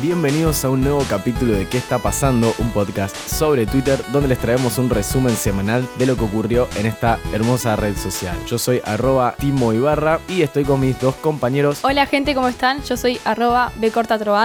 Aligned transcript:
Bienvenidos 0.00 0.64
a 0.64 0.70
un 0.70 0.82
nuevo 0.82 1.04
capítulo 1.10 1.54
de 1.54 1.66
¿Qué 1.66 1.76
está 1.76 1.98
pasando? 1.98 2.54
Un 2.58 2.70
podcast 2.70 3.16
sobre 3.16 3.66
Twitter 3.66 3.98
donde 4.12 4.28
les 4.28 4.38
traemos 4.38 4.78
un 4.78 4.90
resumen 4.90 5.34
semanal 5.34 5.88
de 5.98 6.06
lo 6.06 6.16
que 6.16 6.22
ocurrió 6.22 6.68
en 6.76 6.86
esta 6.86 7.18
hermosa 7.32 7.74
red 7.74 7.96
social. 7.96 8.36
Yo 8.46 8.58
soy 8.58 8.80
arroba 8.84 9.34
Timo 9.40 9.72
Ibarra 9.72 10.20
y 10.28 10.42
estoy 10.42 10.62
con 10.62 10.78
mis 10.78 11.00
dos 11.00 11.16
compañeros. 11.16 11.80
Hola 11.82 12.06
gente, 12.06 12.32
¿cómo 12.36 12.46
están? 12.46 12.80
Yo 12.84 12.96
soy 12.96 13.18
arroba. 13.24 13.72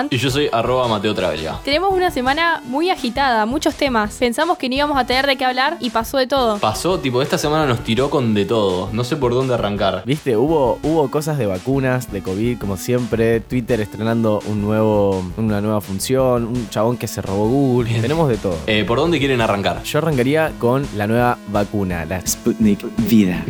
Y 0.10 0.18
yo 0.18 0.32
soy 0.32 0.50
arroba 0.52 0.88
Mateo 0.88 1.14
Travelia. 1.14 1.60
Tenemos 1.64 1.94
una 1.94 2.10
semana 2.10 2.64
muy 2.66 2.90
agitada, 2.90 3.46
muchos 3.46 3.76
temas. 3.76 4.16
Pensamos 4.16 4.58
que 4.58 4.70
no 4.70 4.76
íbamos 4.76 4.98
a 4.98 5.06
tener 5.06 5.28
de 5.28 5.36
qué 5.36 5.46
hablar 5.46 5.78
y 5.80 5.92
pasó 5.92 6.18
de 6.18 6.26
todo. 6.26 6.58
Pasó, 6.58 7.00
tipo, 7.00 7.22
esta 7.22 7.38
semana 7.38 7.68
nos 7.68 7.84
tiró 7.84 8.10
con 8.10 8.34
de 8.34 8.46
todo. 8.46 8.90
No 8.92 9.04
sé 9.04 9.18
por 9.18 9.36
dónde 9.36 9.54
arrancar. 9.54 10.02
Viste, 10.06 10.36
hubo, 10.36 10.80
hubo 10.82 11.12
cosas 11.12 11.38
de 11.38 11.46
vacunas, 11.46 12.12
de 12.12 12.24
COVID, 12.24 12.58
como 12.58 12.78
siempre. 12.78 13.40
Twitter 13.42 13.82
estrenando 13.82 14.40
un 14.48 14.62
nuevo, 14.62 15.24
una 15.46 15.62
nueva 15.62 15.82
función, 15.82 16.46
un 16.46 16.70
chabón 16.70 16.98
que 16.98 17.08
se 17.08 17.22
robó 17.22 17.48
Google. 17.48 17.90
Bien. 17.90 18.02
Tenemos 18.02 18.30
de 18.30 18.38
todo. 18.38 18.58
Eh, 18.68 18.84
¿Por 18.86 18.98
dónde 19.00 19.20
quieren 19.20 19.42
arrancar? 19.42 19.84
Yo 19.84 20.00
arrancaría 20.00 20.52
con 20.60 20.86
la 20.96 21.08
nueva 21.08 21.38
vacuna, 21.50 22.06
la 22.06 22.26
Sputnik 22.26 22.86
Vida. 23.10 23.44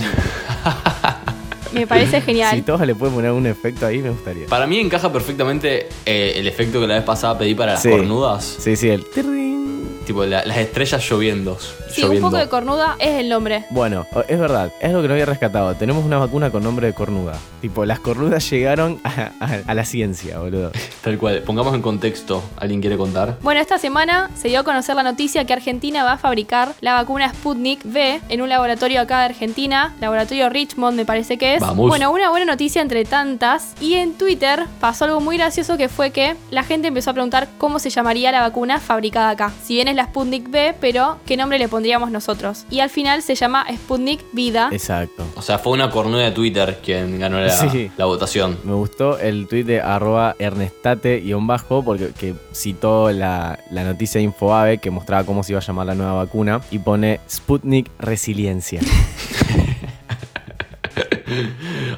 Me 1.73 1.87
parece 1.87 2.19
Si 2.19 2.25
genial. 2.27 2.63
todos 2.63 2.81
le 2.85 2.93
pueden 2.93 3.15
poner 3.15 3.31
un 3.31 3.47
efecto 3.47 3.87
ahí, 3.87 3.97
me 3.99 4.11
gustaría. 4.11 4.45
Para 4.45 4.67
mí 4.67 4.79
encaja 4.79 5.11
perfectamente 5.11 5.89
eh, 6.05 6.33
el 6.35 6.47
efecto 6.47 6.79
que 6.79 6.85
la 6.87 6.95
vez 6.95 7.03
pasada 7.03 7.35
pedí 7.37 7.55
para 7.55 7.73
las 7.73 7.81
Sí. 7.81 7.89
cornudas. 7.89 8.43
Sí, 8.59 8.75
sí, 8.75 8.89
el... 8.89 9.03
tirring. 9.09 9.72
Tipo, 10.05 10.25
la- 10.25 10.43
las 10.45 10.57
estrellas 10.57 11.01
lloviendo. 11.09 11.57
Sí, 11.89 12.03
un 12.03 12.19
poco 12.21 12.37
de 12.37 12.49
cornuda 12.49 12.95
es 12.99 13.19
el 13.19 13.29
nombre. 13.29 13.65
Bueno, 13.69 14.05
es 14.27 14.39
verdad, 14.39 14.71
es 14.81 14.91
lo 14.91 15.01
que 15.01 15.07
no 15.07 15.13
había 15.13 15.25
rescatado. 15.25 15.75
Tenemos 15.75 16.03
una 16.03 16.17
vacuna 16.17 16.49
con 16.51 16.63
nombre 16.63 16.87
de 16.87 16.93
cornuda. 16.93 17.37
Tipo, 17.61 17.85
las 17.85 17.99
cornudas 17.99 18.49
llegaron 18.49 18.99
a, 19.03 19.31
a- 19.39 19.59
a 19.67 19.73
la 19.73 19.85
ciencia, 19.85 20.39
boludo. 20.39 20.71
Tal 21.03 21.17
cual. 21.17 21.41
Pongamos 21.43 21.73
en 21.75 21.81
contexto. 21.81 22.43
¿Alguien 22.57 22.81
quiere 22.81 22.97
contar? 22.97 23.37
Bueno, 23.41 23.61
esta 23.61 23.77
semana 23.77 24.29
se 24.35 24.47
dio 24.49 24.59
a 24.59 24.63
conocer 24.63 24.95
la 24.95 25.03
noticia 25.03 25.45
que 25.45 25.53
Argentina 25.53 26.03
va 26.03 26.13
a 26.13 26.17
fabricar 26.17 26.73
la 26.81 26.93
vacuna 26.93 27.29
Sputnik 27.33 27.85
V 27.85 28.21
en 28.29 28.41
un 28.41 28.49
laboratorio 28.49 29.01
acá 29.01 29.19
de 29.19 29.25
Argentina, 29.25 29.93
laboratorio 30.01 30.49
Richmond 30.49 30.97
me 30.97 31.05
parece 31.05 31.37
que 31.37 31.55
es. 31.55 31.61
Vamos. 31.61 31.87
Bueno, 31.89 32.11
una 32.11 32.29
buena 32.29 32.45
noticia 32.45 32.81
entre 32.81 33.05
tantas. 33.05 33.73
Y 33.79 33.93
en 33.95 34.13
Twitter 34.13 34.63
pasó 34.79 35.05
algo 35.05 35.19
muy 35.21 35.37
gracioso 35.37 35.77
que 35.77 35.89
fue 35.89 36.11
que 36.11 36.35
la 36.51 36.63
gente 36.63 36.87
empezó 36.87 37.11
a 37.11 37.13
preguntar 37.13 37.47
cómo 37.57 37.79
se 37.79 37.89
llamaría 37.89 38.31
la 38.31 38.41
vacuna 38.41 38.79
fabricada 38.79 39.29
acá. 39.29 39.51
Si 39.63 39.75
bien 39.75 39.87
es 39.87 39.92
la 39.95 40.05
Sputnik 40.05 40.49
V, 40.49 40.75
pero 40.79 41.17
¿qué 41.25 41.37
nombre 41.37 41.57
le 41.59 41.67
pondríamos 41.67 42.11
nosotros? 42.11 42.65
Y 42.69 42.79
al 42.79 42.89
final 42.89 43.21
se 43.21 43.35
llama 43.35 43.65
Sputnik 43.73 44.21
Vida. 44.33 44.69
Exacto. 44.71 45.25
O 45.35 45.41
sea, 45.41 45.59
fue 45.59 45.73
una 45.73 45.89
cornuda 45.89 46.23
de 46.23 46.31
Twitter 46.31 46.79
quien 46.83 47.19
ganó 47.19 47.39
la, 47.39 47.49
Sí. 47.49 47.91
la 47.97 48.05
votación. 48.05 48.57
Me 48.63 48.73
gustó 48.73 49.17
el 49.19 49.47
tweet 49.47 49.63
de 49.63 49.81
arroba 49.81 50.35
ernestate-bajo 50.39 51.83
porque 51.83 52.11
que 52.17 52.33
citó 52.53 53.11
la, 53.11 53.59
la 53.71 53.83
noticia 53.83 54.19
de 54.19 54.25
Infobae 54.25 54.77
que 54.79 54.91
mostraba 54.91 55.23
cómo 55.25 55.43
se 55.43 55.53
iba 55.53 55.59
a 55.59 55.63
llamar 55.63 55.85
la 55.87 55.95
nueva 55.95 56.13
vacuna 56.13 56.61
y 56.71 56.79
pone 56.79 57.19
Sputnik 57.29 57.89
Resiliencia. 57.99 58.81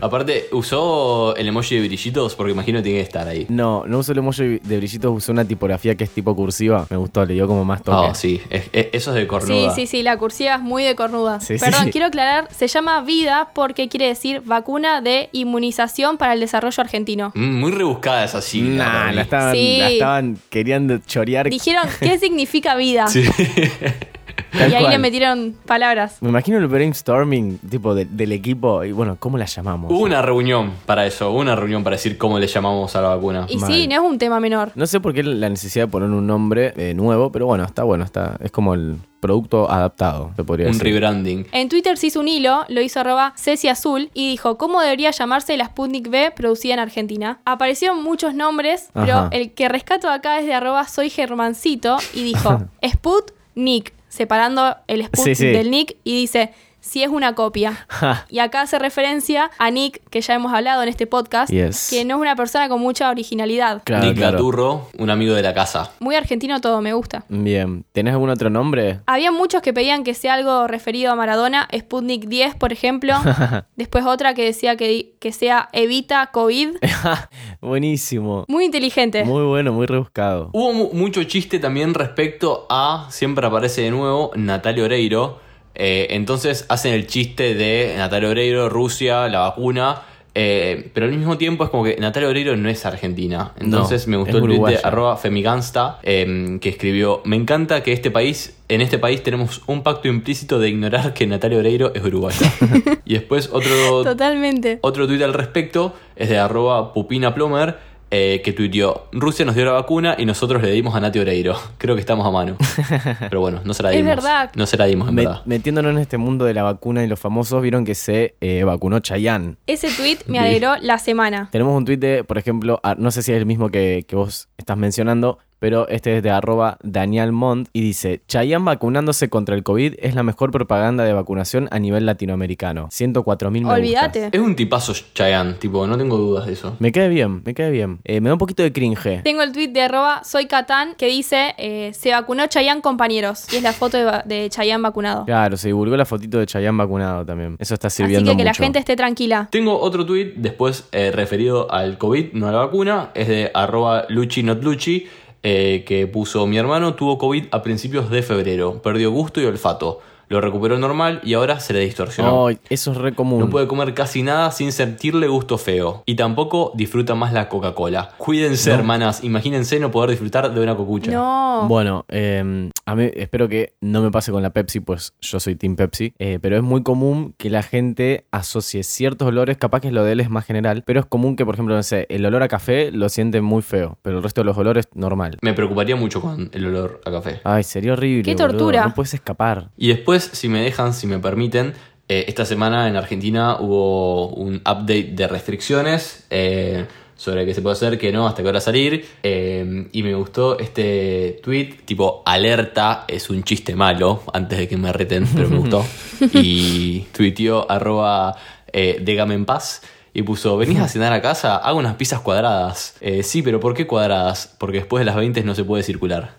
Aparte, 0.01 0.45
usó 0.51 1.35
el 1.35 1.47
emoji 1.47 1.75
de 1.79 1.87
brillitos 1.87 2.35
porque 2.35 2.51
imagino 2.51 2.79
que 2.79 2.83
tiene 2.83 2.99
que 2.99 3.03
estar 3.03 3.27
ahí. 3.27 3.45
No, 3.49 3.83
no 3.87 3.99
usó 3.99 4.11
el 4.11 4.17
emoji 4.19 4.59
de 4.59 4.77
brillitos, 4.77 5.11
usó 5.15 5.31
una 5.31 5.45
tipografía 5.45 5.95
que 5.95 6.03
es 6.03 6.09
tipo 6.09 6.35
cursiva. 6.35 6.85
Me 6.89 6.97
gustó, 6.97 7.25
le 7.25 7.33
dio 7.33 7.47
como 7.47 7.65
más 7.65 7.81
toque. 7.83 8.07
Ah, 8.11 8.15
sí. 8.15 8.41
Es- 8.49 8.69
es- 8.71 8.87
eso 8.93 9.11
es 9.11 9.15
de 9.15 9.21
Sí, 9.21 9.27
cornuda. 9.27 9.75
sí, 9.75 9.87
sí, 9.87 10.03
la 10.03 10.17
cursiva 10.17 10.55
es 10.55 10.61
muy 10.61 10.83
de 10.83 10.95
cornuda. 10.95 11.39
Sí, 11.39 11.57
sí, 11.57 11.63
Perdón, 11.65 11.85
sí. 11.85 11.91
quiero 11.91 12.07
aclarar, 12.07 12.47
se 12.55 12.67
llama 12.67 13.01
vida 13.01 13.49
porque 13.53 13.87
quiere 13.89 14.07
decir 14.07 14.41
vacuna 14.45 15.01
de 15.01 15.29
inmunización 15.31 16.17
para 16.17 16.33
el 16.33 16.39
desarrollo 16.39 16.81
argentino. 16.81 17.31
Mm, 17.35 17.59
Muy 17.59 17.71
rebuscada 17.71 18.23
esa 18.23 18.41
sigla. 18.41 18.85
Nah, 18.85 19.11
la 19.11 19.21
estaban, 19.21 19.53
Sí. 19.55 19.77
la 19.79 19.89
estaban 19.89 20.37
queriendo 20.49 20.97
chorear. 21.05 21.49
Dijeron, 21.49 21.87
¿qué 21.99 22.17
significa 22.19 22.75
vida? 22.75 23.07
Sí. 23.07 23.23
Tal 24.59 24.71
y 24.71 24.75
ahí 24.75 24.81
cual. 24.83 24.93
le 24.93 24.99
metieron 24.99 25.55
palabras. 25.65 26.17
Me 26.21 26.29
imagino 26.29 26.57
el 26.57 26.67
brainstorming 26.67 27.57
tipo 27.69 27.93
de- 27.95 28.05
del 28.05 28.31
equipo 28.31 28.83
y 28.83 28.91
bueno, 28.91 29.17
¿cómo 29.19 29.37
la 29.37 29.45
llamamos? 29.45 29.91
Hubo 29.91 30.03
una 30.03 30.21
reunión 30.21 30.71
para 30.85 31.05
eso, 31.05 31.31
hubo 31.31 31.39
una 31.39 31.55
reunión 31.55 31.83
para 31.83 31.95
decir 31.95 32.17
cómo 32.17 32.39
le 32.39 32.47
llamamos 32.47 32.95
a 32.95 33.01
la 33.01 33.09
vacuna. 33.15 33.45
Y 33.49 33.57
Mal. 33.57 33.71
sí, 33.71 33.87
no 33.87 33.93
es 33.95 33.99
un 34.01 34.17
tema 34.17 34.39
menor. 34.39 34.71
No 34.75 34.85
sé 34.87 34.99
por 34.99 35.13
qué 35.13 35.23
la 35.23 35.49
necesidad 35.49 35.85
de 35.85 35.91
poner 35.91 36.09
un 36.09 36.25
nombre 36.27 36.73
eh, 36.77 36.93
nuevo, 36.93 37.31
pero 37.31 37.45
bueno, 37.45 37.63
está 37.63 37.83
bueno, 37.83 38.03
está 38.03 38.37
es 38.41 38.51
como 38.51 38.73
el 38.73 38.97
producto 39.19 39.71
adaptado, 39.71 40.31
se 40.35 40.43
podría 40.43 40.67
Un 40.67 40.73
decir. 40.73 40.93
rebranding. 40.93 41.47
En 41.51 41.67
Twitter 41.67 41.97
se 41.97 42.07
hizo 42.07 42.19
un 42.19 42.27
hilo, 42.27 42.63
lo 42.69 42.79
hizo 42.81 42.99
arroba 42.99 43.33
Ceci 43.35 43.67
Azul 43.67 44.11
y 44.13 44.29
dijo 44.29 44.57
cómo 44.59 44.81
debería 44.81 45.09
llamarse 45.09 45.57
la 45.57 45.65
Sputnik 45.65 46.07
V 46.07 46.31
producida 46.35 46.75
en 46.75 46.79
Argentina. 46.79 47.39
Aparecieron 47.43 48.03
muchos 48.03 48.35
nombres, 48.35 48.89
pero 48.93 49.29
el 49.31 49.51
que 49.53 49.67
rescato 49.67 50.09
acá 50.09 50.37
es 50.39 50.45
de 50.45 50.53
arroba 50.53 50.87
soy 50.87 51.09
Germancito 51.09 51.97
y 52.13 52.23
dijo 52.23 52.61
Sputnik, 52.87 53.93
separando 54.15 54.75
el 54.87 55.01
Sput 55.03 55.25
Sí, 55.25 55.35
sí. 55.35 55.45
del 55.47 55.69
Nick 55.69 55.97
y 56.03 56.15
dice 56.21 56.51
si 56.85 57.01
es 57.03 57.09
una 57.09 57.33
copia. 57.35 57.87
Y 58.29 58.39
acá 58.39 58.61
hace 58.61 58.77
referencia 58.79 59.49
a 59.57 59.71
Nick, 59.71 60.01
que 60.09 60.21
ya 60.21 60.35
hemos 60.35 60.53
hablado 60.53 60.83
en 60.83 60.89
este 60.89 61.07
podcast, 61.07 61.51
Yes. 61.51 61.87
que 61.89 62.05
no 62.05 62.15
es 62.15 62.21
una 62.21 62.35
persona 62.35 62.69
con 62.69 62.79
mucha 62.79 63.09
originalidad. 63.09 63.81
claro, 63.83 64.05
Nick 64.05 64.17
claro. 64.17 64.87
Un 64.97 65.09
amigo 65.09 65.33
de 65.33 65.41
la 65.41 65.53
casa. 65.53 65.91
Muy 65.99 66.15
argentino 66.15 66.61
todo, 66.61 66.81
me 66.81 66.93
gusta. 66.93 67.25
Bien, 67.29 67.85
¿tenés 67.91 68.13
algún 68.13 68.29
otro 68.29 68.49
nombre? 68.49 68.99
Había 69.07 69.31
muchos 69.31 69.61
que 69.61 69.73
pedían 69.73 70.03
que 70.03 70.13
sea 70.13 70.35
algo 70.35 70.67
referido 70.67 71.11
a 71.11 71.15
Maradona, 71.15 71.67
Sputnik 71.75 72.25
10, 72.27 72.55
por 72.55 72.71
ejemplo. 72.71 73.13
Después 73.75 74.05
otra 74.05 74.33
que 74.33 74.45
decía 74.45 74.75
que, 74.77 75.13
que 75.19 75.31
sea 75.31 75.69
Evita 75.73 76.27
COVID. 76.31 76.77
Buenísimo. 77.61 78.45
Muy 78.47 78.65
inteligente. 78.65 79.23
Muy 79.25 79.43
bueno, 79.43 79.73
muy 79.73 79.85
rebuscado. 79.87 80.49
Hubo 80.53 80.73
mu- 80.73 80.89
mucho 80.93 81.23
chiste 81.23 81.59
también 81.59 81.93
respecto 81.93 82.65
a, 82.69 83.07
siempre 83.09 83.45
aparece 83.47 83.81
de 83.81 83.91
nuevo, 83.91 84.31
Natalia 84.35 84.83
Oreiro. 84.83 85.39
Eh, 85.75 86.07
entonces 86.11 86.65
hacen 86.69 86.93
el 86.93 87.05
chiste 87.07 87.53
de 87.55 87.95
Natalia 87.97 88.29
Oreiro, 88.29 88.69
Rusia, 88.69 89.27
la 89.27 89.39
vacuna. 89.39 90.01
eh, 90.37 90.89
pero 90.93 91.05
al 91.05 91.13
mismo 91.13 91.37
tiempo 91.37 91.63
es 91.63 91.69
como 91.69 91.83
que 91.85 91.95
Natalia 91.97 92.27
Oreiro 92.27 92.57
no 92.57 92.67
es 92.69 92.85
argentina. 92.85 93.53
Entonces 93.59 94.05
No, 94.07 94.11
me 94.11 94.17
gustó 94.17 94.37
el 94.39 94.43
tweet 94.45 94.71
de 94.71 94.79
arroba 94.83 95.15
Femigansta 95.17 95.99
eh, 96.03 96.57
que 96.59 96.69
escribió: 96.69 97.21
Me 97.25 97.35
encanta 97.37 97.83
que 97.83 97.93
este 97.93 98.11
país, 98.11 98.57
en 98.67 98.81
este 98.81 98.97
país 98.99 99.23
tenemos 99.23 99.61
un 99.67 99.81
pacto 99.83 100.07
implícito 100.09 100.59
de 100.59 100.69
ignorar 100.69 101.13
que 101.13 101.25
Natalia 101.27 101.59
Oreiro 101.59 101.93
es 101.93 102.03
uruguaya. 102.03 102.51
y 103.05 103.13
después 103.13 103.49
otro, 103.53 104.03
Totalmente. 104.03 104.79
otro 104.81 105.07
tuit 105.07 105.21
al 105.21 105.33
respecto 105.33 105.93
es 106.17 106.27
de 106.29 106.37
arroba 106.37 106.93
Pupina 106.93 107.33
Plomer, 107.33 107.77
eh, 108.17 108.41
que 108.41 108.53
tuiteó, 108.53 109.07
Rusia 109.11 109.43
nos 109.43 109.55
dio 109.55 109.65
la 109.65 109.73
vacuna 109.73 110.15
y 110.17 110.25
nosotros 110.25 110.61
le 110.61 110.71
dimos 110.71 110.95
a 110.95 111.01
Nati 111.01 111.19
Oreiro. 111.19 111.55
Creo 111.77 111.95
que 111.95 111.99
estamos 111.99 112.25
a 112.25 112.31
mano. 112.31 112.55
Pero 113.19 113.41
bueno, 113.41 113.59
no 113.65 113.73
se 113.73 113.83
la 113.83 113.91
Es 113.91 113.97
dimos. 113.97 114.15
verdad. 114.15 114.51
No 114.55 114.65
se 114.65 114.77
la 114.77 114.85
dimos, 114.85 115.09
en 115.09 115.15
Me- 115.15 115.25
verdad. 115.25 115.41
metiéndonos 115.45 115.91
en 115.91 115.97
este 115.97 116.17
mundo 116.17 116.45
de 116.45 116.53
la 116.53 116.63
vacuna 116.63 117.03
y 117.03 117.07
los 117.07 117.19
famosos, 117.19 117.61
vieron 117.61 117.83
que 117.83 117.93
se 117.93 118.35
eh, 118.39 118.63
vacunó 118.63 118.99
Chayanne. 118.99 119.57
Ese 119.67 119.89
tweet 119.89 120.19
me 120.27 120.39
alegró 120.39 120.75
la 120.81 120.97
semana. 120.97 121.49
Tenemos 121.51 121.75
un 121.77 121.83
tuit 121.83 121.99
de, 121.99 122.23
por 122.23 122.37
ejemplo, 122.37 122.79
no 122.97 123.11
sé 123.11 123.21
si 123.21 123.33
es 123.33 123.37
el 123.37 123.45
mismo 123.45 123.69
que, 123.69 124.05
que 124.07 124.15
vos 124.15 124.47
estás 124.57 124.77
mencionando, 124.77 125.39
pero 125.65 125.87
este 125.87 126.17
es 126.17 126.21
de 126.21 126.29
arroba 126.29 126.77
Daniel 126.83 127.31
Mont 127.31 127.69
y 127.73 127.81
dice, 127.81 128.21
Chayanne 128.27 128.63
vacunándose 128.63 129.31
contra 129.31 129.55
el 129.55 129.63
COVID 129.63 129.95
es 129.97 130.13
la 130.13 130.21
mejor 130.21 130.51
propaganda 130.51 131.03
de 131.03 131.11
vacunación 131.11 131.67
a 131.71 131.79
nivel 131.79 132.05
latinoamericano. 132.05 132.89
104 132.91 133.49
mil 133.49 133.65
me 133.65 133.71
Olvídate. 133.73 134.29
Es 134.31 134.39
un 134.39 134.55
tipazo 134.55 134.93
Chayanne, 135.15 135.53
tipo, 135.53 135.87
no 135.87 135.97
tengo 135.97 136.17
dudas 136.17 136.45
de 136.45 136.53
eso. 136.53 136.75
Me 136.77 136.91
cae 136.91 137.09
bien, 137.09 137.41
me 137.43 137.55
cae 137.55 137.71
bien. 137.71 137.97
Eh, 138.03 138.21
me 138.21 138.29
da 138.29 138.33
un 138.33 138.37
poquito 138.37 138.61
de 138.61 138.71
cringe. 138.71 139.23
Tengo 139.23 139.41
el 139.41 139.53
tweet 139.53 139.69
de 139.69 139.81
arroba 139.81 140.23
soy 140.23 140.45
Catán 140.45 140.93
que 140.99 141.07
dice 141.07 141.55
eh, 141.57 141.89
se 141.95 142.11
vacunó 142.11 142.45
Chayanne 142.45 142.81
compañeros. 142.81 143.51
Y 143.51 143.55
es 143.55 143.63
la 143.63 143.73
foto 143.73 143.97
de, 143.97 144.21
de 144.25 144.47
Chayanne 144.51 144.83
vacunado. 144.83 145.25
Claro, 145.25 145.57
se 145.57 145.69
divulgó 145.69 145.97
la 145.97 146.05
fotito 146.05 146.37
de 146.37 146.45
Chayanne 146.45 146.77
vacunado 146.77 147.25
también. 147.25 147.55
Eso 147.57 147.73
está 147.73 147.87
Así 147.87 148.03
sirviendo 148.03 148.29
que 148.29 148.37
que 148.37 148.43
la 148.43 148.53
gente 148.53 148.77
esté 148.77 148.95
tranquila. 148.95 149.47
Tengo 149.49 149.79
otro 149.79 150.05
tweet 150.05 150.33
después 150.35 150.87
eh, 150.91 151.09
referido 151.09 151.71
al 151.71 151.97
COVID, 151.97 152.33
no 152.33 152.49
a 152.49 152.51
la 152.51 152.59
vacuna. 152.59 153.09
Es 153.15 153.27
de 153.27 153.49
arroba 153.51 154.05
Luchi 154.09 154.43
Not 154.43 154.63
Luchi, 154.63 155.07
eh, 155.47 155.83
que 155.85 156.07
puso 156.07 156.47
mi 156.47 156.57
hermano 156.57 156.95
tuvo 156.95 157.19
COVID 157.19 157.45
a 157.51 157.61
principios 157.61 158.09
de 158.09 158.23
febrero. 158.23 158.81
Perdió 158.81 159.11
gusto 159.11 159.39
y 159.39 159.45
olfato. 159.45 159.99
Lo 160.27 160.41
recuperó 160.41 160.79
normal 160.79 161.21
y 161.23 161.35
ahora 161.35 161.59
se 161.59 161.71
le 161.71 161.81
distorsionó. 161.81 162.47
Ay, 162.47 162.57
eso 162.67 162.93
es 162.93 162.97
re 162.97 163.13
común. 163.13 163.39
No 163.39 163.49
puede 163.51 163.67
comer 163.67 163.93
casi 163.93 164.23
nada 164.23 164.49
sin 164.49 164.71
sentirle 164.71 165.27
gusto 165.27 165.59
feo. 165.59 166.01
Y 166.07 166.15
tampoco 166.15 166.71
disfruta 166.73 167.13
más 167.13 167.31
la 167.31 167.47
Coca-Cola. 167.47 168.09
Cuídense, 168.17 168.71
hermanas. 168.71 169.23
Imagínense 169.23 169.79
no 169.79 169.91
poder 169.91 170.09
disfrutar 170.09 170.51
de 170.51 170.59
una 170.59 170.75
cocucha. 170.75 171.11
No. 171.11 171.67
Bueno, 171.67 172.05
eh, 172.09 172.71
A 172.87 172.93
mí 172.93 173.09
espero 173.15 173.49
que 173.49 173.73
no 173.81 174.03
me 174.03 174.11
pase 174.11 174.31
con 174.31 174.43
la 174.43 174.51
Pepsi, 174.51 174.79
pues 174.79 175.15
yo 175.19 175.39
soy 175.39 175.55
Team 175.55 175.75
Pepsi, 175.75 176.13
eh, 176.19 176.37
pero 176.39 176.55
es 176.55 176.61
muy 176.61 176.83
común 176.83 177.33
que 177.39 177.49
la 177.49 177.63
gente 177.63 178.25
asocie 178.29 178.83
ciertos 178.83 179.27
olores, 179.27 179.57
capaz 179.57 179.79
que 179.79 179.91
lo 179.91 180.03
de 180.03 180.11
él 180.11 180.19
es 180.19 180.29
más 180.29 180.45
general, 180.45 180.83
pero 180.85 180.99
es 180.99 181.07
común 181.07 181.35
que, 181.35 181.45
por 181.45 181.55
ejemplo, 181.55 181.75
no 181.75 181.81
sé, 181.81 182.05
el 182.09 182.23
olor 182.23 182.43
a 182.43 182.47
café 182.47 182.91
lo 182.91 183.09
siente 183.09 183.41
muy 183.41 183.63
feo, 183.63 183.97
pero 184.03 184.17
el 184.17 184.23
resto 184.23 184.41
de 184.41 184.45
los 184.45 184.57
olores 184.57 184.87
normal. 184.93 185.39
Me 185.41 185.53
preocuparía 185.53 185.95
mucho 185.95 186.21
con 186.21 186.51
el 186.53 186.67
olor 186.67 187.01
a 187.05 187.11
café. 187.11 187.41
Ay, 187.43 187.63
sería 187.63 187.93
horrible. 187.93 188.21
Qué 188.21 188.35
boludo, 188.35 188.49
tortura. 188.49 188.85
No 188.85 188.93
puedes 188.93 189.15
escapar. 189.15 189.71
Y 189.77 189.87
después, 189.87 190.29
si 190.33 190.47
me 190.47 190.61
dejan, 190.61 190.93
si 190.93 191.07
me 191.07 191.17
permiten, 191.17 191.73
eh, 192.07 192.25
esta 192.27 192.45
semana 192.45 192.87
en 192.87 192.97
Argentina 192.97 193.57
hubo 193.59 194.27
un 194.27 194.57
update 194.57 195.13
de 195.13 195.27
restricciones 195.27 196.27
eh, 196.29 196.85
sobre 197.15 197.45
qué 197.45 197.53
se 197.53 197.61
puede 197.61 197.73
hacer, 197.73 197.97
qué 197.97 198.11
no, 198.11 198.27
hasta 198.27 198.43
qué 198.43 198.49
hora 198.49 198.59
salir. 198.59 199.05
eh, 199.23 199.87
y 199.91 200.03
me 200.03 200.13
gustó 200.15 200.59
este 200.59 201.39
tweet, 201.43 201.79
tipo, 201.85 202.23
alerta, 202.25 203.05
es 203.07 203.29
un 203.29 203.43
chiste 203.43 203.75
malo, 203.75 204.23
antes 204.33 204.57
de 204.59 204.67
que 204.67 204.77
me 204.77 204.91
reten, 204.91 205.27
pero 205.35 205.49
me 205.49 205.57
gustó. 205.57 205.85
Y 206.33 207.01
tuiteó 207.11 207.69
arroba 207.69 208.35
eh, 208.77 208.99
dégame 209.01 209.35
en 209.35 209.45
paz. 209.45 209.81
Y 210.17 210.23
puso, 210.23 210.55
¿venís 210.55 210.79
a 210.79 210.87
cenar 210.87 211.11
a 211.11 211.21
casa? 211.21 211.57
Hago 211.57 211.77
unas 211.77 211.95
pizzas 211.95 212.21
cuadradas. 212.21 212.95
Eh, 213.01 213.21
sí, 213.21 213.41
pero 213.41 213.59
¿por 213.59 213.73
qué 213.73 213.85
cuadradas? 213.85 214.55
Porque 214.57 214.77
después 214.77 215.01
de 215.01 215.05
las 215.05 215.17
20 215.17 215.43
no 215.43 215.53
se 215.53 215.65
puede 215.65 215.83
circular. 215.83 216.35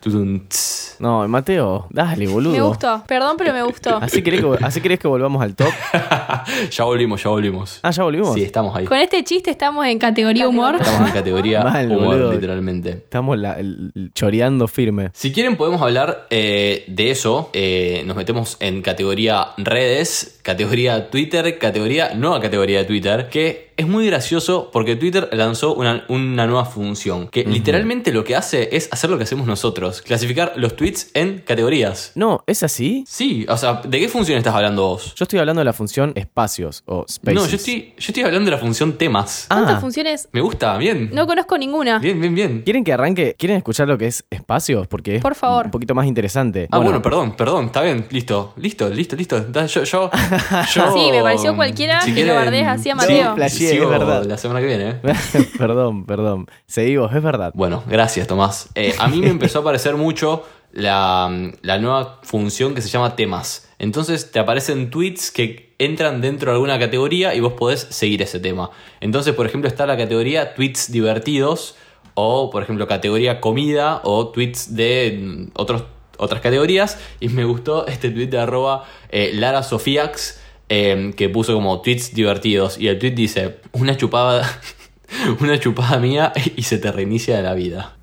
No, 0.98 1.28
Mateo, 1.28 1.86
dale, 1.90 2.26
boludo. 2.26 2.52
Me 2.54 2.62
gustó. 2.62 3.02
Perdón, 3.06 3.36
pero 3.36 3.52
me 3.52 3.62
gustó. 3.62 3.96
¿Así 4.00 4.22
querés, 4.22 4.40
que, 4.40 4.64
¿Así 4.64 4.80
querés 4.80 4.98
que 4.98 5.06
volvamos 5.08 5.42
al 5.42 5.54
top? 5.54 5.68
ya 6.70 6.84
volvimos, 6.84 7.22
ya 7.22 7.28
volvimos. 7.28 7.80
Ah, 7.82 7.90
ya 7.90 8.02
volvimos. 8.04 8.32
Sí, 8.32 8.42
estamos 8.44 8.74
ahí. 8.74 8.86
Con 8.86 8.96
este 8.96 9.22
chiste 9.24 9.50
estamos 9.50 9.84
en 9.86 9.98
categoría 9.98 10.48
humor. 10.48 10.76
Estamos 10.76 11.08
en 11.08 11.14
categoría 11.14 11.62
Mal, 11.64 11.90
humor, 11.90 12.06
boludo. 12.06 12.32
literalmente. 12.32 12.90
Estamos 12.92 13.36
la- 13.38 13.60
el- 13.60 14.10
choreando 14.14 14.68
firme. 14.68 15.10
Si 15.12 15.32
quieren 15.34 15.56
podemos 15.58 15.82
hablar 15.82 16.26
eh, 16.30 16.84
de 16.88 17.10
eso. 17.10 17.50
Eh, 17.52 18.04
nos 18.06 18.16
metemos 18.16 18.56
en 18.60 18.80
categoría 18.80 19.48
redes, 19.58 20.38
categoría 20.42 21.10
Twitter, 21.10 21.58
categoría 21.58 22.14
nueva 22.14 22.40
categoría 22.40 22.78
de 22.78 22.84
Twitter, 22.86 23.28
que 23.28 23.65
es 23.76 23.86
muy 23.86 24.06
gracioso 24.06 24.70
porque 24.72 24.96
Twitter 24.96 25.28
lanzó 25.32 25.74
una, 25.74 26.04
una 26.08 26.46
nueva 26.46 26.64
función 26.64 27.28
que 27.28 27.44
literalmente 27.44 28.12
lo 28.12 28.24
que 28.24 28.34
hace 28.36 28.74
es 28.76 28.88
hacer 28.92 29.10
lo 29.10 29.18
que 29.18 29.24
hacemos 29.24 29.46
nosotros, 29.46 30.02
clasificar 30.02 30.52
los 30.56 30.76
tweets 30.76 31.10
en 31.14 31.40
categorías. 31.40 32.12
No, 32.14 32.42
¿es 32.46 32.62
así? 32.62 33.04
Sí, 33.06 33.44
o 33.48 33.56
sea, 33.56 33.82
¿de 33.86 33.98
qué 34.00 34.08
función 34.08 34.38
estás 34.38 34.54
hablando 34.54 34.82
vos? 34.82 35.14
Yo 35.16 35.24
estoy 35.24 35.38
hablando 35.38 35.60
de 35.60 35.64
la 35.66 35.72
función 35.72 36.12
espacios 36.16 36.82
o 36.86 37.04
spaces. 37.08 37.34
No, 37.42 37.46
yo 37.46 37.56
estoy, 37.56 37.94
yo 37.98 38.04
estoy 38.08 38.22
hablando 38.22 38.46
de 38.50 38.56
la 38.56 38.58
función 38.62 38.96
temas. 38.98 39.46
¿Cuántas 39.48 39.76
Ah. 39.76 39.80
funciones? 39.80 40.28
Me 40.32 40.40
gusta, 40.40 40.76
bien. 40.78 41.10
No 41.12 41.26
conozco 41.26 41.58
ninguna. 41.58 41.98
Bien, 41.98 42.20
bien, 42.20 42.34
bien. 42.34 42.62
¿Quieren 42.62 42.82
que 42.84 42.92
arranque? 42.92 43.34
¿Quieren 43.38 43.58
escuchar 43.58 43.88
lo 43.88 43.98
que 43.98 44.06
es 44.06 44.24
espacios? 44.30 44.86
Porque 44.86 45.16
es 45.16 45.22
Por 45.22 45.34
favor. 45.34 45.66
un 45.66 45.70
poquito 45.70 45.94
más 45.94 46.06
interesante. 46.06 46.68
Ah, 46.70 46.78
bueno, 46.78 47.02
perdón, 47.02 47.36
perdón, 47.36 47.66
está 47.66 47.82
bien, 47.82 48.06
listo, 48.10 48.54
listo, 48.56 48.88
listo, 48.88 49.16
listo. 49.16 49.52
Yo, 49.66 49.84
yo, 49.84 50.10
yo- 50.74 50.92
Sí, 50.94 51.10
me 51.10 51.22
pareció 51.22 51.54
cualquiera 51.56 52.00
que 52.04 52.24
lo 52.24 52.34
bardees 52.34 52.66
así 52.66 52.90
a 52.90 52.94
Mateo. 52.94 53.36
Sí, 53.48 53.65
es 53.70 53.88
verdad. 53.88 54.24
La 54.24 54.38
semana 54.38 54.60
que 54.60 54.66
viene. 54.66 54.90
¿eh? 54.90 54.96
perdón, 55.58 56.06
perdón. 56.06 56.46
Seguimos, 56.66 57.14
es 57.14 57.22
verdad. 57.22 57.52
Bueno, 57.54 57.82
gracias, 57.86 58.26
Tomás. 58.26 58.68
Eh, 58.74 58.94
a 58.98 59.08
mí 59.08 59.20
me 59.20 59.28
empezó 59.28 59.60
a 59.60 59.64
parecer 59.64 59.96
mucho 59.96 60.44
la, 60.72 61.30
la 61.62 61.78
nueva 61.78 62.20
función 62.22 62.74
que 62.74 62.82
se 62.82 62.88
llama 62.88 63.16
temas. 63.16 63.68
Entonces 63.78 64.30
te 64.30 64.38
aparecen 64.38 64.90
tweets 64.90 65.30
que 65.30 65.74
entran 65.78 66.20
dentro 66.20 66.50
de 66.50 66.54
alguna 66.54 66.78
categoría 66.78 67.34
y 67.34 67.40
vos 67.40 67.52
podés 67.54 67.80
seguir 67.90 68.22
ese 68.22 68.40
tema. 68.40 68.70
Entonces, 69.00 69.34
por 69.34 69.46
ejemplo, 69.46 69.68
está 69.68 69.86
la 69.86 69.96
categoría 69.96 70.54
tweets 70.54 70.90
divertidos 70.90 71.76
o, 72.14 72.50
por 72.50 72.62
ejemplo, 72.62 72.86
categoría 72.86 73.40
comida 73.40 74.00
o 74.04 74.28
tweets 74.28 74.74
de 74.74 75.20
mm, 75.22 75.50
otros, 75.54 75.84
otras 76.16 76.40
categorías. 76.40 76.98
Y 77.20 77.28
me 77.28 77.44
gustó 77.44 77.86
este 77.86 78.10
tweet 78.10 78.28
de 78.28 78.38
arroba 78.38 78.84
eh, 79.10 79.32
Lara 79.34 79.62
Sofiax 79.62 80.40
eh, 80.68 81.12
que 81.16 81.28
puso 81.28 81.54
como 81.54 81.80
tweets 81.80 82.14
divertidos. 82.14 82.78
Y 82.78 82.88
el 82.88 82.98
tweet 82.98 83.12
dice, 83.12 83.56
una 83.72 83.96
chupada, 83.96 84.60
una 85.40 85.58
chupada 85.58 85.98
mía 85.98 86.32
y 86.56 86.62
se 86.62 86.78
te 86.78 86.90
reinicia 86.92 87.40
la 87.42 87.54
vida. 87.54 87.96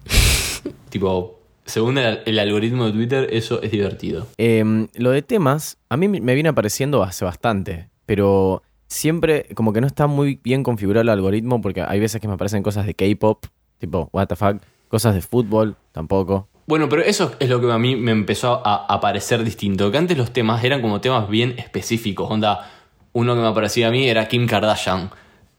tipo, 0.89 1.39
según 1.65 1.97
el, 1.97 2.39
algoritmo 2.39 2.85
de 2.85 2.91
Twitter, 2.91 3.29
eso 3.31 3.61
es 3.61 3.71
divertido. 3.71 4.27
Eh, 4.37 4.87
lo 4.95 5.11
de 5.11 5.21
temas, 5.21 5.77
a 5.89 5.97
mí 5.97 6.07
me 6.07 6.33
viene 6.33 6.49
apareciendo 6.49 7.03
hace 7.03 7.25
bastante, 7.25 7.89
pero 8.05 8.61
siempre 8.93 9.47
como 9.55 9.73
que 9.73 9.81
no 9.81 9.87
está 9.87 10.07
muy 10.07 10.39
bien 10.43 10.63
configurado 10.63 11.01
el 11.01 11.09
algoritmo 11.09 11.61
porque 11.61 11.81
hay 11.81 11.99
veces 11.99 12.21
que 12.21 12.27
me 12.27 12.35
aparecen 12.35 12.63
cosas 12.63 12.85
de 12.85 12.93
K-pop, 12.93 13.45
tipo, 13.79 14.09
what 14.13 14.27
the 14.27 14.35
fuck, 14.35 14.61
cosas 14.87 15.15
de 15.15 15.21
fútbol, 15.21 15.75
tampoco. 15.91 16.47
Bueno, 16.65 16.87
pero 16.89 17.01
eso 17.01 17.33
es 17.39 17.49
lo 17.49 17.59
que 17.59 17.71
a 17.71 17.77
mí 17.77 17.95
me 17.95 18.11
empezó 18.11 18.61
a, 18.65 18.85
a 18.85 18.99
parecer 19.01 19.43
distinto. 19.43 19.91
Que 19.91 19.97
antes 19.97 20.17
los 20.17 20.31
temas 20.31 20.63
eran 20.63 20.81
como 20.81 21.01
temas 21.01 21.27
bien 21.29 21.55
específicos. 21.57 22.29
Onda, 22.31 22.69
uno 23.13 23.35
que 23.35 23.41
me 23.41 23.47
aparecía 23.47 23.87
a 23.89 23.91
mí 23.91 24.07
era 24.07 24.27
Kim 24.27 24.47
Kardashian. 24.47 25.09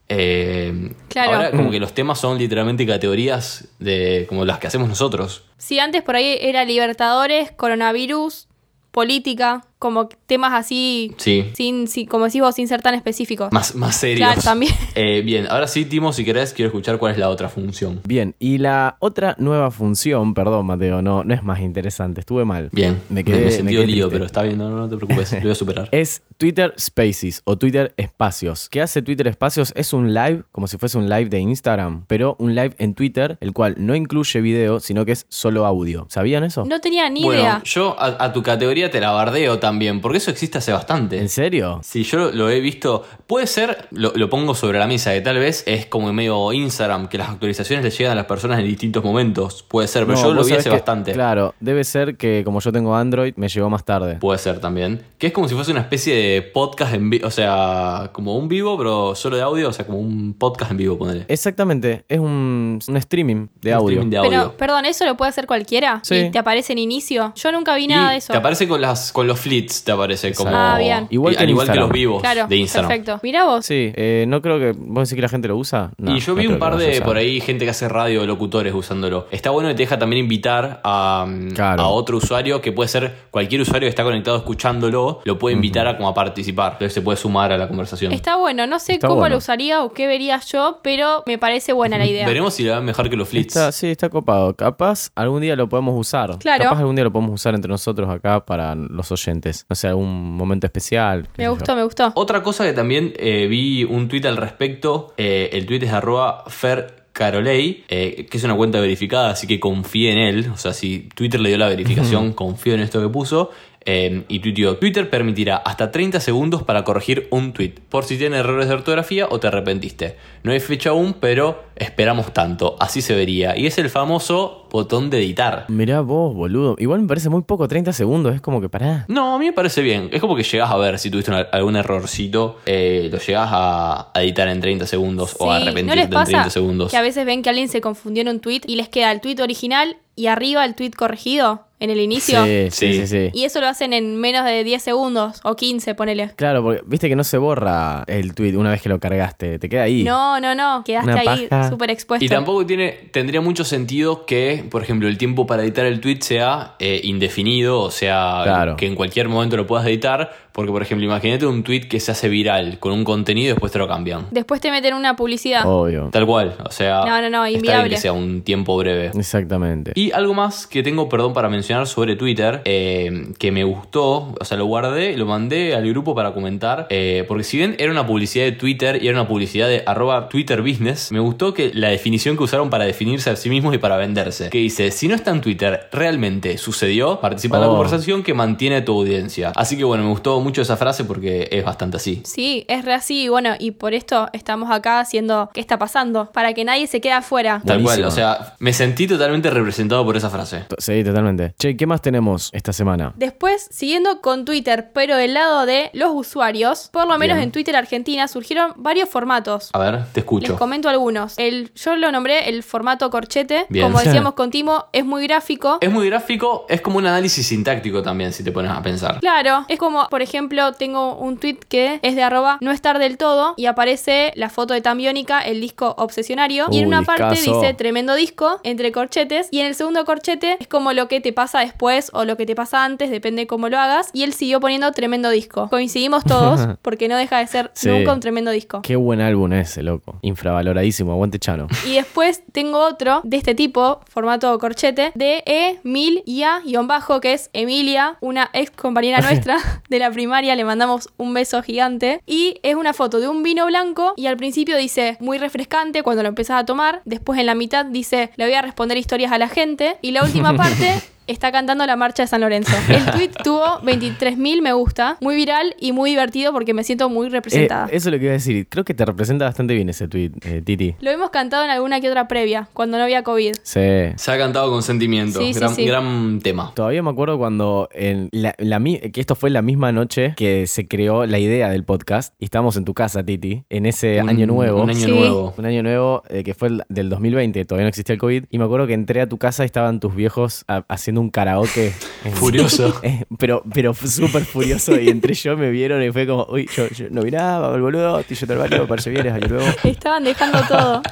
Eh, 0.09 0.93
Claro. 1.09 1.31
Ahora 1.33 1.51
como 1.51 1.71
que 1.71 1.79
los 1.79 1.93
temas 1.93 2.19
son 2.19 2.37
literalmente 2.37 2.85
categorías 2.85 3.69
de 3.79 4.25
como 4.27 4.45
las 4.45 4.59
que 4.59 4.67
hacemos 4.67 4.89
nosotros. 4.89 5.43
Sí, 5.57 5.79
antes 5.79 6.03
por 6.03 6.15
ahí 6.15 6.37
era 6.41 6.65
Libertadores, 6.65 7.51
coronavirus, 7.51 8.47
política, 8.91 9.65
como 9.79 10.07
temas 10.25 10.53
así, 10.53 11.13
Sí. 11.17 11.51
sin, 11.55 11.85
como 12.07 12.25
decís 12.25 12.41
vos, 12.41 12.55
sin 12.55 12.67
ser 12.67 12.81
tan 12.81 12.95
específicos. 12.95 13.51
Más, 13.51 13.75
más 13.75 13.95
serios. 13.97 14.19
Claro, 14.27 14.41
también. 14.41 14.73
Eh, 14.95 15.21
bien, 15.23 15.45
ahora 15.49 15.67
sí, 15.67 15.83
Timo, 15.85 16.13
si 16.13 16.23
querés, 16.23 16.53
quiero 16.53 16.67
escuchar 16.69 16.97
cuál 16.97 17.11
es 17.11 17.17
la 17.17 17.29
otra 17.29 17.49
función. 17.49 17.99
Bien, 18.05 18.33
y 18.39 18.57
la 18.59 18.95
otra 18.99 19.35
nueva 19.39 19.71
función, 19.71 20.33
perdón 20.33 20.65
Mateo, 20.67 21.01
no, 21.01 21.23
no 21.25 21.33
es 21.33 21.43
más 21.43 21.59
interesante, 21.59 22.21
estuve 22.21 22.45
mal. 22.45 22.69
Bien, 22.71 23.01
Me 23.09 23.25
quedé- 23.25 23.39
me 23.39 23.45
me 23.45 23.51
sentí 23.51 23.73
quedé 23.73 23.87
lío, 23.87 24.05
triste. 24.05 24.09
pero 24.15 24.25
está 24.25 24.41
bien, 24.43 24.57
no, 24.57 24.69
no 24.69 24.87
te 24.89 24.95
preocupes, 24.95 25.31
lo 25.33 25.41
voy 25.41 25.51
a 25.51 25.55
superar. 25.55 25.89
Es 25.91 26.23
Twitter 26.37 26.73
Spaces 26.79 27.41
o 27.43 27.57
Twitter 27.57 27.93
Espacios. 27.97 28.69
¿Qué 28.69 28.81
hace 28.81 29.01
Twitter 29.01 29.27
Espacios? 29.27 29.73
Es 29.75 29.91
un 29.93 30.13
live, 30.13 30.43
como 30.53 30.67
si 30.67 30.77
fuese 30.77 30.97
un 30.97 31.09
live 31.09 31.25
de 31.25 31.39
Instagram, 31.39 32.05
pero 32.07 32.35
un 32.39 32.55
live 32.55 32.73
en 32.77 32.93
Twitter, 32.95 33.37
el 33.41 33.51
cual 33.51 33.75
no 33.77 33.95
incluye 33.95 34.39
video, 34.41 34.79
sino 34.79 35.05
que 35.05 35.11
es 35.11 35.25
solo 35.29 35.65
audio. 35.65 36.07
¿Sabían 36.09 36.43
eso? 36.45 36.63
No 36.65 36.79
tenía 36.79 37.09
ni 37.09 37.23
bueno, 37.23 37.41
idea. 37.41 37.61
yo 37.65 37.99
a, 37.99 38.23
a 38.23 38.31
tu 38.33 38.41
categoría 38.41 38.89
te 38.89 39.01
la 39.01 39.11
bardeo 39.11 39.59
también, 39.65 39.99
porque 39.99 40.19
eso 40.19 40.29
existe 40.29 40.59
hace 40.59 40.71
bastante. 40.71 41.17
¿En 41.19 41.27
serio? 41.29 41.79
Si 41.83 42.03
yo 42.03 42.31
lo 42.31 42.49
he 42.51 42.59
visto, 42.59 43.03
puede 43.25 43.47
ser, 43.47 43.87
lo, 43.91 44.11
lo 44.15 44.29
pongo 44.29 44.53
sobre 44.53 44.77
la 44.77 44.85
mesa, 44.85 45.11
que 45.13 45.21
tal 45.21 45.39
vez 45.39 45.63
es 45.65 45.87
como 45.87 46.13
medio 46.13 46.53
Instagram, 46.53 47.07
que 47.07 47.17
las 47.17 47.29
actualizaciones 47.29 47.83
le 47.83 47.89
llegan 47.89 48.11
a 48.11 48.15
las 48.15 48.25
personas 48.25 48.59
en 48.59 48.65
distintos 48.67 49.03
momentos. 49.03 49.63
Puede 49.63 49.87
ser, 49.87 50.05
pero 50.05 50.17
No, 50.19 50.23
yo 50.23 50.33
lo 50.35 50.43
vi 50.43 50.53
hace 50.53 50.65
que- 50.69 50.75
bastante. 50.75 51.13
Claro, 51.13 51.55
debe 51.59 51.83
ser 51.83 52.15
que 52.15 52.43
como 52.45 52.59
yo 52.59 52.71
tengo 52.71 52.95
Android, 52.95 53.33
me 53.37 53.47
llegó 53.49 53.69
más 53.71 53.83
tarde. 53.83 54.17
Puede 54.17 54.37
ser 54.37 54.59
también. 54.59 55.01
Que 55.17 55.27
es 55.27 55.33
como 55.33 55.47
si 55.47 55.55
fuese 55.55 55.71
una 55.71 55.81
especie 55.81 56.13
de 56.15 56.41
podcast 56.43 56.93
en 56.93 57.09
vivo, 57.09 57.27
o 57.27 57.31
sea, 57.31 58.11
como 58.13 58.35
un 58.37 58.47
vivo, 58.47 58.77
pero 58.77 59.15
solo 59.15 59.35
de 59.37 59.41
audio, 59.41 59.69
o 59.69 59.73
sea, 59.73 59.85
como 59.87 59.97
un 59.97 60.35
podcast 60.35 60.69
en 60.71 60.77
vivo, 60.77 60.97
ponele. 60.97 61.25
Exactamente, 61.27 62.05
es 62.07 62.19
un, 62.19 62.79
un 62.87 62.97
streaming 62.97 63.47
de 63.61 63.71
Un 63.71 63.75
audio. 63.77 63.89
streaming 63.95 64.09
de 64.11 64.17
audio. 64.17 64.29
Pero, 64.29 64.57
perdón, 64.57 64.85
¿eso 64.85 65.05
lo 65.05 65.17
puede 65.17 65.29
hacer 65.29 65.47
cualquiera? 65.47 66.01
Sí. 66.03 66.15
¿Y 66.15 66.29
te 66.31 66.37
aparece 66.37 66.73
en 66.73 66.79
inicio? 66.79 67.33
Yo 67.35 67.51
nunca 67.51 67.75
vi 67.75 67.85
Y 67.85 67.87
nada 67.87 68.11
de 68.11 68.17
eso. 68.17 68.33
Te 68.33 68.37
aparece 68.37 68.67
con 68.67 68.81
las 68.81 69.11
con 69.11 69.27
los 69.27 69.39
te 69.63 69.91
aparece 69.91 70.33
como. 70.33 70.51
Ah, 70.53 70.77
bien. 70.77 71.07
Igual 71.09 71.33
que 71.35 71.39
al 71.39 71.43
en 71.45 71.49
igual 71.49 71.65
que 71.65 71.71
Instagram. 71.71 71.87
los 71.89 71.93
vivos 71.93 72.21
Claro, 72.21 72.47
de 72.47 72.55
Instagram. 72.57 72.89
perfecto. 72.89 73.19
Mirá 73.23 73.45
vos. 73.45 73.65
Sí, 73.65 73.91
eh, 73.95 74.25
no 74.27 74.41
creo 74.41 74.59
que. 74.59 74.73
¿Vos 74.77 75.07
decís 75.09 75.15
que 75.15 75.21
la 75.21 75.29
gente 75.29 75.47
lo 75.47 75.57
usa? 75.57 75.91
No, 75.97 76.15
y 76.15 76.19
yo 76.19 76.33
no 76.35 76.41
vi 76.41 76.47
un 76.47 76.59
par 76.59 76.77
de 76.77 77.01
por 77.01 77.17
ahí 77.17 77.39
gente 77.41 77.65
que 77.65 77.71
hace 77.71 77.87
radio 77.89 78.21
de 78.21 78.27
locutores 78.27 78.73
usándolo. 78.73 79.27
Está 79.31 79.49
bueno 79.51 79.69
que 79.69 79.75
te 79.75 79.83
deja 79.83 79.97
también 79.99 80.23
invitar 80.23 80.81
a, 80.83 81.25
Claro. 81.53 81.81
a 81.83 81.87
otro 81.87 82.17
usuario 82.17 82.61
que 82.61 82.71
puede 82.71 82.87
ser 82.89 83.13
cualquier 83.31 83.61
usuario 83.61 83.85
que 83.87 83.89
está 83.89 84.03
conectado 84.03 84.37
escuchándolo, 84.37 85.21
lo 85.23 85.39
puede 85.39 85.55
invitar 85.55 85.87
a 85.87 85.97
como 85.97 86.09
a 86.09 86.13
participar. 86.13 86.73
Entonces 86.73 86.93
se 86.93 87.01
puede 87.01 87.17
sumar 87.17 87.51
a 87.51 87.57
la 87.57 87.67
conversación. 87.67 88.11
Está 88.11 88.35
bueno, 88.37 88.65
no 88.67 88.79
sé 88.79 88.93
Está 88.93 89.07
cómo 89.07 89.19
bueno. 89.19 89.35
lo 89.35 89.37
usaría 89.39 89.83
o 89.83 89.91
qué 89.93 90.07
vería 90.07 90.39
yo, 90.41 90.79
pero 90.83 91.23
me 91.25 91.37
parece 91.37 91.73
buena 91.73 91.97
la 91.97 92.05
idea. 92.05 92.25
Veremos 92.27 92.53
si 92.53 92.63
le 92.63 92.71
va 92.71 92.81
mejor 92.81 93.09
que 93.09 93.15
los 93.15 93.29
flits. 93.29 93.55
Está, 93.55 93.71
sí, 93.71 93.87
está 93.87 94.09
copado. 94.09 94.53
Capaz 94.55 95.09
algún 95.15 95.41
día 95.41 95.55
lo 95.55 95.67
podemos 95.69 95.93
usar. 95.97 96.37
Claro. 96.39 96.63
Capaz 96.63 96.79
algún 96.79 96.95
día 96.95 97.03
lo 97.03 97.11
podemos 97.11 97.33
usar 97.33 97.55
entre 97.55 97.69
nosotros 97.69 98.09
acá 98.09 98.45
para 98.45 98.75
los 98.75 99.11
oyentes. 99.11 99.44
No 99.69 99.75
sé, 99.75 99.87
algún 99.87 100.35
momento 100.35 100.67
especial. 100.67 101.27
Me 101.37 101.47
gustó, 101.49 101.73
yo. 101.73 101.75
me 101.75 101.83
gustó. 101.83 102.11
Otra 102.15 102.41
cosa 102.43 102.63
que 102.63 102.73
también 102.73 103.13
eh, 103.17 103.47
vi 103.47 103.83
un 103.83 104.07
tweet 104.07 104.25
al 104.25 104.37
respecto, 104.37 105.13
eh, 105.17 105.49
el 105.53 105.65
tweet 105.65 105.83
es 105.83 105.91
arroba 105.91 106.43
Fer 106.47 107.05
Carolei, 107.15 107.85
eh, 107.87 108.25
que 108.29 108.37
es 108.37 108.43
una 108.43 108.55
cuenta 108.57 108.81
verificada, 108.81 109.29
así 109.29 109.47
que 109.47 109.57
confíe 109.59 110.11
en 110.11 110.17
él. 110.17 110.51
O 110.53 110.57
sea, 110.57 110.73
si 110.73 111.07
Twitter 111.15 111.39
le 111.39 111.47
dio 111.49 111.57
la 111.57 111.69
verificación, 111.69 112.33
confío 112.33 112.73
en 112.73 112.81
esto 112.81 113.01
que 113.01 113.07
puso. 113.07 113.51
Eh, 113.87 114.23
y 114.27 114.39
tuiteó, 114.39 114.77
Twitter 114.77 115.09
permitirá 115.11 115.57
hasta 115.57 115.91
30 115.91 116.19
segundos 116.19 116.63
para 116.63 116.83
corregir 116.83 117.27
un 117.29 117.53
tweet, 117.53 117.75
por 117.87 118.03
si 118.03 118.17
tiene 118.17 118.37
errores 118.37 118.67
de 118.67 118.73
ortografía 118.73 119.27
o 119.29 119.39
te 119.39 119.47
arrepentiste. 119.47 120.17
No 120.41 120.51
hay 120.51 120.59
fecha 120.59 120.89
aún, 120.89 121.13
pero 121.19 121.65
esperamos 121.75 122.33
tanto, 122.33 122.75
así 122.79 123.01
se 123.01 123.13
vería. 123.13 123.55
Y 123.55 123.67
es 123.67 123.77
el 123.77 123.91
famoso 123.91 124.64
botón 124.71 125.09
de 125.09 125.17
editar. 125.19 125.65
Mirá 125.69 126.01
vos, 126.01 126.33
boludo. 126.35 126.75
Igual 126.79 127.01
me 127.01 127.07
parece 127.07 127.29
muy 127.29 127.41
poco, 127.43 127.67
30 127.67 127.93
segundos. 127.93 128.35
Es 128.35 128.41
como 128.41 128.61
que 128.61 128.69
pará. 128.69 129.05
No, 129.07 129.35
a 129.35 129.39
mí 129.39 129.45
me 129.45 129.53
parece 129.53 129.81
bien. 129.81 130.09
Es 130.11 130.21
como 130.21 130.35
que 130.35 130.43
llegás 130.43 130.71
a 130.71 130.77
ver 130.77 130.99
si 130.99 131.09
tuviste 131.09 131.31
una- 131.31 131.41
algún 131.51 131.75
errorcito, 131.75 132.57
eh, 132.65 133.09
lo 133.11 133.17
llegás 133.19 133.49
a, 133.51 134.11
a 134.13 134.23
editar 134.23 134.47
en 134.47 134.59
30 134.61 134.85
segundos 134.85 135.35
o 135.39 135.51
a 135.51 135.57
arrepentirte 135.57 135.87
¿No 135.89 135.95
les 135.95 136.05
en 136.05 136.11
pasa 136.11 136.25
30 136.31 136.49
segundos. 136.49 136.91
que 136.91 136.97
a 136.97 137.01
veces 137.01 137.25
ven 137.25 137.41
que 137.41 137.49
alguien 137.49 137.67
se 137.69 137.81
confundió 137.81 138.21
en 138.21 138.29
un 138.29 138.39
tweet 138.39 138.61
y 138.67 138.75
les 138.75 138.89
queda 138.89 139.11
el 139.11 139.21
tweet 139.21 139.41
original 139.41 139.97
y 140.15 140.27
arriba 140.27 140.63
el 140.65 140.75
tweet 140.75 140.91
corregido? 140.91 141.61
en 141.77 141.89
el 141.89 141.99
inicio. 141.99 142.43
Sí, 142.45 142.67
sí, 142.71 142.93
sí, 142.93 143.07
Sí. 143.07 143.29
Y 143.33 143.43
eso 143.43 143.59
lo 143.59 143.67
hacen 143.67 143.91
en 143.91 144.15
menos 144.19 144.45
de 144.45 144.63
10 144.63 144.81
segundos 144.81 145.41
o 145.43 145.57
15, 145.57 145.93
ponele. 145.93 146.29
Claro, 146.37 146.63
porque 146.63 146.81
viste 146.87 147.09
que 147.09 147.17
no 147.17 147.25
se 147.25 147.37
borra 147.37 148.05
el 148.07 148.33
tweet 148.33 148.55
una 148.55 148.71
vez 148.71 148.81
que 148.81 148.87
lo 148.87 148.97
cargaste, 149.01 149.59
te 149.59 149.67
queda 149.67 149.83
ahí. 149.83 150.03
No, 150.05 150.39
no, 150.39 150.55
no. 150.55 150.83
Quedaste 150.85 151.11
ahí 151.29 151.49
súper 151.69 151.91
expuesto. 151.91 152.23
Y 152.23 152.29
tampoco 152.29 152.65
tiene, 152.65 152.91
tendría 153.11 153.41
mucho 153.41 153.65
sentido 153.65 154.25
que, 154.25 154.54
por 154.63 154.81
ejemplo, 154.83 155.07
el 155.07 155.17
tiempo 155.17 155.45
para 155.47 155.63
editar 155.63 155.85
el 155.85 155.99
tweet 156.01 156.19
sea 156.21 156.75
eh, 156.79 157.01
indefinido, 157.03 157.79
o 157.81 157.91
sea, 157.91 158.41
Claro. 158.43 158.75
que 158.77 158.87
en 158.87 158.95
cualquier 158.95 159.27
momento 159.29 159.57
lo 159.57 159.65
puedas 159.67 159.85
editar, 159.87 160.31
porque, 160.55 160.71
por 160.71 160.81
ejemplo, 160.81 161.05
imagínate 161.05 161.45
un 161.45 161.63
tweet 161.63 161.81
que 161.81 161.99
se 161.99 162.11
hace 162.13 162.29
viral 162.29 162.79
con 162.79 162.93
un 162.93 163.03
contenido 163.03 163.47
y 163.47 163.51
después 163.51 163.73
te 163.73 163.77
lo 163.77 163.87
cambian. 163.89 164.27
Después 164.31 164.61
te 164.61 164.71
meten 164.71 164.93
una 164.93 165.15
publicidad. 165.17 165.63
Obvio. 165.65 166.09
Tal 166.13 166.25
cual, 166.25 166.55
o 166.63 166.71
sea, 166.71 167.01
No, 167.05 167.21
no, 167.21 167.29
no, 167.29 167.45
está 167.45 167.77
bien 167.79 167.89
que 167.89 167.97
sea 167.97 168.13
un 168.13 168.41
tiempo 168.41 168.77
breve. 168.77 169.11
Exactamente. 169.13 169.91
Y 169.95 170.11
algo 170.13 170.33
más 170.33 170.65
que 170.65 170.81
tengo, 170.81 171.09
perdón, 171.09 171.33
para 171.33 171.49
mencionar 171.49 171.87
sobre 171.87 172.15
Twitter, 172.15 172.61
eh, 172.63 173.33
que 173.37 173.51
me 173.51 173.65
gustó, 173.65 174.33
o 174.39 174.45
sea, 174.45 174.57
lo 174.57 174.65
guardé, 174.65 175.17
lo 175.17 175.25
mandé 175.25 175.75
al 175.75 175.87
grupo 175.89 176.15
para 176.15 176.33
comentar, 176.33 176.87
eh, 176.89 177.25
porque 177.27 177.43
si 177.43 177.57
bien 177.57 177.75
era 177.77 177.91
una 177.91 178.07
publicidad 178.07 178.45
de 178.45 178.53
Twitter 178.53 179.03
y 179.03 179.09
era 179.09 179.19
una 179.19 179.27
publicidad 179.27 179.67
de 179.67 179.83
arroba 179.85 180.29
Twitter 180.29 180.61
Business, 180.61 181.11
me 181.11 181.19
gustó 181.19 181.53
que 181.53 181.71
la 181.73 181.89
definición 181.89 182.37
que 182.37 182.43
usaron 182.43 182.69
para 182.69 182.85
definirse 182.85 183.29
a 183.29 183.35
sí 183.35 183.49
mismos 183.49 183.75
y 183.75 183.77
para 183.77 183.97
venderse, 183.97 184.49
que 184.49 184.59
dice, 184.59 184.91
si 184.91 185.09
no 185.09 185.15
está 185.15 185.31
en 185.31 185.41
Twitter, 185.41 185.87
realmente 185.91 186.57
sucedió, 186.57 187.19
participa 187.19 187.57
en 187.57 187.61
la 187.63 187.67
Oh. 187.67 187.71
conversación 187.71 188.23
que 188.23 188.33
mantiene 188.33 188.81
tu 188.81 188.93
audiencia. 188.97 189.51
Así 189.55 189.75
que 189.75 189.83
bueno, 189.83 190.03
me 190.03 190.09
gustó 190.11 190.39
mucho 190.45 190.61
esa 190.61 190.77
frase 190.77 191.03
porque 191.03 191.49
es 191.51 191.65
bastante 191.65 191.97
así. 191.97 192.21
Sí, 192.23 192.65
es 192.67 192.85
re 192.85 192.93
así. 192.93 193.23
y 193.23 193.27
Bueno, 193.29 193.55
y 193.59 193.71
por 193.71 193.93
esto 193.93 194.29
estamos 194.33 194.71
acá 194.71 194.99
haciendo 194.99 195.49
qué 195.53 195.59
está 195.59 195.77
pasando. 195.77 196.31
Para 196.31 196.53
que 196.53 196.63
nadie 196.63 196.87
se 196.87 197.01
quede 197.01 197.13
afuera. 197.13 197.61
Tal 197.65 197.81
cual, 197.81 198.03
o 198.05 198.11
sea, 198.11 198.55
me 198.59 198.71
sentí 198.73 199.07
totalmente 199.07 199.49
representado 199.49 200.05
por 200.05 200.15
esa 200.15 200.29
frase. 200.29 200.65
Sí, 200.77 201.03
totalmente. 201.03 201.53
Che, 201.59 201.75
¿qué 201.75 201.85
más 201.87 202.01
tenemos 202.01 202.49
esta 202.53 202.71
semana? 202.71 203.13
Después, 203.15 203.67
siguiendo 203.71 204.21
con 204.21 204.45
Twitter, 204.45 204.91
pero 204.93 205.17
del 205.17 205.33
lado 205.33 205.65
de 205.65 205.89
los 205.93 206.11
usuarios, 206.13 206.89
por 206.93 207.07
lo 207.07 207.17
menos 207.17 207.37
Bien. 207.37 207.45
en 207.47 207.51
Twitter 207.51 207.75
Argentina 207.75 208.27
surgieron 208.27 208.73
varios 208.77 209.09
formatos. 209.09 209.69
A 209.73 209.79
ver, 209.79 209.91
te 209.97 210.01
Les 210.01 210.17
escucho. 210.17 210.55
comento 210.57 210.89
algunos. 210.89 211.33
El, 211.37 211.71
yo 211.75 211.95
lo 211.95 212.11
nombré 212.11 212.49
el 212.49 212.61
formato 212.63 213.09
corchete. 213.09 213.65
Bien. 213.69 213.85
Como 213.85 213.99
decíamos 213.99 214.33
con 214.33 214.51
Timo, 214.51 214.85
es 214.93 215.05
muy 215.05 215.23
gráfico. 215.27 215.79
Es 215.81 215.91
muy 215.91 216.07
gráfico, 216.09 216.65
es 216.69 216.81
como 216.81 216.97
un 216.97 217.05
análisis 217.05 217.47
sintáctico 217.47 218.01
también, 218.03 218.31
si 218.33 218.43
te 218.43 218.51
pones 218.51 218.71
a 218.71 218.81
pensar. 218.81 219.19
Claro, 219.19 219.65
es 219.67 219.79
como, 219.79 220.07
por 220.09 220.21
ejemplo, 220.21 220.34
tengo 220.77 221.15
un 221.17 221.37
tweet 221.37 221.59
que 221.67 221.99
es 222.01 222.15
de 222.15 222.23
arroba 222.23 222.57
no 222.61 222.71
estar 222.71 222.99
del 222.99 223.17
todo 223.17 223.53
y 223.57 223.65
aparece 223.67 224.31
la 224.35 224.49
foto 224.49 224.73
de 224.73 224.81
Tambiónica, 224.81 225.39
el 225.41 225.61
disco 225.61 225.95
obsesionario. 225.97 226.67
y 226.71 226.79
en 226.79 226.87
una 226.87 227.03
parte 227.03 227.35
dice 227.39 227.73
tremendo 227.73 228.15
disco, 228.15 228.59
entre 228.63 228.91
corchetes. 228.91 229.47
Y 229.51 229.59
en 229.59 229.67
el 229.67 229.75
segundo 229.75 230.03
corchete 230.05 230.57
es 230.59 230.67
como 230.67 230.93
lo 230.93 231.07
que 231.07 231.21
te 231.21 231.33
pasa 231.33 231.59
después 231.59 232.09
o 232.13 232.25
lo 232.25 232.37
que 232.37 232.45
te 232.45 232.55
pasa 232.55 232.83
antes, 232.83 233.09
depende 233.09 233.47
cómo 233.47 233.69
lo 233.69 233.77
hagas. 233.79 234.09
Y 234.13 234.23
él 234.23 234.33
siguió 234.33 234.59
poniendo 234.59 234.91
tremendo 234.91 235.29
disco. 235.29 235.69
Coincidimos 235.69 236.23
todos 236.23 236.59
porque 236.81 237.07
no 237.07 237.17
deja 237.17 237.39
de 237.39 237.47
ser 237.47 237.71
Sí. 237.73 237.89
nunca 237.89 238.13
un 238.13 238.19
tremendo 238.19 238.51
disco. 238.51 238.81
Qué 238.81 238.95
buen 238.95 239.21
álbum 239.21 239.51
ese, 239.53 239.83
loco. 239.83 240.19
Infravaloradísimo, 240.21 241.11
aguante 241.11 241.39
Chano. 241.39 241.67
Y 241.85 241.95
después 241.95 242.43
tengo 242.51 242.79
otro 242.79 243.21
de 243.23 243.37
este 243.37 243.55
tipo, 243.55 244.01
formato 244.09 244.57
corchete, 244.59 245.11
de 245.15 245.43
Emilia-bajo, 245.45 247.21
que 247.21 247.33
es 247.33 247.49
Emilia, 247.53 248.17
una 248.21 248.49
ex 248.53 248.71
compañera 248.71 249.19
nuestra 249.21 249.57
de 249.89 249.99
la 249.99 250.11
primaria. 250.25 250.55
Le 250.55 250.65
mandamos 250.65 251.09
un 251.17 251.33
beso 251.33 251.61
gigante. 251.61 252.21
Y 252.25 252.59
es 252.63 252.75
una 252.75 252.93
foto 252.93 253.19
de 253.19 253.27
un 253.27 253.43
vino 253.43 253.65
blanco. 253.67 254.13
Y 254.17 254.25
al 254.25 254.37
principio 254.37 254.75
dice 254.77 255.17
muy 255.19 255.37
refrescante 255.37 256.03
cuando 256.03 256.23
lo 256.23 256.29
empezás 256.29 256.61
a 256.61 256.65
tomar. 256.65 257.01
Después 257.05 257.39
en 257.39 257.45
la 257.45 257.55
mitad 257.55 257.85
dice 257.85 258.31
le 258.35 258.45
voy 258.45 258.53
a 258.53 258.61
responder 258.61 258.97
historias 258.97 259.31
a 259.31 259.37
la 259.37 259.47
gente. 259.47 259.97
Y 260.01 260.11
la 260.11 260.23
última 260.23 260.55
parte. 260.57 261.14
Está 261.27 261.51
cantando 261.51 261.85
la 261.87 261.95
marcha 261.95 262.23
de 262.23 262.27
San 262.27 262.41
Lorenzo. 262.41 262.71
El 262.87 263.03
tweet 263.11 263.29
tuvo 263.43 263.63
23.000 263.81 264.61
me 264.61 264.73
gusta, 264.73 265.17
muy 265.21 265.35
viral 265.35 265.75
y 265.79 265.91
muy 265.91 266.11
divertido 266.11 266.51
porque 266.53 266.73
me 266.73 266.83
siento 266.83 267.09
muy 267.09 267.27
Eh, 267.27 267.29
representada. 267.31 267.85
eso 267.87 268.09
es 268.09 268.13
lo 268.13 268.19
que 268.19 268.25
iba 268.25 268.31
a 268.31 268.33
decir. 268.33 268.67
Creo 268.69 268.83
que 268.85 268.93
te 268.93 269.03
representa 269.05 269.45
bastante 269.45 269.73
bien 269.73 269.89
ese 269.89 270.07
tweet, 270.07 270.31
eh, 270.43 270.61
Titi. 270.63 270.95
Lo 271.01 271.09
hemos 271.09 271.31
cantado 271.31 271.63
en 271.63 271.71
alguna 271.71 271.99
que 271.99 272.09
otra 272.09 272.27
previa, 272.27 272.69
cuando 272.73 272.97
no 272.97 273.03
había 273.03 273.23
COVID. 273.23 273.53
Sí. 273.63 273.79
Se 274.15 274.31
ha 274.31 274.37
cantado 274.37 274.69
con 274.69 274.83
sentimiento. 274.83 275.39
Sí, 275.39 275.53
sí, 275.53 275.59
gran, 275.59 275.75
sí. 275.75 275.85
gran 275.85 276.39
tema. 276.43 276.71
Todavía 276.75 277.01
me 277.01 277.09
acuerdo 277.09 277.37
cuando 277.39 277.89
en 277.93 278.29
la, 278.31 278.53
la 278.59 278.77
mi- 278.79 278.99
que 278.99 279.19
esto 279.19 279.33
fue 279.35 279.49
la 279.49 279.61
misma 279.63 279.91
noche 279.91 280.33
que 280.37 280.67
se 280.67 280.87
creó 280.87 281.25
la 281.25 281.39
idea 281.39 281.69
del 281.69 281.83
podcast 281.83 282.35
y 282.39 282.45
estábamos 282.45 282.77
en 282.77 282.85
tu 282.85 282.93
casa, 282.93 283.23
Titi, 283.25 283.63
en 283.69 283.85
ese 283.87 284.21
Un- 284.21 284.29
año 284.29 284.45
nuevo. 284.47 284.83
Un 284.83 284.89
año 284.91 284.99
Sí. 285.05 285.11
nuevo. 285.11 285.53
Un 285.57 285.65
año 285.65 285.81
nuevo 285.81 286.21
eh, 286.29 286.43
que 286.43 286.53
fue 286.53 286.67
el 286.67 286.83
del 286.89 287.09
2020, 287.09 287.65
todavía 287.65 287.85
no 287.85 287.89
existía 287.89 288.13
el 288.13 288.19
COVID. 288.19 288.45
Y 288.51 288.57
me 288.59 288.65
acuerdo 288.65 288.85
que 288.85 288.93
entré 288.93 289.21
a 289.21 289.27
tu 289.27 289.37
casa 289.37 289.63
y 289.63 289.65
estaban 289.65 289.99
tus 289.99 290.13
viejos 290.15 290.63
a- 290.67 290.83
haciendo 290.87 291.14
un 291.21 291.29
karaoke. 291.29 291.93
Furioso. 292.33 292.99
eh, 293.03 293.25
pero, 293.37 293.63
pero 293.73 293.93
súper 293.93 294.43
furioso. 294.45 294.99
Y 294.99 295.09
entre 295.09 295.33
yo 295.33 295.57
me 295.57 295.69
vieron 295.69 296.01
y 296.03 296.11
fue 296.11 296.27
como, 296.27 296.45
uy, 296.49 296.69
yo, 296.75 296.87
yo 296.89 297.07
no 297.09 297.21
miraba, 297.21 297.75
el 297.75 297.81
boludo, 297.81 298.21
yo 298.21 298.47
te 298.47 298.55
barrio, 298.55 298.87
parece 298.87 299.09
bien, 299.09 299.27
año 299.27 299.47
nuevo. 299.47 299.65
Estaban 299.83 300.23
dejando 300.23 300.59
todo. 300.67 301.01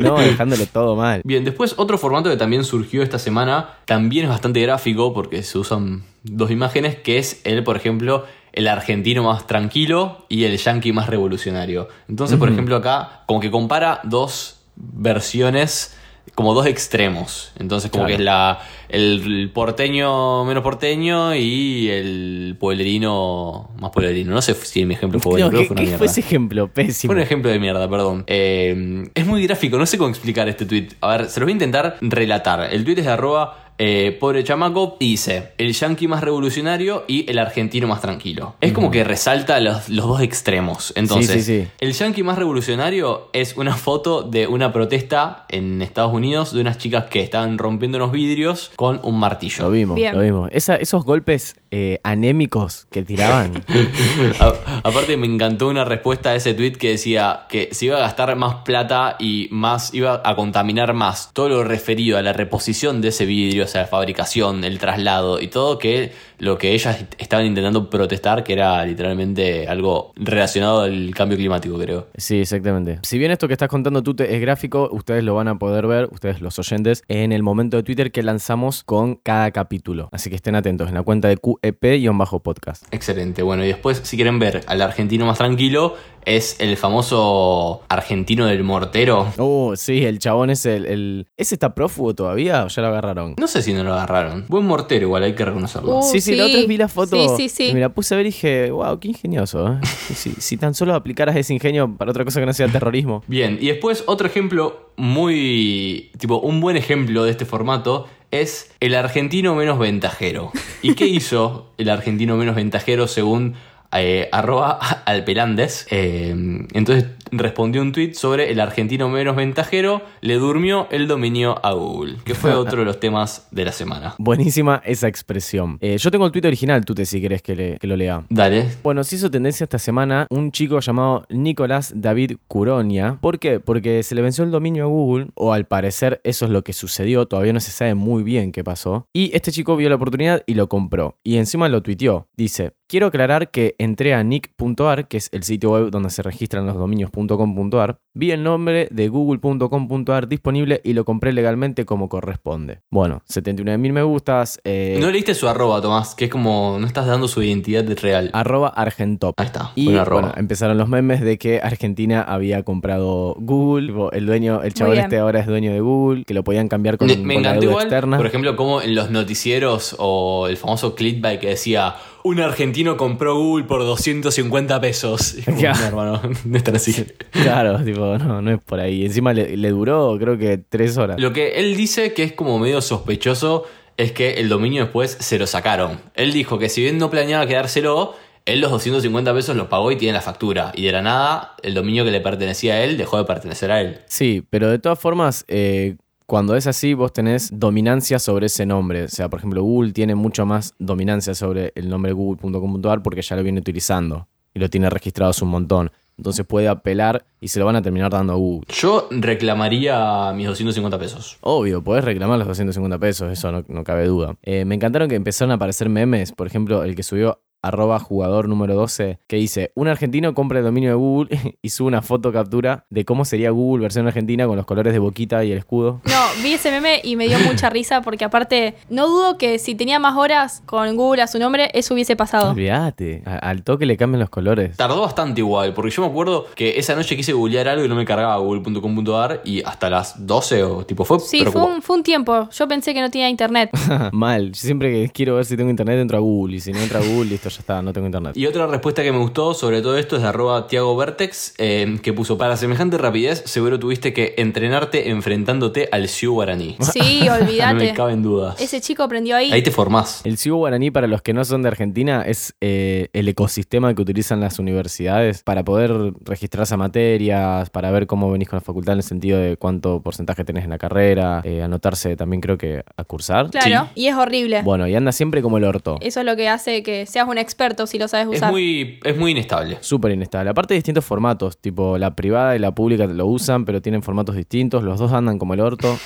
No, 0.00 0.18
dejándolo 0.18 0.64
todo 0.66 0.96
mal. 0.96 1.20
Bien, 1.24 1.44
después 1.44 1.74
otro 1.76 1.98
formato 1.98 2.30
que 2.30 2.36
también 2.36 2.64
surgió 2.64 3.02
esta 3.02 3.18
semana, 3.18 3.76
también 3.84 4.24
es 4.24 4.30
bastante 4.30 4.60
gráfico 4.62 5.12
porque 5.12 5.42
se 5.42 5.58
usan 5.58 6.04
dos 6.22 6.50
imágenes, 6.50 6.96
que 6.96 7.18
es 7.18 7.42
el, 7.44 7.62
por 7.64 7.76
ejemplo, 7.76 8.24
el 8.52 8.66
argentino 8.66 9.22
más 9.22 9.46
tranquilo 9.46 10.24
y 10.28 10.44
el 10.44 10.56
yankee 10.56 10.92
más 10.92 11.08
revolucionario. 11.08 11.88
Entonces, 12.08 12.38
por 12.38 12.48
ejemplo, 12.48 12.76
acá 12.76 13.22
como 13.26 13.40
que 13.40 13.50
compara 13.50 14.00
dos 14.04 14.60
versiones, 14.76 15.96
como 16.38 16.54
dos 16.54 16.66
extremos. 16.66 17.50
Entonces, 17.58 17.90
como 17.90 18.04
Claro. 18.04 18.16
que 18.16 18.22
es 18.22 18.24
la 18.24 18.60
el 18.88 19.50
porteño 19.52 20.44
menos 20.44 20.62
porteño 20.62 21.34
y 21.34 21.90
el 21.90 22.56
pueblerino 22.60 23.70
más 23.80 23.90
pueblerino. 23.90 24.32
No 24.32 24.40
sé 24.40 24.54
si 24.54 24.84
mi 24.84 24.94
ejemplo 24.94 25.18
fue 25.18 25.32
bueno, 25.32 25.46
No, 25.46 25.50
creo 25.50 25.62
¿qué, 25.62 25.64
que 25.64 25.68
fue 25.68 25.74
una 25.74 25.80
qué 25.80 25.86
mierda. 25.86 25.98
fue 25.98 26.06
ese 26.06 26.20
ejemplo? 26.20 26.68
Pésimo. 26.72 27.08
Fue 27.12 27.16
un 27.16 27.22
ejemplo 27.22 27.50
de 27.50 27.58
mierda, 27.58 27.90
perdón. 27.90 28.22
Eh, 28.28 29.10
es 29.16 29.26
muy 29.26 29.42
gráfico, 29.46 29.78
no 29.78 29.84
sé 29.86 29.98
cómo 29.98 30.10
explicar 30.10 30.48
este 30.48 30.64
tweet. 30.64 30.90
A 31.00 31.08
ver, 31.16 31.28
se 31.28 31.40
los 31.40 31.46
voy 31.46 31.50
a 31.50 31.56
intentar 31.56 31.96
relatar. 32.00 32.72
El 32.72 32.84
tweet 32.84 32.98
es 33.00 33.04
de 33.06 33.10
arroba 33.10 33.67
eh, 33.78 34.16
pobre 34.18 34.42
chamaco 34.44 34.96
dice 34.98 35.52
el 35.58 35.72
yankee 35.72 36.08
más 36.08 36.22
revolucionario 36.22 37.04
y 37.06 37.30
el 37.30 37.38
argentino 37.38 37.86
más 37.86 38.00
tranquilo. 38.00 38.56
Es 38.60 38.72
como 38.72 38.90
que 38.90 39.04
resalta 39.04 39.60
los, 39.60 39.88
los 39.88 40.06
dos 40.06 40.20
extremos. 40.20 40.92
Entonces, 40.96 41.44
Sí, 41.44 41.58
sí, 41.60 41.62
sí. 41.64 41.68
el 41.80 41.92
yankee 41.92 42.22
más 42.22 42.38
revolucionario 42.38 43.28
es 43.32 43.56
una 43.56 43.74
foto 43.76 44.22
de 44.22 44.46
una 44.46 44.72
protesta 44.72 45.46
en 45.48 45.80
Estados 45.82 46.12
Unidos 46.12 46.52
de 46.52 46.60
unas 46.60 46.78
chicas 46.78 47.04
que 47.04 47.20
estaban 47.20 47.56
rompiendo 47.58 47.98
unos 47.98 48.12
vidrios 48.12 48.70
con 48.76 49.00
un 49.02 49.18
martillo. 49.18 49.64
Lo 49.64 49.70
vimos, 49.70 49.96
Bien. 49.96 50.14
lo 50.14 50.22
vimos. 50.22 50.50
Esa- 50.52 50.76
esos 50.76 51.04
golpes 51.04 51.56
eh, 51.70 52.00
anémicos 52.02 52.86
que 52.90 53.02
tiraban. 53.02 53.64
Aparte 54.82 55.16
me 55.16 55.26
encantó 55.26 55.68
una 55.68 55.84
respuesta 55.84 56.30
a 56.30 56.34
ese 56.34 56.54
tweet 56.54 56.72
que 56.72 56.90
decía 56.90 57.46
que 57.48 57.68
se 57.72 57.86
iba 57.86 57.98
a 57.98 58.00
gastar 58.00 58.34
más 58.36 58.56
plata 58.64 59.16
y 59.18 59.48
más 59.50 59.92
iba 59.92 60.22
a 60.24 60.34
contaminar 60.34 60.94
más 60.94 61.30
todo 61.32 61.48
lo 61.48 61.64
referido 61.64 62.18
a 62.18 62.22
la 62.22 62.32
reposición 62.32 63.00
de 63.00 63.08
ese 63.08 63.26
vidrio, 63.26 63.64
o 63.64 63.66
sea, 63.66 63.82
la 63.82 63.86
fabricación, 63.86 64.64
el 64.64 64.78
traslado 64.78 65.40
y 65.40 65.48
todo 65.48 65.78
que 65.78 66.12
lo 66.38 66.56
que 66.58 66.72
ellas 66.72 67.04
estaban 67.18 67.46
intentando 67.46 67.90
protestar 67.90 68.44
que 68.44 68.52
era 68.52 68.84
literalmente 68.84 69.66
algo 69.68 70.12
relacionado 70.16 70.82
al 70.82 71.12
cambio 71.14 71.36
climático, 71.36 71.78
creo. 71.78 72.06
Sí, 72.16 72.40
exactamente. 72.40 72.98
Si 73.02 73.18
bien 73.18 73.30
esto 73.30 73.46
que 73.48 73.54
estás 73.54 73.68
contando 73.68 74.02
tú 74.02 74.14
te- 74.14 74.34
es 74.34 74.40
gráfico, 74.40 74.88
ustedes 74.92 75.24
lo 75.24 75.34
van 75.34 75.48
a 75.48 75.58
poder 75.58 75.86
ver, 75.86 76.08
ustedes 76.12 76.40
los 76.40 76.58
oyentes, 76.58 77.02
en 77.08 77.32
el 77.32 77.42
momento 77.42 77.76
de 77.76 77.82
Twitter 77.82 78.12
que 78.12 78.22
lanzamos 78.22 78.84
con 78.84 79.16
cada 79.16 79.50
capítulo. 79.50 80.08
Así 80.12 80.30
que 80.30 80.36
estén 80.36 80.54
atentos 80.54 80.88
en 80.88 80.94
la 80.94 81.02
cuenta 81.02 81.28
de 81.28 81.36
QEP-podcast. 81.38 82.84
Excelente. 82.92 83.42
Bueno, 83.42 83.64
y 83.64 83.68
después 83.68 84.00
si 84.04 84.16
quieren 84.16 84.38
ver 84.38 84.62
al 84.66 84.82
argentino 84.82 85.26
más 85.26 85.38
tranquilo 85.38 85.96
es 86.36 86.56
el 86.60 86.76
famoso 86.76 87.82
argentino 87.88 88.46
del 88.46 88.62
mortero. 88.62 89.32
Oh, 89.38 89.74
sí, 89.76 90.04
el 90.04 90.18
chabón 90.18 90.50
es 90.50 90.66
el, 90.66 90.86
el- 90.86 91.26
¿Ese 91.36 91.54
está 91.54 91.74
prófugo 91.74 92.14
todavía 92.14 92.64
o 92.64 92.68
ya 92.68 92.82
lo 92.82 92.88
agarraron? 92.88 93.34
No 93.38 93.46
sé 93.46 93.62
si 93.62 93.72
no 93.72 93.82
lo 93.84 93.94
agarraron. 93.94 94.44
Buen 94.48 94.66
mortero 94.66 95.06
igual, 95.06 95.22
hay 95.22 95.34
que 95.34 95.44
reconocerlo. 95.44 95.98
Uh, 95.98 96.02
sí, 96.02 96.20
sí, 96.20 96.34
la 96.34 96.44
sí. 96.44 96.50
otra 96.50 96.60
vez 96.60 96.68
vi 96.68 96.76
la 96.76 96.88
foto. 96.88 97.16
Sí, 97.16 97.28
sí, 97.36 97.48
sí. 97.48 97.68
Y 97.70 97.74
me 97.74 97.80
la 97.80 97.88
puse 97.88 98.14
a 98.14 98.16
ver 98.18 98.26
y 98.26 98.30
dije, 98.30 98.70
wow, 98.70 98.98
qué 99.00 99.08
ingenioso. 99.08 99.68
¿eh? 99.72 99.78
si, 100.14 100.32
si 100.32 100.56
tan 100.56 100.74
solo 100.74 100.94
aplicaras 100.94 101.36
ese 101.36 101.54
ingenio 101.54 101.96
para 101.96 102.10
otra 102.10 102.24
cosa 102.24 102.40
que 102.40 102.46
no 102.46 102.52
sea 102.52 102.68
terrorismo. 102.68 103.22
Bien, 103.26 103.58
y 103.60 103.68
después 103.68 104.04
otro 104.06 104.26
ejemplo 104.26 104.90
muy. 104.96 106.10
tipo, 106.18 106.38
un 106.38 106.60
buen 106.60 106.76
ejemplo 106.76 107.24
de 107.24 107.30
este 107.30 107.44
formato 107.44 108.06
es 108.30 108.70
el 108.80 108.94
argentino 108.94 109.54
menos 109.54 109.78
ventajero. 109.78 110.52
¿Y 110.82 110.94
qué 110.94 111.06
hizo 111.08 111.72
el 111.78 111.88
argentino 111.88 112.36
menos 112.36 112.54
ventajero 112.56 113.06
según 113.06 113.54
eh, 113.92 114.28
arroba 114.32 114.72
alpelandes. 115.06 115.86
Eh, 115.90 116.30
entonces 116.72 117.06
respondió 117.30 117.82
un 117.82 117.92
tweet 117.92 118.14
sobre 118.14 118.50
el 118.50 118.58
argentino 118.60 119.08
menos 119.10 119.36
ventajero, 119.36 120.00
le 120.22 120.34
durmió 120.36 120.88
el 120.90 121.06
dominio 121.06 121.60
a 121.64 121.72
Google, 121.72 122.16
que 122.24 122.34
fue 122.34 122.52
otro 122.54 122.78
de 122.80 122.84
los 122.86 123.00
temas 123.00 123.48
de 123.50 123.64
la 123.66 123.72
semana. 123.72 124.14
Buenísima 124.18 124.80
esa 124.84 125.08
expresión. 125.08 125.76
Eh, 125.80 125.98
yo 125.98 126.10
tengo 126.10 126.24
el 126.26 126.32
tweet 126.32 126.46
original, 126.46 126.84
tú 126.84 126.94
te 126.94 127.04
si 127.04 127.20
querés 127.20 127.42
que, 127.42 127.54
le- 127.54 127.78
que 127.78 127.86
lo 127.86 127.96
lea. 127.96 128.24
Dale. 128.30 128.66
Bueno, 128.82 129.04
se 129.04 129.16
hizo 129.16 129.30
tendencia 129.30 129.64
esta 129.64 129.78
semana 129.78 130.26
un 130.30 130.52
chico 130.52 130.80
llamado 130.80 131.26
Nicolás 131.28 131.92
David 131.94 132.36
Curonia. 132.48 133.18
¿Por 133.20 133.38
qué? 133.38 133.60
Porque 133.60 134.02
se 134.02 134.14
le 134.14 134.22
venció 134.22 134.44
el 134.44 134.50
dominio 134.50 134.84
a 134.84 134.88
Google, 134.88 135.28
o 135.34 135.52
al 135.52 135.66
parecer 135.66 136.20
eso 136.24 136.44
es 136.46 136.50
lo 136.50 136.62
que 136.64 136.72
sucedió, 136.72 137.26
todavía 137.26 137.52
no 137.52 137.60
se 137.60 137.70
sabe 137.70 137.94
muy 137.94 138.22
bien 138.22 138.52
qué 138.52 138.64
pasó. 138.64 139.06
Y 139.12 139.30
este 139.36 139.52
chico 139.52 139.76
vio 139.76 139.88
la 139.90 139.96
oportunidad 139.96 140.42
y 140.46 140.54
lo 140.54 140.68
compró. 140.68 141.18
Y 141.22 141.36
encima 141.36 141.68
lo 141.68 141.82
tuiteó. 141.82 142.26
Dice, 142.36 142.72
quiero 142.88 143.06
aclarar 143.08 143.50
que 143.50 143.74
entré 143.78 144.14
a 144.14 144.22
nick.ar, 144.24 145.06
que 145.08 145.18
es 145.18 145.28
el 145.32 145.42
sitio 145.44 145.70
web 145.72 145.90
donde 145.90 146.10
se 146.10 146.22
registran 146.22 146.66
los 146.66 146.76
dominios.com.ar, 146.76 147.98
vi 148.14 148.30
el 148.30 148.42
nombre 148.42 148.88
de 148.90 149.08
google.com.ar 149.08 150.26
disponible 150.28 150.80
y 150.84 150.94
lo 150.94 151.04
compré 151.04 151.32
legalmente 151.32 151.84
como 151.84 152.08
corresponde. 152.08 152.80
Bueno, 152.90 153.22
79.000 153.28 153.92
me 153.92 154.02
gustas. 154.02 154.60
eh, 154.64 154.98
No 155.00 155.10
leíste 155.10 155.34
su 155.34 155.48
arroba, 155.48 155.80
Tomás, 155.80 156.14
que 156.14 156.24
es 156.24 156.30
como 156.30 156.78
no 156.80 156.86
estás 156.86 157.06
dando 157.06 157.28
su 157.28 157.42
identidad 157.42 157.84
real. 158.00 158.30
arroba 158.32 158.68
argentop. 158.68 159.34
Ahí 159.38 159.46
está, 159.46 159.72
Y 159.74 159.88
un 159.88 159.96
arroba. 159.98 160.20
bueno, 160.22 160.34
empezaron 160.38 160.78
los 160.78 160.88
memes 160.88 161.20
de 161.20 161.38
que 161.38 161.60
Argentina 161.62 162.22
había 162.22 162.62
comprado 162.62 163.34
Google, 163.38 163.92
el 164.12 164.26
dueño, 164.26 164.62
el 164.62 164.72
chabón 164.74 164.98
este 164.98 165.18
ahora 165.18 165.40
es 165.40 165.46
dueño 165.46 165.72
de 165.72 165.80
Google, 165.80 166.24
que 166.24 166.34
lo 166.34 166.42
podían 166.42 166.68
cambiar 166.68 166.96
con, 166.96 167.06
me 167.08 167.16
con 167.16 167.26
me 167.26 167.34
la 167.34 167.40
encantó 167.40 167.60
deuda 167.60 167.72
igual, 167.72 167.84
externa. 167.86 168.16
por 168.16 168.26
ejemplo, 168.26 168.56
como 168.56 168.80
en 168.80 168.94
los 168.94 169.10
noticieros 169.10 169.94
o 169.98 170.46
el 170.48 170.56
famoso 170.56 170.94
clickbait 170.94 171.38
que 171.40 171.48
decía 171.48 171.94
un 172.24 172.40
argentino 172.40 172.96
compró 172.96 173.36
Google 173.36 173.64
por 173.64 173.80
250 173.80 174.80
pesos. 174.80 175.34
Y 175.38 175.42
como, 175.42 175.60
Ya. 175.60 175.72
"No, 175.72 175.84
hermano, 175.86 176.22
no 176.44 176.56
es 176.56 176.64
tan 176.64 176.76
así. 176.76 177.06
Claro, 177.30 177.82
tipo, 177.84 178.18
no, 178.18 178.42
no 178.42 178.50
es 178.50 178.60
por 178.60 178.80
ahí. 178.80 179.04
Encima 179.04 179.32
le, 179.32 179.56
le 179.56 179.70
duró, 179.70 180.16
creo 180.18 180.36
que 180.38 180.58
tres 180.58 180.96
horas. 180.98 181.20
Lo 181.20 181.32
que 181.32 181.60
él 181.60 181.76
dice 181.76 182.12
que 182.14 182.22
es 182.24 182.32
como 182.32 182.58
medio 182.58 182.80
sospechoso 182.80 183.64
es 183.96 184.12
que 184.12 184.34
el 184.34 184.48
dominio 184.48 184.84
después 184.84 185.16
se 185.20 185.38
lo 185.38 185.46
sacaron. 185.46 186.00
Él 186.14 186.32
dijo 186.32 186.58
que 186.58 186.68
si 186.68 186.82
bien 186.82 186.98
no 186.98 187.10
planeaba 187.10 187.46
quedárselo, 187.46 188.14
él 188.46 188.60
los 188.60 188.70
250 188.70 189.34
pesos 189.34 189.56
los 189.56 189.66
pagó 189.66 189.90
y 189.92 189.96
tiene 189.96 190.12
la 190.14 190.20
factura. 190.20 190.72
Y 190.74 190.82
de 190.86 190.92
la 190.92 191.02
nada, 191.02 191.54
el 191.62 191.74
dominio 191.74 192.04
que 192.04 192.10
le 192.10 192.20
pertenecía 192.20 192.74
a 192.74 192.84
él 192.84 192.96
dejó 192.96 193.18
de 193.18 193.24
pertenecer 193.24 193.70
a 193.72 193.80
él. 193.80 194.00
Sí, 194.06 194.44
pero 194.48 194.70
de 194.70 194.78
todas 194.78 194.98
formas, 194.98 195.44
eh, 195.48 195.96
cuando 196.28 196.56
es 196.56 196.66
así, 196.66 196.92
vos 196.92 197.10
tenés 197.14 197.58
dominancia 197.58 198.18
sobre 198.18 198.46
ese 198.46 198.66
nombre. 198.66 199.04
O 199.04 199.08
sea, 199.08 199.30
por 199.30 199.38
ejemplo, 199.38 199.62
Google 199.62 199.92
tiene 199.92 200.14
mucho 200.14 200.44
más 200.44 200.74
dominancia 200.78 201.34
sobre 201.34 201.72
el 201.74 201.88
nombre 201.88 202.12
google.com.ar 202.12 203.02
porque 203.02 203.22
ya 203.22 203.34
lo 203.34 203.42
viene 203.42 203.60
utilizando 203.60 204.28
y 204.52 204.60
lo 204.60 204.68
tiene 204.68 204.90
registrado 204.90 205.30
hace 205.30 205.42
un 205.42 205.50
montón. 205.50 205.90
Entonces 206.18 206.44
puede 206.44 206.68
apelar 206.68 207.24
y 207.40 207.48
se 207.48 207.58
lo 207.58 207.64
van 207.64 207.76
a 207.76 207.82
terminar 207.82 208.10
dando 208.10 208.34
a 208.34 208.36
Google. 208.36 208.66
Yo 208.74 209.08
reclamaría 209.10 210.30
mis 210.34 210.46
250 210.48 210.98
pesos. 210.98 211.38
Obvio, 211.40 211.82
podés 211.82 212.04
reclamar 212.04 212.38
los 212.38 212.46
250 212.46 212.98
pesos, 212.98 213.32
eso 213.32 213.50
no, 213.50 213.64
no 213.66 213.82
cabe 213.82 214.06
duda. 214.06 214.36
Eh, 214.42 214.66
me 214.66 214.74
encantaron 214.74 215.08
que 215.08 215.14
empezaron 215.14 215.52
a 215.52 215.54
aparecer 215.54 215.88
memes, 215.88 216.32
por 216.32 216.46
ejemplo, 216.46 216.84
el 216.84 216.94
que 216.94 217.04
subió 217.04 217.40
arroba 217.62 217.98
jugador 217.98 218.48
número 218.48 218.74
12, 218.74 219.18
que 219.26 219.36
dice, 219.36 219.72
un 219.74 219.88
argentino 219.88 220.34
compra 220.34 220.58
el 220.58 220.64
dominio 220.64 220.90
de 220.90 220.96
Google 220.96 221.56
y 221.62 221.70
sube 221.70 221.88
una 221.88 222.02
foto 222.02 222.32
captura 222.32 222.86
de 222.90 223.04
cómo 223.04 223.24
sería 223.24 223.50
Google 223.50 223.82
versión 223.82 224.06
argentina 224.06 224.46
con 224.46 224.56
los 224.56 224.66
colores 224.66 224.92
de 224.92 224.98
boquita 224.98 225.44
y 225.44 225.52
el 225.52 225.58
escudo. 225.58 226.00
No, 226.04 226.42
vi 226.42 226.54
ese 226.54 226.70
meme 226.70 227.00
y 227.02 227.16
me 227.16 227.28
dio 227.28 227.38
mucha 227.46 227.70
risa 227.70 228.02
porque 228.02 228.24
aparte, 228.24 228.74
no 228.88 229.08
dudo 229.08 229.38
que 229.38 229.58
si 229.58 229.74
tenía 229.74 229.98
más 229.98 230.16
horas 230.16 230.62
con 230.66 230.96
Google 230.96 231.22
a 231.22 231.26
su 231.26 231.38
nombre, 231.38 231.70
eso 231.74 231.94
hubiese 231.94 232.16
pasado. 232.16 232.52
Olvídate, 232.52 233.22
al 233.24 233.62
toque 233.62 233.86
le 233.86 233.96
cambian 233.96 234.20
los 234.20 234.30
colores. 234.30 234.76
Tardó 234.76 235.00
bastante 235.00 235.40
igual, 235.40 235.74
porque 235.74 235.90
yo 235.90 236.02
me 236.02 236.08
acuerdo 236.08 236.46
que 236.54 236.78
esa 236.78 236.94
noche 236.94 237.16
quise 237.16 237.32
googlear 237.32 237.68
algo 237.68 237.84
y 237.84 237.88
no 237.88 237.94
me 237.94 238.04
cargaba 238.04 238.36
google.com.ar 238.38 239.42
y 239.44 239.62
hasta 239.62 239.90
las 239.90 240.26
12 240.26 240.62
o 240.62 240.86
tipo 240.86 241.04
fue... 241.04 241.20
Sí, 241.20 241.44
fue 241.44 241.62
un, 241.62 241.82
fue 241.82 241.96
un 241.96 242.02
tiempo. 242.02 242.48
Yo 242.50 242.68
pensé 242.68 242.94
que 242.94 243.00
no 243.00 243.10
tenía 243.10 243.28
internet. 243.28 243.70
Mal, 244.12 244.52
yo 244.52 244.60
siempre 244.60 244.92
que 244.92 245.10
quiero 245.10 245.36
ver 245.36 245.44
si 245.44 245.56
tengo 245.56 245.70
internet 245.70 245.98
entro 245.98 246.18
a 246.18 246.20
Google 246.20 246.56
y 246.56 246.60
si 246.60 246.72
no 246.72 246.78
entro 246.78 246.98
a 246.98 247.02
Google, 247.02 247.30
listo, 247.30 247.47
ya 247.48 247.60
está, 247.60 247.82
no 247.82 247.92
tengo 247.92 248.06
internet. 248.06 248.36
Y 248.36 248.46
otra 248.46 248.66
respuesta 248.66 249.02
que 249.02 249.12
me 249.12 249.18
gustó 249.18 249.54
sobre 249.54 249.82
todo 249.82 249.96
esto 249.96 250.16
es 250.16 250.22
de 250.22 250.28
arroba 250.28 250.66
Tiago 250.66 250.96
Vertex, 250.96 251.54
eh, 251.58 251.98
que 252.02 252.12
puso, 252.12 252.38
para 252.38 252.56
semejante 252.56 252.98
rapidez, 252.98 253.42
seguro 253.46 253.78
tuviste 253.78 254.12
que 254.12 254.34
entrenarte 254.38 255.10
enfrentándote 255.10 255.88
al 255.92 256.08
Sioux 256.08 256.34
Guaraní. 256.34 256.76
Sí, 256.80 257.20
no 257.26 257.32
me 257.36 257.42
olvídate. 257.42 257.94
caben 257.94 258.22
dudas. 258.22 258.60
Ese 258.60 258.80
chico 258.80 259.02
aprendió 259.02 259.36
ahí. 259.36 259.52
Ahí 259.52 259.62
te 259.62 259.70
formás. 259.70 260.20
El 260.24 260.38
Cibo 260.38 260.58
Guaraní, 260.58 260.90
para 260.90 261.06
los 261.06 261.22
que 261.22 261.32
no 261.32 261.44
son 261.44 261.62
de 261.62 261.68
Argentina, 261.68 262.22
es 262.22 262.54
eh, 262.60 263.08
el 263.12 263.28
ecosistema 263.28 263.94
que 263.94 264.02
utilizan 264.02 264.40
las 264.40 264.58
universidades 264.58 265.42
para 265.42 265.64
poder 265.64 265.92
registrarse 266.24 266.74
a 266.74 266.76
materias, 266.76 267.70
para 267.70 267.90
ver 267.90 268.06
cómo 268.06 268.30
venís 268.30 268.48
con 268.48 268.56
la 268.56 268.60
facultad 268.60 268.92
en 268.92 268.98
el 268.98 269.04
sentido 269.04 269.38
de 269.38 269.56
cuánto 269.56 270.02
porcentaje 270.02 270.44
tenés 270.44 270.64
en 270.64 270.70
la 270.70 270.78
carrera, 270.78 271.40
eh, 271.44 271.62
anotarse 271.62 272.16
también 272.16 272.40
creo 272.40 272.58
que 272.58 272.82
a 272.96 273.04
cursar. 273.04 273.50
Claro, 273.50 273.88
y 273.94 274.06
es 274.08 274.14
horrible. 274.14 274.62
Bueno, 274.62 274.86
y 274.86 274.94
anda 274.94 275.12
siempre 275.12 275.42
como 275.42 275.58
el 275.58 275.64
orto. 275.64 275.98
Eso 276.00 276.20
es 276.20 276.26
lo 276.26 276.36
que 276.36 276.48
hace 276.48 276.82
que 276.82 277.06
seas 277.06 277.28
un 277.28 277.37
experto 277.40 277.86
si 277.86 277.98
lo 277.98 278.08
sabes 278.08 278.28
Es 278.30 278.36
usar. 278.38 278.50
muy, 278.52 278.98
es 279.04 279.16
muy 279.16 279.32
inestable. 279.32 279.78
Súper 279.80 280.12
inestable. 280.12 280.50
Aparte 280.50 280.74
de 280.74 280.78
distintos 280.78 281.04
formatos, 281.04 281.58
tipo 281.58 281.98
la 281.98 282.14
privada 282.14 282.56
y 282.56 282.58
la 282.58 282.74
pública 282.74 283.06
lo 283.06 283.26
usan, 283.26 283.64
pero 283.64 283.80
tienen 283.82 284.02
formatos 284.02 284.36
distintos, 284.36 284.82
los 284.82 284.98
dos 284.98 285.12
andan 285.12 285.38
como 285.38 285.54
el 285.54 285.60
orto. 285.60 285.98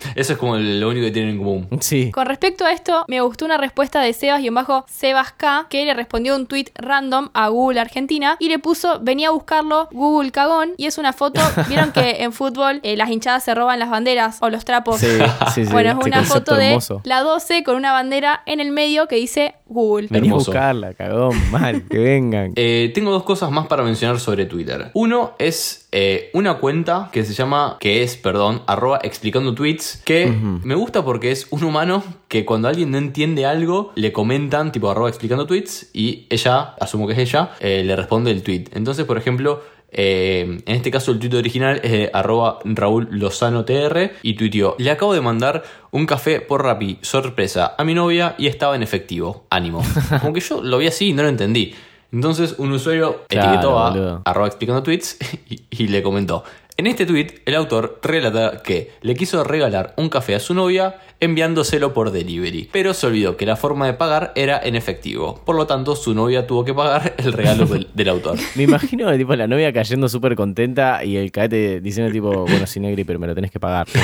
Eso 0.14 0.32
es 0.34 0.38
como 0.38 0.56
lo 0.56 0.88
único 0.88 1.06
que 1.06 1.12
tienen 1.12 1.32
en 1.32 1.38
común. 1.38 1.68
Sí. 1.80 2.10
Con 2.10 2.26
respecto 2.26 2.64
a 2.64 2.72
esto, 2.72 3.04
me 3.08 3.20
gustó 3.20 3.44
una 3.44 3.56
respuesta 3.56 4.00
de 4.00 4.12
Sebas 4.12 4.40
y 4.40 4.48
en 4.48 4.54
bajo 4.54 4.84
Sebas 4.88 5.32
K, 5.32 5.66
que 5.70 5.84
le 5.84 5.94
respondió 5.94 6.36
un 6.36 6.46
tweet 6.46 6.66
random 6.74 7.30
a 7.34 7.48
Google 7.48 7.80
Argentina 7.80 8.36
y 8.38 8.48
le 8.48 8.58
puso, 8.58 9.00
venía 9.00 9.28
a 9.28 9.30
buscarlo, 9.32 9.88
Google 9.92 10.30
cagón, 10.30 10.72
y 10.76 10.86
es 10.86 10.98
una 10.98 11.12
foto, 11.12 11.40
vieron 11.68 11.92
que 11.92 12.22
en 12.22 12.32
fútbol 12.32 12.80
eh, 12.82 12.96
las 12.96 13.10
hinchadas 13.10 13.44
se 13.44 13.54
roban 13.54 13.78
las 13.78 13.90
banderas 13.90 14.38
o 14.40 14.50
los 14.50 14.64
trapos. 14.64 15.00
Sí, 15.00 15.06
sí, 15.54 15.64
sí. 15.64 15.72
Bueno, 15.72 15.90
es 15.98 16.06
una 16.06 16.22
foto 16.24 16.54
de 16.54 16.68
hermoso. 16.68 17.00
la 17.04 17.20
12 17.22 17.62
con 17.64 17.76
una 17.76 17.92
bandera 17.92 18.42
en 18.46 18.60
el 18.60 18.70
medio 18.72 19.08
que 19.08 19.16
dice 19.16 19.54
Google. 19.66 20.08
Vení 20.10 20.28
a 20.28 20.30
Hermoso. 20.30 20.50
buscarla, 20.52 20.94
cagón, 20.94 21.50
mal, 21.50 21.84
que 21.88 21.98
vengan. 21.98 22.52
Eh, 22.56 22.90
tengo 22.94 23.10
dos 23.10 23.22
cosas 23.24 23.50
más 23.50 23.66
para 23.66 23.82
mencionar 23.82 24.18
sobre 24.20 24.46
Twitter. 24.46 24.90
Uno 24.94 25.34
es 25.38 25.87
eh, 25.90 26.30
una 26.34 26.58
cuenta 26.58 27.08
que 27.12 27.24
se 27.24 27.32
llama, 27.32 27.78
que 27.80 28.02
es, 28.02 28.16
perdón, 28.16 28.62
arroba 28.66 29.00
explicando 29.02 29.54
tweets, 29.54 30.02
que 30.04 30.26
me 30.26 30.74
gusta 30.74 31.02
porque 31.04 31.30
es 31.30 31.46
un 31.50 31.64
humano 31.64 32.02
que 32.28 32.44
cuando 32.44 32.68
alguien 32.68 32.90
no 32.90 32.98
entiende 32.98 33.46
algo, 33.46 33.92
le 33.94 34.12
comentan, 34.12 34.70
tipo 34.70 34.90
arroba 34.90 35.08
explicando 35.08 35.46
tweets, 35.46 35.88
y 35.94 36.26
ella, 36.28 36.74
asumo 36.78 37.06
que 37.06 37.14
es 37.14 37.18
ella, 37.18 37.52
eh, 37.60 37.82
le 37.84 37.96
responde 37.96 38.30
el 38.30 38.42
tweet. 38.42 38.66
Entonces, 38.74 39.06
por 39.06 39.16
ejemplo, 39.16 39.62
eh, 39.90 40.60
en 40.66 40.74
este 40.74 40.90
caso 40.90 41.12
el 41.12 41.18
tweet 41.18 41.34
original 41.38 41.80
es 41.82 41.90
de 41.90 42.10
arroba 42.12 42.58
Raúl 42.64 43.08
Lozano 43.10 43.64
TR 43.64 44.12
y 44.22 44.34
tuiteó, 44.34 44.76
le 44.78 44.90
acabo 44.90 45.14
de 45.14 45.22
mandar 45.22 45.64
un 45.90 46.04
café 46.04 46.42
por 46.42 46.62
Rappi, 46.62 46.98
sorpresa, 47.00 47.74
a 47.78 47.84
mi 47.84 47.94
novia 47.94 48.34
y 48.36 48.48
estaba 48.48 48.76
en 48.76 48.82
efectivo, 48.82 49.46
ánimo. 49.48 49.82
Como 50.20 50.34
que 50.34 50.40
yo 50.40 50.62
lo 50.62 50.76
vi 50.76 50.88
así 50.88 51.08
y 51.08 51.12
no 51.14 51.22
lo 51.22 51.30
entendí. 51.30 51.74
Entonces 52.12 52.54
un 52.58 52.72
usuario 52.72 53.24
Claro, 53.28 53.48
etiquetó 53.50 53.78
a 53.78 53.90
boludo. 53.90 54.22
arroba 54.24 54.46
explicando 54.46 54.82
tweets 54.82 55.18
y, 55.48 55.62
y 55.70 55.88
le 55.88 56.02
comentó. 56.02 56.44
En 56.76 56.86
este 56.86 57.06
tweet, 57.06 57.42
el 57.44 57.56
autor 57.56 57.98
relata 58.02 58.62
que 58.62 58.92
le 59.02 59.14
quiso 59.16 59.42
regalar 59.42 59.94
un 59.96 60.08
café 60.08 60.36
a 60.36 60.40
su 60.40 60.54
novia 60.54 61.00
enviándoselo 61.20 61.92
por 61.94 62.10
delivery, 62.10 62.68
pero 62.72 62.94
se 62.94 63.06
olvidó 63.06 63.36
que 63.36 63.44
la 63.46 63.56
forma 63.56 63.86
de 63.86 63.94
pagar 63.94 64.32
era 64.36 64.60
en 64.62 64.76
efectivo. 64.76 65.40
Por 65.44 65.56
lo 65.56 65.66
tanto, 65.66 65.96
su 65.96 66.14
novia 66.14 66.46
tuvo 66.46 66.64
que 66.64 66.74
pagar 66.74 67.14
el 67.18 67.32
regalo 67.32 67.66
del, 67.66 67.88
del 67.94 68.08
autor. 68.08 68.38
Me 68.54 68.62
imagino 68.64 69.14
tipo 69.16 69.34
la 69.34 69.46
novia 69.46 69.72
cayendo 69.72 70.08
súper 70.08 70.36
contenta 70.36 71.04
y 71.04 71.16
el 71.16 71.32
caete 71.32 71.80
diciendo 71.80 72.12
tipo, 72.12 72.30
bueno, 72.46 72.66
sí 72.66 72.80
negri, 72.80 73.04
pero 73.04 73.18
me 73.18 73.26
lo 73.26 73.34
tenés 73.34 73.50
que 73.50 73.60
pagar. 73.60 73.86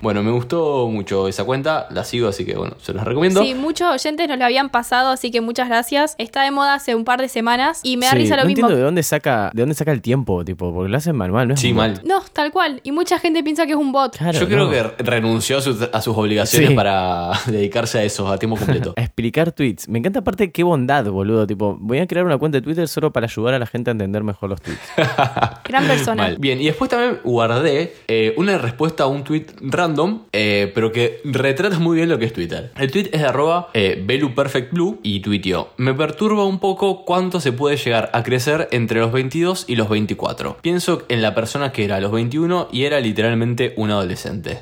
Bueno, 0.00 0.22
me 0.24 0.32
gustó 0.32 0.88
mucho 0.88 1.28
esa 1.28 1.44
cuenta, 1.44 1.86
la 1.90 2.02
sigo, 2.04 2.26
así 2.28 2.44
que 2.44 2.56
bueno, 2.56 2.74
se 2.80 2.92
las 2.92 3.04
recomiendo. 3.04 3.40
Sí, 3.42 3.54
muchos 3.54 3.88
oyentes 3.88 4.26
nos 4.28 4.36
lo 4.38 4.44
habían 4.44 4.68
pasado, 4.70 5.10
así 5.10 5.30
que 5.30 5.40
muchas 5.40 5.68
gracias. 5.68 6.16
Está 6.18 6.42
de 6.42 6.50
moda 6.50 6.74
hace 6.74 6.96
un 6.96 7.04
par 7.04 7.20
de 7.20 7.28
semanas 7.28 7.80
y 7.84 7.96
me 7.96 8.06
da 8.06 8.12
Sí, 8.12 8.18
risa 8.18 8.36
lo 8.36 8.42
no 8.42 8.48
mismo. 8.48 8.62
entiendo 8.66 8.76
de 8.78 8.82
dónde 8.82 9.02
saca, 9.04 9.50
de 9.54 9.62
dónde 9.62 9.76
saca 9.76 9.92
el 9.92 10.02
tiempo, 10.02 10.44
tipo, 10.44 10.72
porque 10.74 10.90
lo 10.90 10.96
hacen 10.96 11.14
manual, 11.14 11.46
¿no? 11.48 11.54
es 11.54 11.60
Sí, 11.60 11.72
mal. 11.72 12.00
No, 12.04 12.20
tal 12.32 12.50
cual. 12.50 12.80
Y 12.82 12.90
mucha 12.90 13.20
gente 13.20 13.44
piensa 13.44 13.64
que 13.66 13.72
es 13.72 13.78
un 13.78 13.92
bot. 13.92 14.16
Claro, 14.16 14.40
Yo 14.40 14.46
creo 14.48 14.64
no. 14.64 14.70
que 14.70 15.02
renunció 15.42 15.58
a 15.58 15.60
sus, 15.60 15.82
a 15.92 16.00
sus 16.00 16.16
obligaciones 16.16 16.70
Sí. 16.70 16.74
para 16.76 17.30
dedicarse 17.46 17.98
a 17.98 18.04
eso, 18.04 18.28
a 18.30 18.38
tiempo 18.38 18.56
completo. 18.56 18.94
A 18.96 19.00
explicar 19.02 19.52
tweets. 19.52 19.88
Me 19.88 19.98
encanta 19.98 20.20
aparte 20.20 20.52
qué 20.52 20.62
bondad, 20.62 21.04
boludo. 21.06 21.46
Tipo, 21.46 21.76
voy 21.80 21.98
a 21.98 22.06
crear 22.06 22.24
una 22.24 22.38
cuenta 22.38 22.58
de 22.58 22.62
Twitter 22.62 22.86
solo 22.88 23.12
para 23.12 23.26
ayudar 23.26 23.54
a 23.54 23.58
la 23.58 23.66
gente 23.66 23.90
a 23.90 23.92
entender 23.92 24.22
mejor 24.22 24.50
los 24.50 24.60
tweets. 24.60 24.80
Gran 25.64 25.86
persona. 25.86 26.22
Mal. 26.22 26.36
Bien, 26.38 26.60
y 26.60 26.66
después 26.66 26.90
también 26.90 27.18
guardé 27.24 27.94
eh, 28.08 28.34
una 28.36 28.58
respuesta 28.58 29.04
a 29.04 29.06
un 29.06 29.24
tweet 29.24 29.46
random, 29.60 30.22
eh, 30.32 30.70
pero 30.74 30.92
que 30.92 31.20
retrata 31.24 31.78
muy 31.78 31.96
bien 31.96 32.08
lo 32.08 32.18
que 32.18 32.26
es 32.26 32.32
Twitter. 32.32 32.70
El 32.76 32.90
tweet 32.90 33.10
es 33.12 33.20
de 33.20 33.26
arroba 33.26 33.68
eh, 33.74 34.02
BeluPerfectBlue 34.04 35.00
y 35.02 35.20
tuiteó: 35.20 35.70
Me 35.76 35.94
perturba 35.94 36.44
un 36.44 36.58
poco 36.60 37.04
cuánto 37.04 37.40
se 37.40 37.52
puede 37.52 37.76
llegar 37.76 38.10
a 38.12 38.22
crecer 38.22 38.68
entre 38.72 39.00
los 39.00 39.12
22 39.12 39.64
y 39.68 39.76
los 39.76 39.88
24. 39.88 40.58
Pienso 40.62 41.02
en 41.08 41.22
la 41.22 41.34
persona 41.34 41.72
que 41.72 41.84
era 41.84 41.96
a 41.96 42.00
los 42.00 42.12
21 42.12 42.68
y 42.72 42.84
era 42.84 43.00
literalmente 43.00 43.72
un 43.76 43.90
adolescente. 43.90 44.60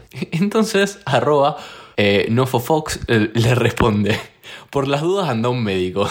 Entonces, 0.75 1.03
arroba 1.05 1.57
eh, 1.97 2.27
NofoFox 2.31 3.01
eh, 3.09 3.31
le 3.35 3.55
responde. 3.57 4.19
Por 4.71 4.87
las 4.87 5.03
dudas 5.03 5.29
anda 5.29 5.49
un 5.49 5.65
médico. 5.65 6.09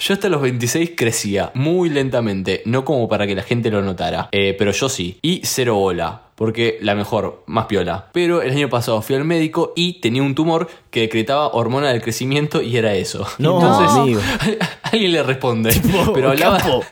Yo 0.00 0.14
hasta 0.14 0.28
los 0.28 0.42
26 0.42 0.92
crecía 0.96 1.52
muy 1.54 1.88
lentamente, 1.88 2.62
no 2.64 2.84
como 2.84 3.08
para 3.08 3.24
que 3.28 3.36
la 3.36 3.44
gente 3.44 3.70
lo 3.70 3.82
notara, 3.82 4.28
eh, 4.32 4.56
pero 4.58 4.72
yo 4.72 4.88
sí. 4.88 5.18
Y 5.22 5.42
cero 5.44 5.76
bola. 5.76 6.22
Porque 6.34 6.78
la 6.80 6.94
mejor, 6.94 7.44
más 7.46 7.66
piola. 7.66 8.08
Pero 8.12 8.40
el 8.40 8.52
año 8.52 8.68
pasado 8.70 9.02
fui 9.02 9.14
al 9.14 9.24
médico 9.24 9.74
y 9.76 10.00
tenía 10.00 10.22
un 10.22 10.34
tumor 10.34 10.68
que 10.90 11.00
decretaba 11.00 11.48
hormona 11.48 11.90
del 11.90 12.00
crecimiento 12.00 12.62
y 12.62 12.78
era 12.78 12.94
eso. 12.94 13.26
No, 13.38 13.60
Entonces, 13.60 13.96
amigo. 13.96 14.20
alguien 14.82 15.12
le 15.12 15.22
responde. 15.22 15.70
Pero 16.14 16.30
hablaba. 16.30 16.58
capo. 16.58 16.82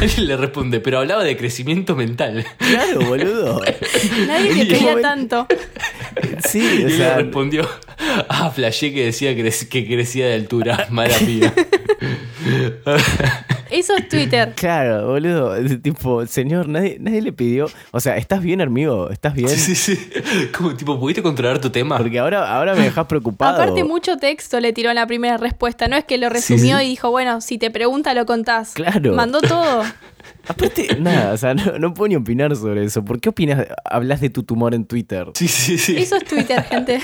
Alguien 0.00 0.26
le 0.26 0.36
responde, 0.36 0.80
pero 0.80 0.98
hablaba 0.98 1.22
de 1.24 1.36
crecimiento 1.36 1.94
mental. 1.96 2.44
Claro, 2.58 3.00
boludo. 3.00 3.60
Nadie 4.26 4.52
Y 4.52 4.54
le 4.64 4.66
pedía 4.74 4.94
yo- 4.94 5.00
tanto. 5.00 5.46
Sí, 6.48 6.58
Y 6.58 6.84
o 6.84 6.88
él 6.88 6.98
le 6.98 7.14
respondió, 7.16 7.68
ah, 8.28 8.50
flashé 8.50 8.92
que 8.92 9.04
decía 9.04 9.34
que, 9.34 9.44
cre- 9.44 9.68
que 9.68 9.86
crecía 9.86 10.26
de 10.26 10.34
altura, 10.34 10.86
mala 10.90 11.18
mía. 11.20 11.52
Eso 13.70 13.96
es 13.96 14.08
Twitter. 14.08 14.52
claro, 14.56 15.08
boludo. 15.08 15.54
Tipo, 15.78 16.26
señor, 16.26 16.68
nadie, 16.68 16.96
nadie 17.00 17.22
le 17.22 17.32
pidió. 17.32 17.68
O 17.90 18.00
sea, 18.00 18.16
¿estás 18.16 18.42
bien, 18.42 18.60
amigo? 18.60 19.10
¿Estás 19.10 19.34
bien? 19.34 19.48
Sí, 19.48 19.74
sí, 19.74 19.96
sí. 19.96 20.10
Como 20.56 20.74
tipo, 20.74 20.98
¿pudiste 20.98 21.22
controlar 21.22 21.60
tu 21.60 21.70
tema? 21.70 21.96
Porque 21.96 22.18
ahora, 22.18 22.56
ahora 22.56 22.74
me 22.74 22.82
dejas 22.82 23.06
preocupado. 23.06 23.54
Aparte, 23.54 23.84
mucho 23.84 24.16
texto 24.16 24.60
le 24.60 24.72
tiró 24.72 24.90
en 24.90 24.96
la 24.96 25.06
primera 25.06 25.36
respuesta. 25.36 25.88
No 25.88 25.96
es 25.96 26.04
que 26.04 26.18
lo 26.18 26.28
resumió 26.28 26.78
sí. 26.78 26.84
y 26.84 26.88
dijo, 26.88 27.10
bueno, 27.10 27.40
si 27.40 27.58
te 27.58 27.70
pregunta, 27.70 28.14
lo 28.14 28.26
contás. 28.26 28.72
Claro. 28.74 29.12
Mandó 29.14 29.40
todo. 29.40 29.82
Aparte, 30.48 30.96
nada, 30.98 31.32
o 31.32 31.36
sea, 31.36 31.54
no, 31.54 31.78
no 31.78 31.94
puedo 31.94 32.08
ni 32.08 32.16
opinar 32.16 32.54
sobre 32.56 32.84
eso. 32.84 33.04
¿Por 33.04 33.20
qué 33.20 33.28
opinas, 33.28 33.66
hablas 33.84 34.20
de 34.20 34.30
tu 34.30 34.42
tumor 34.42 34.74
en 34.74 34.84
Twitter? 34.84 35.28
Sí, 35.34 35.48
sí, 35.48 35.78
sí. 35.78 35.96
Eso 35.96 36.16
es 36.16 36.24
Twitter, 36.24 36.62
gente. 36.64 37.00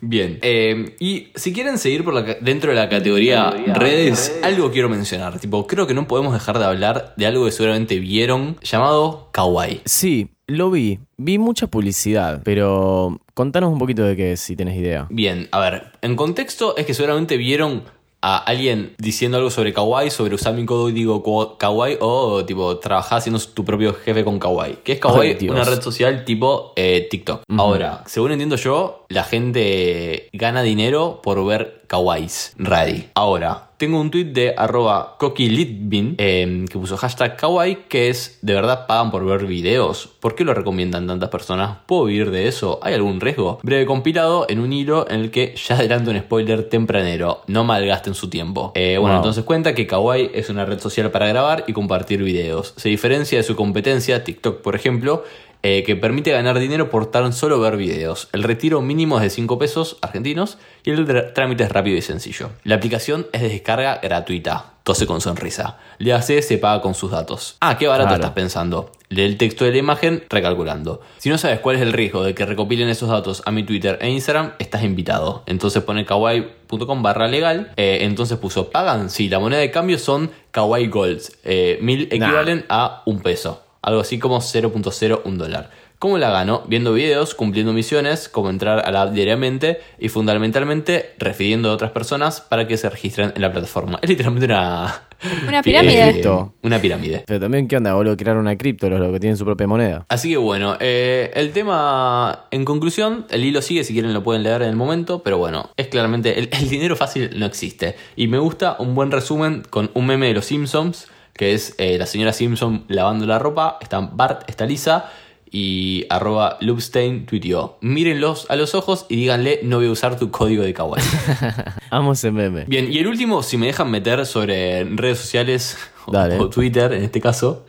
Bien, 0.00 0.38
eh, 0.42 0.96
y 0.98 1.28
si 1.34 1.52
quieren 1.52 1.78
seguir 1.78 2.04
por 2.04 2.14
la, 2.14 2.22
dentro 2.40 2.70
de 2.70 2.76
la 2.76 2.88
categoría 2.88 3.50
redes, 3.50 4.38
algo 4.42 4.70
quiero 4.70 4.88
mencionar. 4.88 5.38
Tipo, 5.38 5.66
creo 5.66 5.86
que 5.86 5.94
no 5.94 6.08
podemos 6.08 6.32
dejar 6.32 6.58
de 6.58 6.64
hablar 6.64 7.14
de 7.16 7.26
algo 7.26 7.44
que 7.44 7.52
seguramente 7.52 7.98
vieron 7.98 8.56
llamado 8.62 9.28
Kawaii. 9.32 9.82
Sí, 9.84 10.30
lo 10.46 10.70
vi. 10.70 11.00
Vi 11.16 11.38
mucha 11.38 11.66
publicidad, 11.66 12.40
pero 12.44 13.20
contanos 13.34 13.72
un 13.72 13.78
poquito 13.78 14.02
de 14.04 14.16
qué 14.16 14.32
es, 14.32 14.40
si 14.40 14.56
tenés 14.56 14.76
idea. 14.76 15.06
Bien, 15.10 15.48
a 15.52 15.60
ver, 15.60 15.92
en 16.00 16.16
contexto 16.16 16.76
es 16.76 16.86
que 16.86 16.94
seguramente 16.94 17.36
vieron 17.36 17.82
a 18.20 18.38
alguien 18.38 18.94
diciendo 18.98 19.38
algo 19.38 19.50
sobre 19.50 19.72
Kawaii, 19.72 20.10
sobre 20.10 20.34
usar 20.34 20.54
mi 20.54 20.64
código 20.64 21.56
Kawaii 21.56 21.98
o 22.00 22.44
tipo 22.44 22.78
trabajar 22.78 23.22
siendo 23.22 23.40
tu 23.40 23.64
propio 23.64 23.94
jefe 23.94 24.24
con 24.24 24.38
Kawaii. 24.38 24.78
Que 24.82 24.92
es 24.92 25.00
Kawaii 25.00 25.36
Ay, 25.40 25.48
una 25.48 25.64
red 25.64 25.80
social 25.80 26.24
tipo 26.24 26.72
eh, 26.76 27.06
TikTok. 27.10 27.42
Ahora, 27.56 28.02
según 28.06 28.32
entiendo 28.32 28.56
yo, 28.56 29.06
la 29.08 29.24
gente 29.24 30.28
gana 30.32 30.62
dinero 30.62 31.20
por 31.22 31.44
ver 31.46 31.77
Kawaiis 31.88 32.54
ready. 32.58 33.08
Ahora, 33.14 33.70
tengo 33.78 34.00
un 34.00 34.10
tweet 34.10 34.26
de 34.26 34.54
arroba 34.56 35.16
kokilitbin 35.18 36.16
eh, 36.18 36.64
que 36.70 36.78
puso 36.78 36.96
hashtag 36.96 37.36
kawaii 37.36 37.84
que 37.88 38.08
es 38.10 38.38
de 38.42 38.52
verdad 38.54 38.86
pagan 38.86 39.10
por 39.10 39.24
ver 39.24 39.46
videos. 39.46 40.08
¿Por 40.20 40.34
qué 40.34 40.44
lo 40.44 40.52
recomiendan 40.52 41.06
tantas 41.06 41.28
personas? 41.30 41.78
¿Puedo 41.86 42.04
vivir 42.04 42.30
de 42.30 42.46
eso? 42.48 42.78
¿Hay 42.82 42.94
algún 42.94 43.20
riesgo? 43.20 43.58
Breve 43.62 43.86
compilado 43.86 44.46
en 44.48 44.58
un 44.60 44.72
hilo 44.72 45.08
en 45.08 45.20
el 45.20 45.30
que 45.30 45.54
ya 45.56 45.76
adelanto 45.76 46.10
un 46.10 46.18
spoiler 46.18 46.68
tempranero. 46.68 47.42
No 47.46 47.64
malgasten 47.64 48.14
su 48.14 48.28
tiempo. 48.28 48.72
Eh, 48.74 48.98
bueno, 48.98 49.14
Wow. 49.14 49.22
entonces 49.22 49.44
cuenta 49.44 49.74
que 49.74 49.86
Kawaii 49.86 50.30
es 50.34 50.50
una 50.50 50.64
red 50.64 50.80
social 50.80 51.10
para 51.10 51.26
grabar 51.28 51.64
y 51.66 51.72
compartir 51.72 52.22
videos. 52.22 52.74
Se 52.76 52.88
diferencia 52.88 53.38
de 53.38 53.44
su 53.44 53.56
competencia, 53.56 54.24
TikTok 54.24 54.60
por 54.60 54.74
ejemplo, 54.74 55.24
eh, 55.62 55.82
que 55.84 55.96
permite 55.96 56.30
ganar 56.30 56.58
dinero 56.58 56.90
por 56.90 57.10
tan 57.10 57.32
solo 57.32 57.58
ver 57.60 57.76
videos. 57.76 58.28
El 58.32 58.42
retiro 58.42 58.80
mínimo 58.80 59.16
es 59.16 59.22
de 59.22 59.30
5 59.30 59.58
pesos 59.58 59.96
argentinos 60.02 60.58
y 60.84 60.90
el 60.90 61.06
tr- 61.06 61.32
trámite 61.34 61.64
es 61.64 61.72
rápido 61.72 61.96
y 61.96 62.02
sencillo. 62.02 62.50
La 62.64 62.76
aplicación 62.76 63.26
es 63.32 63.42
de 63.42 63.48
descarga 63.48 63.98
gratuita. 64.02 64.72
Tose 64.84 65.06
con 65.06 65.20
sonrisa. 65.20 65.76
Le 65.98 66.14
hace, 66.14 66.40
se 66.40 66.56
paga 66.56 66.80
con 66.80 66.94
sus 66.94 67.10
datos. 67.10 67.56
Ah, 67.60 67.76
qué 67.76 67.86
barato 67.86 68.08
Claro. 68.08 68.22
estás 68.22 68.32
pensando. 68.34 68.90
Lee 69.10 69.22
el 69.24 69.36
texto 69.36 69.66
de 69.66 69.72
la 69.72 69.76
imagen 69.78 70.24
recalculando. 70.30 71.02
Si 71.18 71.28
no 71.28 71.36
sabes 71.36 71.60
cuál 71.60 71.76
es 71.76 71.82
el 71.82 71.92
riesgo 71.92 72.22
de 72.24 72.34
que 72.34 72.46
recopilen 72.46 72.88
esos 72.88 73.10
datos 73.10 73.42
a 73.44 73.50
mi 73.50 73.64
Twitter 73.64 73.98
e 74.00 74.08
Instagram, 74.08 74.52
estás 74.58 74.82
invitado. 74.84 75.42
Entonces 75.46 75.82
pone 75.82 76.06
kawaii.com 76.06 77.02
barra 77.02 77.28
legal. 77.28 77.72
Eh, 77.76 77.98
entonces 78.02 78.38
puso, 78.38 78.70
pagan. 78.70 79.10
Sí, 79.10 79.28
la 79.28 79.38
moneda 79.38 79.60
de 79.60 79.70
cambio 79.70 79.98
son 79.98 80.30
kawaii 80.52 80.86
golds. 80.88 81.36
Eh, 81.44 81.78
mil 81.82 82.02
equivalen 82.10 82.64
a 82.70 83.02
un 83.06 83.20
peso. 83.20 83.62
Algo 83.82 84.00
así 84.00 84.18
como 84.18 84.38
0.01 84.38 85.36
dólar. 85.36 85.70
¿Cómo 85.98 86.16
la 86.16 86.30
gano? 86.30 86.62
Viendo 86.68 86.92
videos, 86.92 87.34
cumpliendo 87.34 87.72
misiones, 87.72 88.28
como 88.28 88.50
entrar 88.50 88.86
a 88.86 88.92
la 88.92 89.02
app 89.02 89.12
diariamente 89.12 89.80
y 89.98 90.08
fundamentalmente 90.08 91.14
refiriendo 91.18 91.70
a 91.70 91.72
otras 91.72 91.90
personas 91.90 92.40
para 92.40 92.68
que 92.68 92.76
se 92.76 92.88
registren 92.88 93.32
en 93.34 93.42
la 93.42 93.50
plataforma. 93.50 93.98
Es 94.00 94.08
literalmente 94.08 94.46
una... 94.46 95.02
Una 95.48 95.60
pirámide. 95.64 96.12
Cripto. 96.12 96.54
una 96.62 96.80
pirámide. 96.80 97.24
Pero 97.26 97.40
también, 97.40 97.66
¿qué 97.66 97.76
onda, 97.76 97.94
boludo? 97.94 98.16
Crear 98.16 98.36
una 98.36 98.56
cripto, 98.56 98.88
los 98.88 99.12
que 99.12 99.18
tienen 99.18 99.36
su 99.36 99.44
propia 99.44 99.66
moneda. 99.66 100.06
Así 100.08 100.30
que 100.30 100.36
bueno, 100.36 100.76
eh, 100.78 101.32
el 101.34 101.50
tema 101.50 102.44
en 102.52 102.64
conclusión, 102.64 103.26
el 103.30 103.44
hilo 103.44 103.60
sigue, 103.60 103.82
si 103.82 103.92
quieren 103.92 104.14
lo 104.14 104.22
pueden 104.22 104.44
leer 104.44 104.62
en 104.62 104.68
el 104.68 104.76
momento, 104.76 105.24
pero 105.24 105.38
bueno, 105.38 105.70
es 105.76 105.88
claramente, 105.88 106.38
el, 106.38 106.48
el 106.52 106.68
dinero 106.68 106.94
fácil 106.94 107.30
no 107.36 107.44
existe. 107.44 107.96
Y 108.14 108.28
me 108.28 108.38
gusta 108.38 108.76
un 108.78 108.94
buen 108.94 109.10
resumen 109.10 109.64
con 109.68 109.90
un 109.94 110.06
meme 110.06 110.28
de 110.28 110.34
los 110.34 110.44
Simpsons, 110.44 111.08
que 111.38 111.54
es 111.54 111.76
eh, 111.78 111.96
la 111.98 112.04
señora 112.04 112.32
Simpson 112.32 112.84
lavando 112.88 113.24
la 113.24 113.38
ropa, 113.38 113.78
está 113.80 114.00
Bart, 114.00 114.42
está 114.50 114.66
Lisa 114.66 115.10
y 115.50 116.04
arroba 116.10 116.58
Loopstein 116.60 117.26
tuiteó. 117.26 117.78
Mírenlos 117.80 118.46
a 118.50 118.56
los 118.56 118.74
ojos 118.74 119.06
y 119.08 119.14
díganle 119.14 119.60
no 119.62 119.76
voy 119.76 119.86
a 119.86 119.92
usar 119.92 120.18
tu 120.18 120.32
código 120.32 120.64
de 120.64 120.74
kawaii. 120.74 121.02
Amo 121.90 122.12
ese 122.12 122.32
meme. 122.32 122.64
Bien, 122.64 122.92
y 122.92 122.98
el 122.98 123.06
último, 123.06 123.44
si 123.44 123.56
me 123.56 123.66
dejan 123.66 123.88
meter 123.88 124.26
sobre 124.26 124.82
redes 124.84 125.18
sociales 125.20 125.78
o, 126.06 126.12
Dale. 126.12 126.38
o 126.38 126.50
Twitter 126.50 126.92
en 126.92 127.04
este 127.04 127.20
caso, 127.20 127.64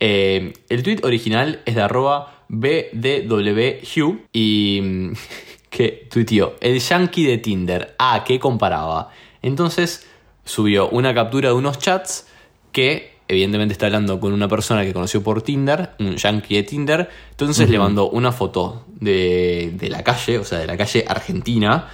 eh, 0.00 0.54
el 0.70 0.82
tweet 0.82 1.00
original 1.02 1.60
es 1.66 1.74
de 1.74 1.82
arroba 1.82 2.44
BDWHugh 2.48 4.16
y 4.32 4.80
mm, 4.82 5.12
que 5.68 6.08
tuiteó 6.10 6.56
el 6.60 6.80
yankee 6.80 7.26
de 7.26 7.36
Tinder. 7.36 7.94
Ah, 7.98 8.24
que 8.26 8.40
comparaba. 8.40 9.10
Entonces 9.42 10.08
subió 10.46 10.88
una 10.88 11.12
captura 11.12 11.50
de 11.50 11.54
unos 11.54 11.78
chats 11.78 12.26
que 12.72 13.09
evidentemente 13.30 13.72
está 13.72 13.86
hablando 13.86 14.18
con 14.18 14.32
una 14.32 14.48
persona 14.48 14.82
que 14.84 14.92
conoció 14.92 15.22
por 15.22 15.42
Tinder, 15.42 15.90
un 16.00 16.16
yankee 16.16 16.56
de 16.56 16.62
Tinder. 16.64 17.08
Entonces 17.30 17.70
le 17.70 17.78
mandó 17.78 18.10
una 18.10 18.32
foto 18.32 18.86
de, 18.98 19.72
de 19.74 19.88
la 19.88 20.02
calle, 20.02 20.38
o 20.38 20.44
sea, 20.44 20.58
de 20.58 20.66
la 20.66 20.76
calle 20.76 21.04
argentina 21.06 21.88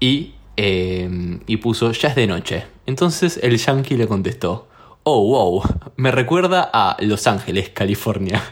y, 0.00 0.32
eh, 0.56 1.38
y 1.46 1.56
puso, 1.58 1.92
ya 1.92 2.08
es 2.08 2.14
de 2.14 2.26
noche. 2.26 2.64
Entonces 2.86 3.38
el 3.42 3.58
yankee 3.58 3.98
le 3.98 4.08
contestó, 4.08 4.68
oh, 5.02 5.22
wow, 5.28 5.62
me 5.96 6.10
recuerda 6.10 6.70
a 6.72 6.96
Los 7.00 7.26
Ángeles, 7.26 7.68
California. 7.68 8.42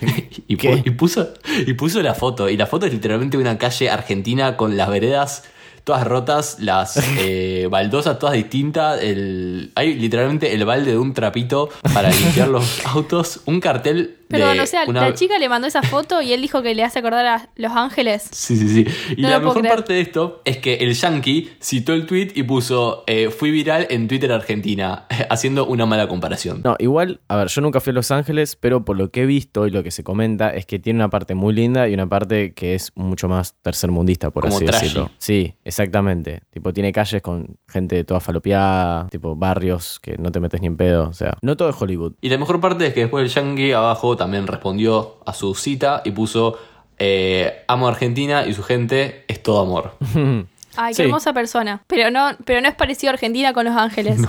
y, 0.48 0.58
y 0.66 0.90
puso, 0.90 1.32
y 1.66 1.72
puso 1.72 2.02
la 2.02 2.14
foto. 2.14 2.50
Y 2.50 2.58
la 2.58 2.66
foto 2.66 2.84
es 2.84 2.92
literalmente 2.92 3.38
una 3.38 3.56
calle 3.56 3.88
argentina 3.88 4.58
con 4.58 4.76
las 4.76 4.90
veredas 4.90 5.44
todas 5.84 6.06
rotas, 6.06 6.56
las 6.60 6.96
eh, 7.18 7.68
baldosas 7.70 8.18
todas 8.18 8.34
distintas. 8.34 9.02
El, 9.02 9.72
hay 9.74 9.94
literalmente 9.94 10.54
el 10.54 10.64
balde 10.64 10.92
de 10.92 10.98
un 10.98 11.14
trapito 11.14 11.68
para 11.94 12.10
limpiar 12.10 12.48
los 12.48 12.84
autos. 12.86 13.40
Un 13.46 13.60
cartel 13.60 14.19
Perdón, 14.30 14.60
o 14.60 14.66
sea, 14.66 14.84
una- 14.86 15.00
la 15.08 15.14
chica 15.14 15.38
le 15.38 15.48
mandó 15.48 15.66
esa 15.66 15.82
foto 15.82 16.22
y 16.22 16.32
él 16.32 16.40
dijo 16.40 16.62
que 16.62 16.74
le 16.74 16.82
hace 16.84 17.00
acordar 17.00 17.26
a 17.26 17.48
Los 17.56 17.72
Ángeles. 17.72 18.28
Sí, 18.32 18.56
sí, 18.56 18.68
sí. 18.68 18.86
Y 19.16 19.22
No 19.22 19.28
la 19.30 19.38
mejor 19.40 19.58
creer. 19.60 19.74
parte 19.74 19.92
de 19.92 20.00
esto 20.00 20.40
es 20.44 20.56
que 20.58 20.74
el 20.76 20.94
yankee 20.94 21.50
citó 21.62 21.92
el 21.92 22.06
tweet 22.06 22.28
y 22.34 22.42
puso 22.44 23.04
eh, 23.06 23.30
fui 23.30 23.50
viral 23.50 23.86
en 23.90 24.08
Twitter 24.08 24.32
Argentina, 24.32 25.06
haciendo 25.30 25.66
una 25.66 25.84
mala 25.86 26.08
comparación. 26.08 26.62
No, 26.64 26.76
igual, 26.78 27.20
a 27.28 27.36
ver, 27.36 27.48
yo 27.48 27.60
nunca 27.60 27.80
fui 27.80 27.90
a 27.90 27.94
Los 27.94 28.10
Ángeles, 28.10 28.56
pero 28.56 28.84
por 28.84 28.96
lo 28.96 29.10
que 29.10 29.22
he 29.22 29.26
visto 29.26 29.66
y 29.66 29.70
lo 29.70 29.82
que 29.82 29.90
se 29.90 30.02
comenta 30.04 30.50
es 30.54 30.64
que 30.66 30.78
tiene 30.78 30.98
una 30.98 31.10
parte 31.10 31.34
muy 31.34 31.52
linda 31.52 31.88
y 31.88 31.94
una 31.94 32.08
parte 32.08 32.54
que 32.54 32.74
es 32.74 32.92
mucho 32.94 33.28
más 33.28 33.54
tercermundista, 33.62 34.30
por 34.30 34.44
Como 34.44 34.56
así 34.56 34.64
trashy. 34.64 34.84
decirlo. 34.86 35.10
Sí, 35.18 35.54
exactamente. 35.64 36.42
Tipo, 36.50 36.72
tiene 36.72 36.92
calles 36.92 37.22
con 37.22 37.56
gente 37.68 38.04
toda 38.04 38.20
falopeada, 38.20 39.06
tipo 39.08 39.34
barrios 39.36 39.98
que 40.00 40.16
no 40.18 40.30
te 40.30 40.40
metes 40.40 40.60
ni 40.60 40.66
en 40.66 40.76
pedo. 40.76 41.08
O 41.08 41.12
sea, 41.12 41.36
no 41.42 41.56
todo 41.56 41.70
es 41.70 41.76
Hollywood. 41.80 42.14
Y 42.20 42.28
la 42.28 42.38
mejor 42.38 42.60
parte 42.60 42.86
es 42.86 42.94
que 42.94 43.00
después 43.00 43.24
el 43.24 43.30
yankee 43.30 43.72
abajo 43.72 44.16
también 44.20 44.46
respondió 44.46 45.16
a 45.26 45.32
su 45.32 45.54
cita 45.54 46.02
y 46.04 46.10
puso 46.12 46.58
eh, 46.98 47.64
amo 47.66 47.86
a 47.88 47.90
Argentina 47.90 48.46
y 48.46 48.52
su 48.54 48.62
gente 48.62 49.24
es 49.26 49.42
todo 49.42 49.60
amor. 49.62 49.96
Ay, 50.76 50.90
qué 50.92 50.96
Sí. 50.96 51.02
hermosa 51.02 51.32
persona. 51.32 51.82
Pero 51.88 52.10
no, 52.12 52.30
pero 52.44 52.60
no 52.60 52.68
es 52.68 52.74
parecido 52.76 53.10
a 53.10 53.14
Argentina 53.14 53.52
con 53.52 53.64
Los 53.64 53.74
Ángeles. 53.76 54.20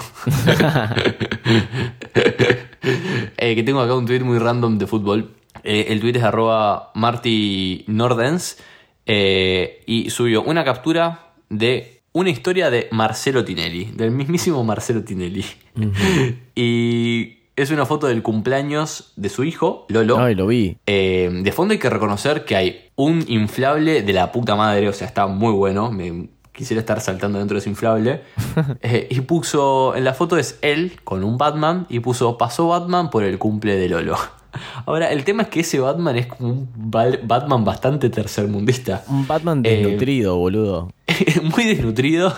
Eh, 3.37 3.53
que 3.55 3.61
tengo 3.63 3.79
acá 3.79 3.93
un 3.95 4.05
tweet 4.07 4.21
muy 4.21 4.39
random 4.39 4.77
de 4.79 4.87
fútbol. 4.87 5.35
Eh, 5.63 5.87
el 5.89 5.99
tweet 5.99 6.15
es 6.17 6.23
arroba 6.23 6.91
Marty 6.95 7.83
Nordens 7.87 8.57
eh, 9.05 9.83
y 9.85 10.09
subió 10.09 10.41
una 10.41 10.63
captura 10.63 11.33
de 11.49 12.01
una 12.13 12.31
historia 12.31 12.69
de 12.71 12.87
Marcelo 12.91 13.45
Tinelli, 13.45 13.85
del 13.93 14.09
mismísimo 14.11 14.63
Marcelo 14.63 15.03
Tinelli. 15.03 15.45
y 16.55 17.37
es 17.63 17.71
una 17.71 17.85
foto 17.85 18.07
del 18.07 18.23
cumpleaños 18.23 19.13
de 19.15 19.29
su 19.29 19.43
hijo, 19.43 19.85
Lolo. 19.89 20.19
Ay, 20.19 20.35
lo 20.35 20.47
vi. 20.47 20.77
Eh, 20.85 21.29
de 21.43 21.51
fondo 21.51 21.73
hay 21.73 21.79
que 21.79 21.89
reconocer 21.89 22.45
que 22.45 22.55
hay 22.55 22.89
un 22.95 23.23
inflable 23.27 24.01
de 24.01 24.13
la 24.13 24.31
puta 24.31 24.55
madre, 24.55 24.89
o 24.89 24.93
sea, 24.93 25.07
está 25.07 25.27
muy 25.27 25.53
bueno. 25.53 25.91
Me 25.91 26.29
quisiera 26.51 26.79
estar 26.79 27.01
saltando 27.01 27.39
dentro 27.39 27.55
de 27.55 27.59
ese 27.59 27.69
inflable. 27.69 28.21
Eh, 28.83 29.07
y 29.09 29.21
puso, 29.21 29.95
en 29.95 30.03
la 30.03 30.13
foto 30.13 30.37
es 30.37 30.57
él 30.61 30.99
con 31.03 31.23
un 31.23 31.37
Batman 31.37 31.85
y 31.89 31.99
puso, 31.99 32.37
pasó 32.37 32.67
Batman 32.67 33.09
por 33.09 33.23
el 33.23 33.37
cumple 33.37 33.75
de 33.75 33.89
Lolo. 33.89 34.17
Ahora, 34.85 35.11
el 35.11 35.23
tema 35.23 35.43
es 35.43 35.49
que 35.49 35.61
ese 35.61 35.79
Batman 35.79 36.17
es 36.17 36.27
como 36.27 36.49
un 36.51 36.69
Batman 36.75 37.63
bastante 37.63 38.09
tercermundista. 38.09 39.03
Un 39.07 39.27
Batman 39.27 39.61
Eh, 39.65 39.77
desnutrido, 39.83 40.37
boludo. 40.37 40.91
muy 41.55 41.65
desnutrido, 41.65 42.33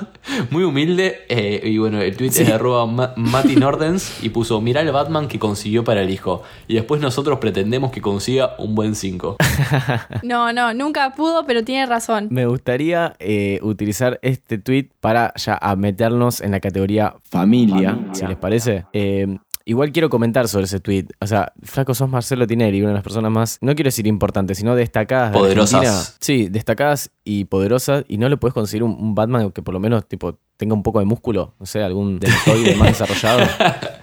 muy 0.50 0.64
humilde. 0.64 1.20
eh, 1.30 1.62
y 1.64 1.78
bueno, 1.78 2.02
el 2.02 2.18
tweet 2.18 2.30
es 2.30 2.48
de 2.48 2.54
arroba 2.54 2.86
Ma- 2.88 3.14
Mati 3.16 3.56
Nordens 3.56 4.24
y 4.24 4.30
puso: 4.30 4.60
Mirá 4.62 4.82
el 4.82 4.92
Batman 4.92 5.28
que 5.28 5.38
consiguió 5.40 5.84
para 5.84 6.02
el 6.02 6.10
hijo. 6.10 6.42
Y 6.68 6.74
después 6.76 7.00
nosotros 7.00 7.38
pretendemos 7.40 7.92
que 7.92 8.02
consiga 8.02 8.56
un 8.58 8.76
buen 8.76 8.96
5. 8.96 9.38
No, 10.24 10.52
no, 10.54 10.74
nunca 10.74 11.14
pudo, 11.14 11.46
pero 11.46 11.64
tiene 11.64 11.86
razón. 11.86 12.28
Me 12.32 12.46
gustaría 12.46 13.16
eh, 13.20 13.60
utilizar 13.62 14.20
este 14.22 14.58
tweet 14.58 14.90
para 15.02 15.34
ya 15.36 15.58
a 15.62 15.76
meternos 15.76 16.42
en 16.42 16.52
la 16.52 16.60
categoría 16.60 17.16
familia, 17.24 17.98
si 18.14 18.26
les 18.26 18.38
parece. 18.38 18.86
Eh, 18.94 19.38
igual 19.66 19.92
quiero 19.92 20.10
comentar 20.10 20.48
sobre 20.48 20.66
ese 20.66 20.80
tweet. 20.80 21.06
O 21.20 21.28
sea, 21.28 21.54
Flaco, 21.64 21.94
sos 21.94 22.10
Marcelo 22.10 22.48
Tinelli, 22.48 22.82
una 22.82 22.90
de 22.90 22.96
las 22.96 23.04
personas 23.04 23.32
más, 23.32 23.58
no 23.62 23.76
quiero 23.76 23.88
decir 23.88 24.08
importantes, 24.08 24.58
sino 24.58 24.76
destacadas 24.76 25.32
de 25.32 25.38
Poderosas. 25.40 25.74
Argentina. 25.76 26.18
Sí, 26.20 26.48
destacadas 26.50 27.12
y 27.24 27.46
poderosas. 27.46 28.06
Y 28.08 28.18
no 28.18 28.30
le 28.30 28.38
puedes 28.38 28.54
conseguir 28.54 28.84
un, 28.84 28.92
un 28.92 29.16
Batman 29.16 29.52
que 29.52 29.62
por 29.62 29.74
lo 29.74 29.80
menos 29.80 30.08
tipo 30.08 30.40
tenga 30.58 30.74
un 30.76 30.84
poco 30.84 31.00
de 31.00 31.06
músculo, 31.06 31.56
no 31.60 31.66
sé, 31.66 31.82
algún 31.84 32.20
deltoide 32.20 32.76
más 32.76 32.90
desarrollado. 32.90 33.46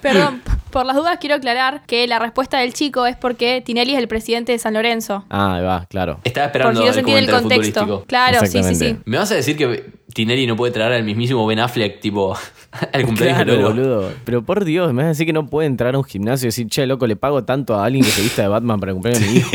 Perdón, 0.02 0.42
por 0.70 0.86
las 0.86 0.96
dudas 0.96 1.18
quiero 1.20 1.36
aclarar 1.36 1.84
que 1.86 2.06
la 2.06 2.18
respuesta 2.18 2.58
del 2.58 2.72
chico 2.72 3.06
es 3.06 3.16
porque 3.16 3.62
Tinelli 3.64 3.92
es 3.94 3.98
el 3.98 4.08
presidente 4.08 4.52
de 4.52 4.58
San 4.58 4.74
Lorenzo. 4.74 5.24
Ah, 5.30 5.54
ahí 5.56 5.62
va, 5.62 5.86
claro. 5.86 6.20
Estaba 6.24 6.50
Por 6.50 6.60
esperando 6.60 6.80
si 6.80 6.84
no 6.84 6.88
el 6.88 6.94
se 6.94 7.00
entiende 7.00 7.24
el 7.24 7.40
contexto. 7.40 8.04
Claro, 8.06 8.40
sí, 8.46 8.62
sí, 8.62 8.74
sí. 8.74 8.96
¿Me 9.04 9.18
vas 9.18 9.30
a 9.30 9.34
decir 9.34 9.56
que 9.56 9.99
Tinelli 10.14 10.46
no 10.46 10.56
puede 10.56 10.72
traer 10.72 10.92
al 10.92 11.04
mismísimo 11.04 11.46
Ben 11.46 11.58
Affleck, 11.58 12.00
tipo, 12.00 12.36
al 12.92 13.04
cumpleaños 13.04 13.38
de 13.38 13.44
Claro, 13.44 13.62
Lolo? 13.62 13.68
boludo. 13.98 14.12
Pero 14.24 14.42
por 14.42 14.64
Dios, 14.64 14.92
me 14.92 15.02
vas 15.02 15.06
a 15.06 15.08
decir 15.10 15.26
que 15.26 15.32
no 15.32 15.46
puede 15.46 15.66
entrar 15.66 15.94
a 15.94 15.98
un 15.98 16.04
gimnasio 16.04 16.46
y 16.46 16.48
decir, 16.48 16.66
che, 16.68 16.86
loco, 16.86 17.06
le 17.06 17.16
pago 17.16 17.44
tanto 17.44 17.74
a 17.74 17.84
alguien 17.84 18.04
que 18.04 18.10
se 18.10 18.22
vista 18.22 18.42
de 18.42 18.48
Batman 18.48 18.80
para 18.80 18.92
cumplir 18.92 19.16
a 19.16 19.20
mi 19.20 19.26
hijo. 19.36 19.50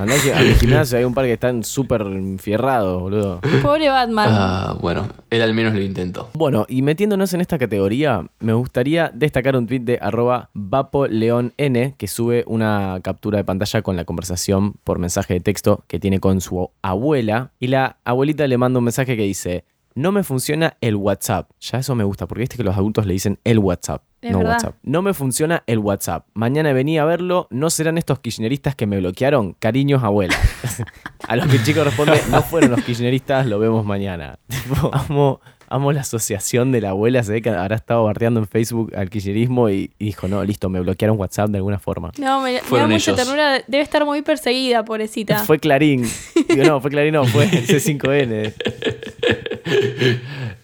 Andá 0.00 0.14
que 0.22 0.32
a 0.32 0.40
mi 0.40 0.54
gimnasio 0.54 0.96
hay 0.98 1.04
un 1.04 1.12
par 1.14 1.24
que 1.24 1.32
están 1.32 1.64
súper 1.64 2.04
fierrados, 2.38 3.00
boludo. 3.02 3.40
Pobre 3.62 3.88
Batman. 3.88 4.28
Ah, 4.30 4.76
bueno, 4.80 5.08
él 5.30 5.42
al 5.42 5.54
menos 5.54 5.74
lo 5.74 5.80
intentó. 5.80 6.30
Bueno, 6.34 6.66
y 6.68 6.82
metiéndonos 6.82 7.34
en 7.34 7.40
esta 7.40 7.58
categoría, 7.58 8.26
me 8.38 8.52
gustaría 8.52 9.10
destacar 9.12 9.56
un 9.56 9.66
tweet 9.66 9.80
de 9.80 9.98
arroba 10.00 10.50
vapoleon 10.54 11.52
n 11.56 11.94
que 11.98 12.06
sube 12.06 12.44
una 12.46 13.00
captura 13.02 13.38
de 13.38 13.44
pantalla 13.44 13.82
con 13.82 13.96
la 13.96 14.04
conversación 14.04 14.74
por 14.84 14.98
mensaje 14.98 15.34
de 15.34 15.40
texto 15.40 15.84
que 15.88 15.98
tiene 15.98 16.20
con 16.20 16.40
su 16.40 16.70
abuela. 16.82 17.50
Y 17.58 17.66
la 17.68 17.96
abuelita 18.04 18.46
le 18.46 18.56
manda 18.58 18.78
un 18.78 18.84
mensaje 18.84 19.16
que 19.16 19.22
dice, 19.24 19.57
no 19.98 20.12
me 20.12 20.22
funciona 20.22 20.76
el 20.80 20.94
WhatsApp. 20.94 21.50
Ya 21.58 21.78
eso 21.78 21.96
me 21.96 22.04
gusta, 22.04 22.28
porque 22.28 22.42
viste 22.42 22.56
que 22.56 22.62
los 22.62 22.76
adultos 22.76 23.04
le 23.04 23.14
dicen 23.14 23.40
el 23.42 23.58
WhatsApp. 23.58 24.02
Es 24.22 24.30
no 24.30 24.38
verdad. 24.38 24.52
WhatsApp. 24.52 24.74
No 24.84 25.02
me 25.02 25.12
funciona 25.12 25.64
el 25.66 25.78
WhatsApp. 25.78 26.24
Mañana 26.34 26.72
venía 26.72 27.02
a 27.02 27.04
verlo. 27.04 27.48
¿No 27.50 27.68
serán 27.68 27.98
estos 27.98 28.20
kirchneristas 28.20 28.76
que 28.76 28.86
me 28.86 28.98
bloquearon? 28.98 29.54
Cariños, 29.58 30.04
abuela. 30.04 30.36
a 31.28 31.34
los 31.36 31.48
que 31.48 31.56
el 31.56 31.64
chico 31.64 31.82
responde, 31.82 32.20
no 32.30 32.42
fueron 32.42 32.70
los 32.70 32.82
kirchneristas, 32.84 33.46
lo 33.46 33.58
vemos 33.58 33.84
mañana. 33.84 34.38
Tipo, 34.48 34.90
amo, 34.92 35.40
amo 35.68 35.92
la 35.92 36.02
asociación 36.02 36.72
de 36.72 36.80
la 36.80 36.90
abuela. 36.90 37.22
Se 37.22 37.32
ve 37.32 37.42
que 37.42 37.50
habrá 37.50 37.76
estado 37.76 38.04
bardeando 38.04 38.40
en 38.40 38.46
Facebook 38.46 38.92
al 38.96 39.10
kirchnerismo 39.10 39.68
y, 39.68 39.92
y 39.98 40.06
dijo, 40.06 40.28
no, 40.28 40.44
listo, 40.44 40.68
me 40.68 40.80
bloquearon 40.80 41.18
WhatsApp 41.18 41.50
de 41.50 41.58
alguna 41.58 41.78
forma. 41.78 42.12
No, 42.18 42.40
me, 42.40 42.60
me 42.70 42.78
da 42.78 42.86
mucha 42.86 43.10
ellos. 43.10 43.16
ternura. 43.16 43.62
Debe 43.66 43.82
estar 43.82 44.04
muy 44.04 44.22
perseguida, 44.22 44.84
pobrecita. 44.84 45.38
Fue 45.44 45.58
Clarín. 45.58 46.08
Digo, 46.48 46.64
no, 46.64 46.80
fue 46.80 46.90
Clarín, 46.90 47.14
no, 47.14 47.24
fue 47.24 47.44
el 47.44 47.66
C5N. 47.66 48.54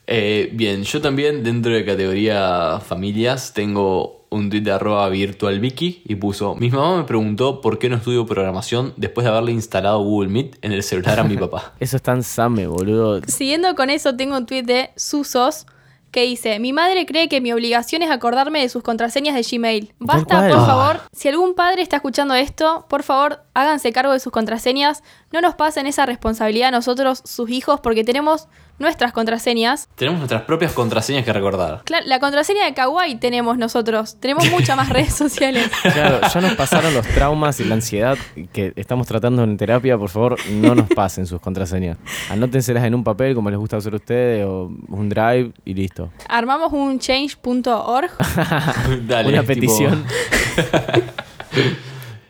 Eh, 0.06 0.50
bien, 0.52 0.82
yo 0.84 1.00
también 1.00 1.42
dentro 1.42 1.72
de 1.72 1.82
categoría 1.82 2.78
familias 2.86 3.54
tengo 3.54 4.26
un 4.28 4.50
tweet 4.50 4.60
de 4.60 4.72
arroba 4.72 5.08
virtualviki 5.08 6.02
y 6.04 6.16
puso, 6.16 6.54
mi 6.56 6.68
mamá 6.68 6.98
me 6.98 7.04
preguntó 7.04 7.62
por 7.62 7.78
qué 7.78 7.88
no 7.88 7.96
estudio 7.96 8.26
programación 8.26 8.92
después 8.98 9.24
de 9.24 9.30
haberle 9.30 9.52
instalado 9.52 10.00
Google 10.02 10.28
Meet 10.28 10.58
en 10.60 10.72
el 10.72 10.82
celular 10.82 11.20
a 11.20 11.24
mi 11.24 11.38
papá. 11.38 11.72
Eso 11.80 11.96
es 11.96 12.02
tan 12.02 12.22
same, 12.22 12.66
boludo. 12.66 13.22
Siguiendo 13.26 13.74
con 13.74 13.88
eso, 13.88 14.14
tengo 14.14 14.36
un 14.36 14.44
tweet 14.44 14.64
de 14.64 14.90
Susos 14.96 15.66
que 16.10 16.22
dice: 16.24 16.58
Mi 16.60 16.72
madre 16.72 17.06
cree 17.06 17.28
que 17.30 17.40
mi 17.40 17.52
obligación 17.52 18.02
es 18.02 18.10
acordarme 18.10 18.60
de 18.60 18.68
sus 18.68 18.82
contraseñas 18.82 19.34
de 19.34 19.42
Gmail. 19.42 19.94
Basta, 20.00 20.48
por 20.48 20.58
Ah. 20.58 20.66
favor. 20.66 21.00
Si 21.12 21.28
algún 21.28 21.54
padre 21.54 21.80
está 21.82 21.96
escuchando 21.96 22.34
esto, 22.34 22.86
por 22.90 23.02
favor, 23.02 23.40
háganse 23.54 23.90
cargo 23.92 24.12
de 24.12 24.20
sus 24.20 24.32
contraseñas. 24.32 25.02
No 25.34 25.40
nos 25.40 25.56
pasen 25.56 25.88
esa 25.88 26.06
responsabilidad 26.06 26.68
a 26.68 26.70
nosotros, 26.70 27.20
sus 27.24 27.50
hijos, 27.50 27.80
porque 27.80 28.04
tenemos 28.04 28.46
nuestras 28.78 29.12
contraseñas. 29.12 29.88
Tenemos 29.96 30.20
nuestras 30.20 30.42
propias 30.42 30.70
contraseñas 30.72 31.24
que 31.24 31.32
recordar. 31.32 31.82
Cla- 31.84 32.04
La 32.06 32.20
contraseña 32.20 32.64
de 32.66 32.72
Kawaii 32.72 33.16
tenemos 33.16 33.58
nosotros. 33.58 34.16
Tenemos 34.20 34.48
muchas 34.52 34.76
más 34.76 34.90
redes 34.90 35.12
sociales. 35.16 35.68
Claro, 35.82 36.20
ya 36.32 36.40
nos 36.40 36.54
pasaron 36.56 36.94
los 36.94 37.04
traumas 37.08 37.58
y 37.58 37.64
la 37.64 37.74
ansiedad 37.74 38.16
que 38.52 38.72
estamos 38.76 39.08
tratando 39.08 39.42
en 39.42 39.56
terapia. 39.56 39.98
Por 39.98 40.08
favor, 40.08 40.36
no 40.48 40.72
nos 40.76 40.88
pasen 40.88 41.26
sus 41.26 41.40
contraseñas. 41.40 41.98
Anótenselas 42.30 42.84
en 42.84 42.94
un 42.94 43.02
papel 43.02 43.34
como 43.34 43.50
les 43.50 43.58
gusta 43.58 43.78
hacer 43.78 43.92
a 43.92 43.96
ustedes 43.96 44.46
o 44.46 44.70
un 44.88 45.08
drive 45.08 45.50
y 45.64 45.74
listo. 45.74 46.12
Armamos 46.28 46.72
un 46.72 47.00
change.org. 47.00 48.10
Dale, 49.08 49.28
Una 49.30 49.40
tipo- 49.42 49.46
petición. 49.48 50.04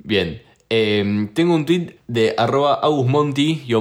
Bien. 0.03 0.41
Eh, 0.71 1.29
tengo 1.35 1.55
un 1.55 1.67
tweet 1.67 1.97
de 2.07 2.35
arroba 2.37 2.81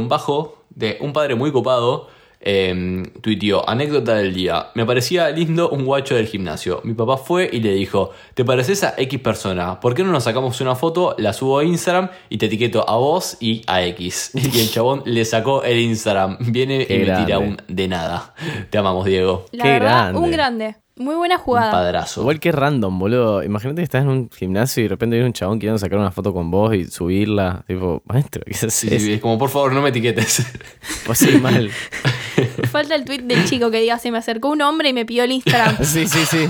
bajo, 0.10 0.64
de 0.70 0.98
un 1.02 1.14
padre 1.14 1.36
muy 1.36 1.52
copado. 1.52 2.08
Eh, 2.46 3.04
tuiteó, 3.22 3.68
anécdota 3.70 4.16
del 4.16 4.34
día. 4.34 4.68
Me 4.76 4.86
parecía 4.86 5.30
lindo 5.30 5.70
un 5.70 5.86
guacho 5.86 6.16
del 6.16 6.28
gimnasio. 6.28 6.82
Mi 6.84 6.94
papá 6.94 7.16
fue 7.16 7.50
y 7.50 7.62
le 7.62 7.74
dijo, 7.74 8.12
¿te 8.34 8.44
pareces 8.44 8.84
a 8.84 8.96
X 8.98 9.18
persona? 9.22 9.80
¿Por 9.80 9.96
qué 9.96 10.04
no 10.04 10.12
nos 10.12 10.26
sacamos 10.26 10.60
una 10.60 10.76
foto, 10.76 11.16
la 11.18 11.32
subo 11.32 11.60
a 11.60 11.64
Instagram 11.64 12.10
y 12.28 12.38
te 12.38 12.48
etiqueto 12.48 12.88
a 12.90 12.98
vos 12.98 13.38
y 13.40 13.62
a 13.68 13.84
X? 13.86 14.32
Y 14.54 14.60
el 14.60 14.70
chabón 14.70 15.04
le 15.06 15.24
sacó 15.24 15.64
el 15.64 15.80
Instagram. 15.80 16.38
Viene 16.52 16.86
Qué 16.86 16.96
y 16.96 17.00
me 17.00 17.16
tira 17.16 17.40
un 17.40 17.58
de 17.70 17.88
nada. 17.88 18.36
Te 18.70 18.78
amamos, 18.78 19.06
Diego. 19.06 19.46
La 19.54 19.64
Qué 19.64 19.70
verdad, 19.70 20.12
grande. 20.12 20.20
un 20.20 20.32
grande. 20.32 20.76
Muy 20.96 21.16
buena 21.16 21.36
Un 21.38 21.42
jugada. 21.42 21.72
padrazo. 21.72 22.22
Igual 22.22 22.40
que 22.40 22.52
random, 22.52 23.00
boludo. 23.00 23.44
Imagínate 23.44 23.78
que 23.82 23.84
estás 23.84 24.04
en 24.04 24.10
un 24.10 24.30
gimnasio 24.30 24.82
y 24.82 24.84
de 24.84 24.90
repente 24.90 25.16
viene 25.16 25.26
un 25.28 25.34
chabón 25.34 25.58
queriendo 25.58 25.80
sacar 25.80 25.98
una 25.98 26.12
foto 26.12 26.34
con 26.34 26.52
vos 26.52 26.76
y 26.76 26.86
subirla. 26.86 27.64
Tipo, 27.68 28.04
maestro, 28.06 28.44
¿qué 28.46 28.52
es 28.52 28.74
Sí, 28.74 29.00
sí, 29.00 29.14
es 29.14 29.20
como, 29.22 29.40
por 29.40 29.50
favor, 29.50 29.74
no 29.74 29.82
me 29.82 29.90
etiquetes. 29.90 30.46
Pues 31.06 31.18
sí, 31.20 31.38
mal. 31.38 31.70
Falta 32.72 32.96
el 32.96 33.04
tweet 33.04 33.24
del 33.24 33.44
chico 33.46 33.70
que 33.72 33.82
diga: 33.82 33.98
Se 34.00 34.10
me 34.12 34.18
acercó 34.20 34.50
un 34.50 34.62
hombre 34.62 34.90
y 34.90 34.94
me 34.94 35.06
pidió 35.06 35.24
el 35.24 35.32
Instagram. 35.32 35.78
Sí, 35.84 36.08
sí, 36.08 36.26
sí. 36.26 36.46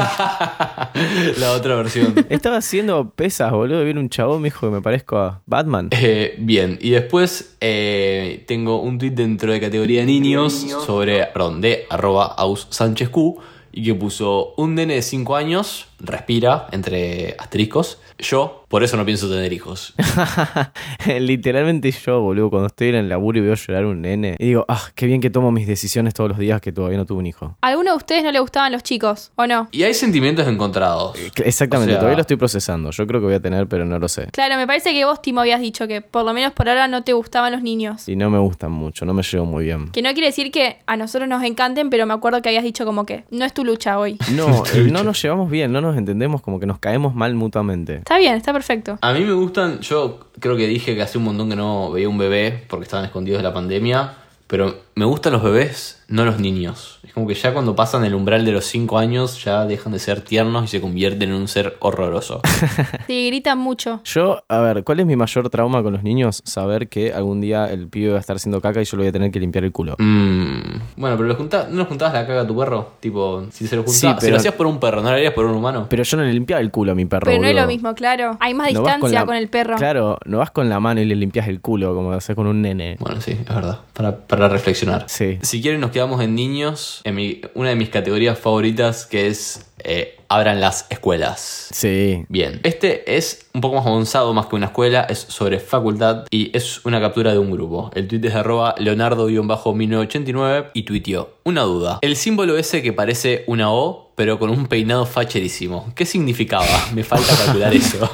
la 1.39 1.51
otra 1.53 1.75
versión. 1.75 2.13
Estaba 2.29 2.57
haciendo 2.57 3.09
pesas, 3.11 3.51
boludo. 3.51 3.83
Viene 3.83 3.99
un 3.99 4.09
chabón, 4.09 4.41
me 4.41 4.47
dijo 4.47 4.67
que 4.67 4.75
me 4.75 4.81
parezco 4.81 5.17
a 5.17 5.41
Batman. 5.45 5.89
Eh, 5.91 6.35
bien, 6.39 6.77
y 6.81 6.91
después 6.91 7.55
eh, 7.61 8.43
tengo 8.47 8.81
un 8.81 8.97
tweet 8.99 9.11
dentro 9.11 9.51
de 9.51 9.59
categoría 9.59 10.05
niños 10.05 10.53
sobre, 10.85 11.25
perdón, 11.27 11.61
de 11.61 11.85
arroba 11.89 12.25
aus 12.25 12.67
Sánchez 12.69 13.09
Q 13.09 13.39
y 13.73 13.83
que 13.83 13.95
puso 13.95 14.53
un 14.55 14.75
nene 14.75 14.95
de 14.95 15.01
5 15.01 15.35
años, 15.35 15.87
respira, 16.03 16.67
entre 16.71 17.35
asteriscos. 17.39 17.99
Yo, 18.19 18.65
por 18.67 18.83
eso 18.83 18.95
no 18.97 19.05
pienso 19.05 19.27
tener 19.29 19.51
hijos. 19.53 19.95
Literalmente 21.19 21.91
yo, 21.91 22.21
boludo, 22.21 22.49
cuando 22.49 22.67
estoy 22.67 22.89
en 22.89 22.95
el 22.95 23.09
laburo 23.09 23.39
y 23.39 23.41
veo 23.41 23.55
llorar 23.55 23.85
un 23.85 24.01
nene, 24.01 24.35
y 24.39 24.47
digo, 24.47 24.65
ah, 24.67 24.81
qué 24.95 25.05
bien 25.05 25.21
que 25.21 25.29
tomo 25.29 25.51
mis 25.51 25.67
decisiones 25.67 26.13
todos 26.13 26.29
los 26.29 26.37
días 26.39 26.61
que 26.61 26.71
todavía 26.71 26.97
no 26.97 27.05
tuve 27.05 27.19
un 27.19 27.25
hijo. 27.25 27.57
¿A 27.61 27.67
alguno 27.67 27.91
de 27.91 27.97
ustedes 27.97 28.23
no 28.23 28.31
le 28.31 28.39
gustaban 28.39 28.71
los 28.71 28.83
chicos? 28.83 29.31
¿O 29.35 29.47
no? 29.47 29.67
Y 29.71 29.83
hay 29.83 29.93
sentimientos 29.93 30.47
encontrados. 30.47 31.17
Exactamente, 31.43 31.91
O 31.91 31.95
sea- 31.95 31.99
todavía 31.99 32.17
lo 32.17 32.21
estoy 32.21 32.37
procesando. 32.37 32.91
Yo 32.91 33.07
creo 33.07 33.19
que 33.19 33.25
voy 33.25 33.35
a 33.35 33.39
tener, 33.39 33.67
pero 33.67 33.85
no 33.85 33.97
lo 33.99 34.07
sé. 34.07 34.27
Claro, 34.31 34.55
me 34.57 34.67
parece 34.67 34.93
que 34.93 35.05
vos, 35.05 35.21
Timo, 35.21 35.41
habías 35.41 35.61
dicho 35.61 35.87
que 35.87 36.01
por 36.01 36.23
lo 36.25 36.33
menos 36.33 36.53
por 36.53 36.69
ahora 36.69 36.87
no 36.87 37.03
te 37.03 37.13
gustaban 37.13 37.51
los 37.51 37.61
niños. 37.61 38.07
Y 38.07 38.15
no 38.15 38.29
me 38.29 38.39
gustan 38.39 38.71
mucho, 38.71 39.05
no 39.05 39.13
me 39.13 39.23
llevo 39.23 39.45
muy 39.45 39.65
bien. 39.65 39.89
Que 39.91 40.01
no 40.01 40.11
quiere 40.13 40.27
decir 40.27 40.51
que 40.51 40.77
a 40.85 40.97
nosotros 40.97 41.27
nos 41.29 41.43
encanten, 41.43 41.89
pero 41.89 42.05
me 42.05 42.13
acuerdo 42.13 42.41
que 42.41 42.49
habías 42.49 42.63
dicho 42.63 42.85
como 42.85 43.05
que 43.05 43.23
no 43.31 43.45
es 43.45 43.53
tu 43.53 43.63
lucha 43.65 43.97
hoy. 43.99 44.17
No, 44.33 44.63
eh, 44.73 44.87
no 44.91 45.03
nos 45.03 45.21
llevamos 45.21 45.49
bien, 45.49 45.71
no 45.71 45.81
nos 45.81 45.92
entendemos, 45.97 46.41
como 46.41 46.59
que 46.59 46.65
nos 46.65 46.79
caemos 46.79 47.15
mal 47.15 47.35
mutuamente. 47.35 47.97
Está 47.97 48.17
bien, 48.17 48.35
está 48.35 48.53
perfecto. 48.53 48.97
A 49.01 49.13
mí 49.13 49.21
me 49.21 49.33
gustan, 49.33 49.79
yo 49.79 50.19
creo 50.39 50.55
que 50.55 50.67
dije 50.67 50.95
que 50.95 51.01
hace 51.01 51.17
un 51.17 51.25
montón 51.25 51.49
que 51.49 51.55
no 51.55 51.91
veía 51.91 52.09
un 52.09 52.17
bebé 52.17 52.63
porque 52.67 52.83
estaban 52.83 53.05
escondidos 53.05 53.39
de 53.39 53.43
la 53.43 53.53
pandemia, 53.53 54.13
pero 54.47 54.75
me 54.95 55.05
gustan 55.05 55.33
los 55.33 55.41
bebés, 55.43 56.03
no 56.07 56.23
los 56.25 56.39
niños. 56.39 56.99
Es 57.03 57.13
como 57.13 57.27
que 57.27 57.33
ya 57.33 57.53
cuando 57.53 57.75
pasan 57.75 58.03
el 58.05 58.13
umbral 58.15 58.45
de 58.45 58.51
los 58.51 58.65
5 58.65 58.97
años 58.97 59.43
ya 59.43 59.65
dejan 59.65 59.91
de 59.93 59.99
ser 59.99 60.21
tiernos 60.21 60.63
y 60.65 60.67
se 60.67 60.81
convierten 60.81 61.29
en 61.29 61.35
un 61.35 61.47
ser 61.47 61.75
horroroso. 61.79 62.41
Sí, 63.07 63.27
gritan 63.27 63.57
mucho. 63.57 63.99
Yo, 64.05 64.43
a 64.47 64.59
ver, 64.59 64.83
¿cuál 64.83 64.99
es 65.01 65.05
mi 65.05 65.15
mayor 65.15 65.49
trauma 65.49 65.83
con 65.83 65.93
los 65.93 66.03
niños? 66.03 66.41
Saber 66.45 66.87
que 66.87 67.11
algún 67.13 67.41
día 67.41 67.69
el 67.69 67.87
pibe 67.87 68.11
va 68.11 68.17
a 68.17 68.19
estar 68.19 68.35
haciendo 68.37 68.61
caca 68.61 68.81
y 68.81 68.85
yo 68.85 68.95
le 68.97 69.03
voy 69.03 69.07
a 69.09 69.11
tener 69.11 69.29
que 69.31 69.39
limpiar 69.39 69.63
el 69.65 69.71
culo. 69.71 69.95
Mm, 69.99 70.61
Bueno, 70.95 71.17
pero 71.17 71.27
le 71.27 71.35
junta- 71.35 71.67
¿no 71.69 71.79
le 71.79 71.85
juntabas 71.85 72.13
la 72.13 72.25
caga 72.25 72.41
a 72.41 72.47
tu 72.47 72.57
perro? 72.57 72.91
Tipo, 72.99 73.45
si 73.51 73.67
se 73.67 73.75
lo 73.75 73.83
Sí, 73.83 73.91
juntaba, 74.07 74.19
si 74.21 74.25
pero- 74.27 74.31
lo 74.35 74.37
hacías 74.39 74.53
por 74.53 74.67
un 74.67 74.79
perro, 74.79 75.01
¿no 75.01 75.09
lo 75.09 75.15
harías 75.15 75.33
por 75.33 75.45
un 75.45 75.55
humano? 75.55 75.87
Pero 75.89 76.03
yo 76.03 76.17
no 76.17 76.23
le 76.23 76.33
limpiaba 76.33 76.61
el 76.61 76.71
culo 76.71 76.93
a 76.93 76.95
mi 76.95 77.05
perro. 77.05 77.25
Pero 77.25 77.41
no 77.41 77.47
es 77.47 77.55
lo 77.55 77.67
mismo, 77.67 77.93
claro. 77.93 78.37
Hay 78.39 78.53
más 78.53 78.71
No 78.73 78.79
distancia 78.81 79.19
la- 79.19 79.25
con, 79.25 79.35
el 79.35 79.49
perro. 79.49 79.75
Claro, 79.75 80.17
no 80.25 80.37
vas 80.37 80.51
con 80.51 80.69
la 80.69 80.79
mano 80.79 81.01
y 81.01 81.05
le 81.05 81.15
limpias 81.15 81.47
el 81.47 81.59
culo 81.61 81.93
como 81.93 82.11
haces 82.13 82.35
con 82.35 82.47
un 82.47 82.61
nene. 82.61 82.95
Bueno, 82.99 83.19
sí, 83.21 83.31
es 83.31 83.45
verdad. 83.45 83.79
Para, 83.93 84.15
para 84.17 84.47
reflexionar. 84.49 84.82
Sí. 85.07 85.37
Si 85.41 85.61
quieren 85.61 85.81
nos 85.81 85.91
quedamos 85.91 86.21
en 86.21 86.35
niños, 86.35 87.01
en 87.03 87.15
mi- 87.15 87.41
una 87.55 87.69
de 87.69 87.75
mis 87.75 87.89
categorías 87.89 88.37
favoritas 88.39 89.05
que 89.05 89.27
es 89.27 89.65
eh, 89.85 90.17
abran 90.29 90.61
las 90.61 90.85
escuelas. 90.89 91.67
Sí. 91.73 92.23
Bien, 92.29 92.61
este 92.63 93.17
es 93.17 93.47
un 93.53 93.59
poco 93.59 93.75
más 93.75 93.85
avanzado, 93.85 94.33
más 94.33 94.45
que 94.45 94.55
una 94.55 94.67
escuela, 94.67 95.01
es 95.09 95.19
sobre 95.19 95.59
facultad 95.59 96.23
y 96.31 96.55
es 96.57 96.85
una 96.85 97.01
captura 97.01 97.33
de 97.33 97.37
un 97.39 97.51
grupo. 97.51 97.91
El 97.93 98.07
tweet 98.07 98.21
es 98.27 98.33
de 98.33 98.39
arroba 98.39 98.75
leonardo-1989 98.77 100.69
y 100.73 100.83
tuiteó, 100.83 101.37
una 101.43 101.61
duda, 101.63 101.99
el 102.01 102.15
símbolo 102.15 102.57
ese 102.57 102.81
que 102.81 102.93
parece 102.93 103.43
una 103.47 103.71
O, 103.71 104.11
pero 104.15 104.39
con 104.39 104.49
un 104.49 104.67
peinado 104.67 105.05
facherísimo, 105.05 105.91
¿qué 105.95 106.05
significaba? 106.05 106.65
Me 106.93 107.03
falta 107.03 107.35
calcular 107.45 107.73
eso. 107.73 108.09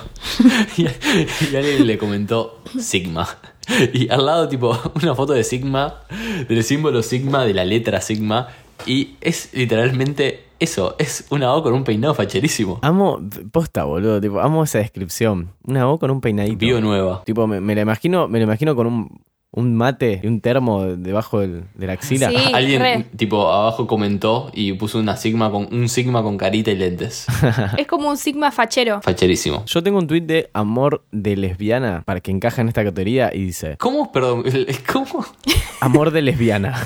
y, 0.77 0.83
y 1.51 1.55
alguien 1.55 1.85
le 1.85 1.97
comentó 1.97 2.61
Sigma. 2.79 3.27
Y 3.93 4.09
al 4.09 4.25
lado, 4.25 4.47
tipo, 4.47 4.77
una 5.01 5.15
foto 5.15 5.33
de 5.33 5.43
Sigma, 5.43 6.01
del 6.47 6.63
símbolo 6.63 7.03
Sigma, 7.03 7.45
de 7.45 7.53
la 7.53 7.65
letra 7.65 8.01
Sigma, 8.01 8.47
y 8.85 9.15
es 9.21 9.49
literalmente 9.53 10.45
eso, 10.59 10.95
es 10.99 11.27
una 11.29 11.53
O 11.53 11.63
con 11.63 11.73
un 11.73 11.83
peinado 11.83 12.13
facherísimo. 12.13 12.79
Amo, 12.81 13.19
posta, 13.51 13.83
boludo, 13.85 14.19
tipo, 14.19 14.39
amo 14.39 14.63
esa 14.63 14.79
descripción. 14.79 15.51
Una 15.63 15.87
O 15.87 15.99
con 15.99 16.11
un 16.11 16.21
peinadito. 16.21 16.57
Bio 16.57 16.81
nueva. 16.81 17.23
Tipo, 17.25 17.47
me, 17.47 17.61
me 17.61 17.75
la 17.75 17.81
imagino, 17.81 18.27
me 18.27 18.39
la 18.39 18.43
imagino 18.43 18.75
con 18.75 18.87
un, 18.87 19.21
un 19.51 19.75
mate 19.75 20.19
y 20.23 20.27
un 20.27 20.41
termo 20.41 20.85
debajo 20.85 21.39
del, 21.39 21.63
de 21.73 21.87
la 21.87 21.93
axila. 21.93 22.29
Sí. 22.29 22.35
Alguien 22.53 22.81
re. 22.81 23.05
tipo 23.15 23.51
abajo 23.51 23.87
comentó 23.87 24.51
y 24.53 24.73
puso 24.73 24.99
una 24.99 25.17
sigma 25.17 25.49
con 25.49 25.67
un 25.73 25.89
sigma 25.89 26.21
con 26.21 26.37
carita 26.37 26.69
y 26.71 26.75
lentes. 26.75 27.25
Es 27.77 27.87
como 27.87 28.09
un 28.09 28.17
sigma 28.17 28.51
fachero. 28.51 29.01
Facherísimo. 29.01 29.63
Yo 29.65 29.81
tengo 29.81 29.97
un 29.97 30.07
tuit 30.07 30.25
de 30.25 30.49
amor 30.53 31.03
de 31.11 31.35
lesbiana 31.35 32.03
para 32.05 32.19
que 32.19 32.29
encaje 32.31 32.61
en 32.61 32.67
esta 32.67 32.83
categoría 32.83 33.31
y 33.33 33.43
dice, 33.45 33.75
¿Cómo? 33.79 34.11
Perdón, 34.11 34.43
¿cómo? 34.91 35.25
amor 35.81 36.11
de 36.11 36.21
lesbiana. 36.21 36.81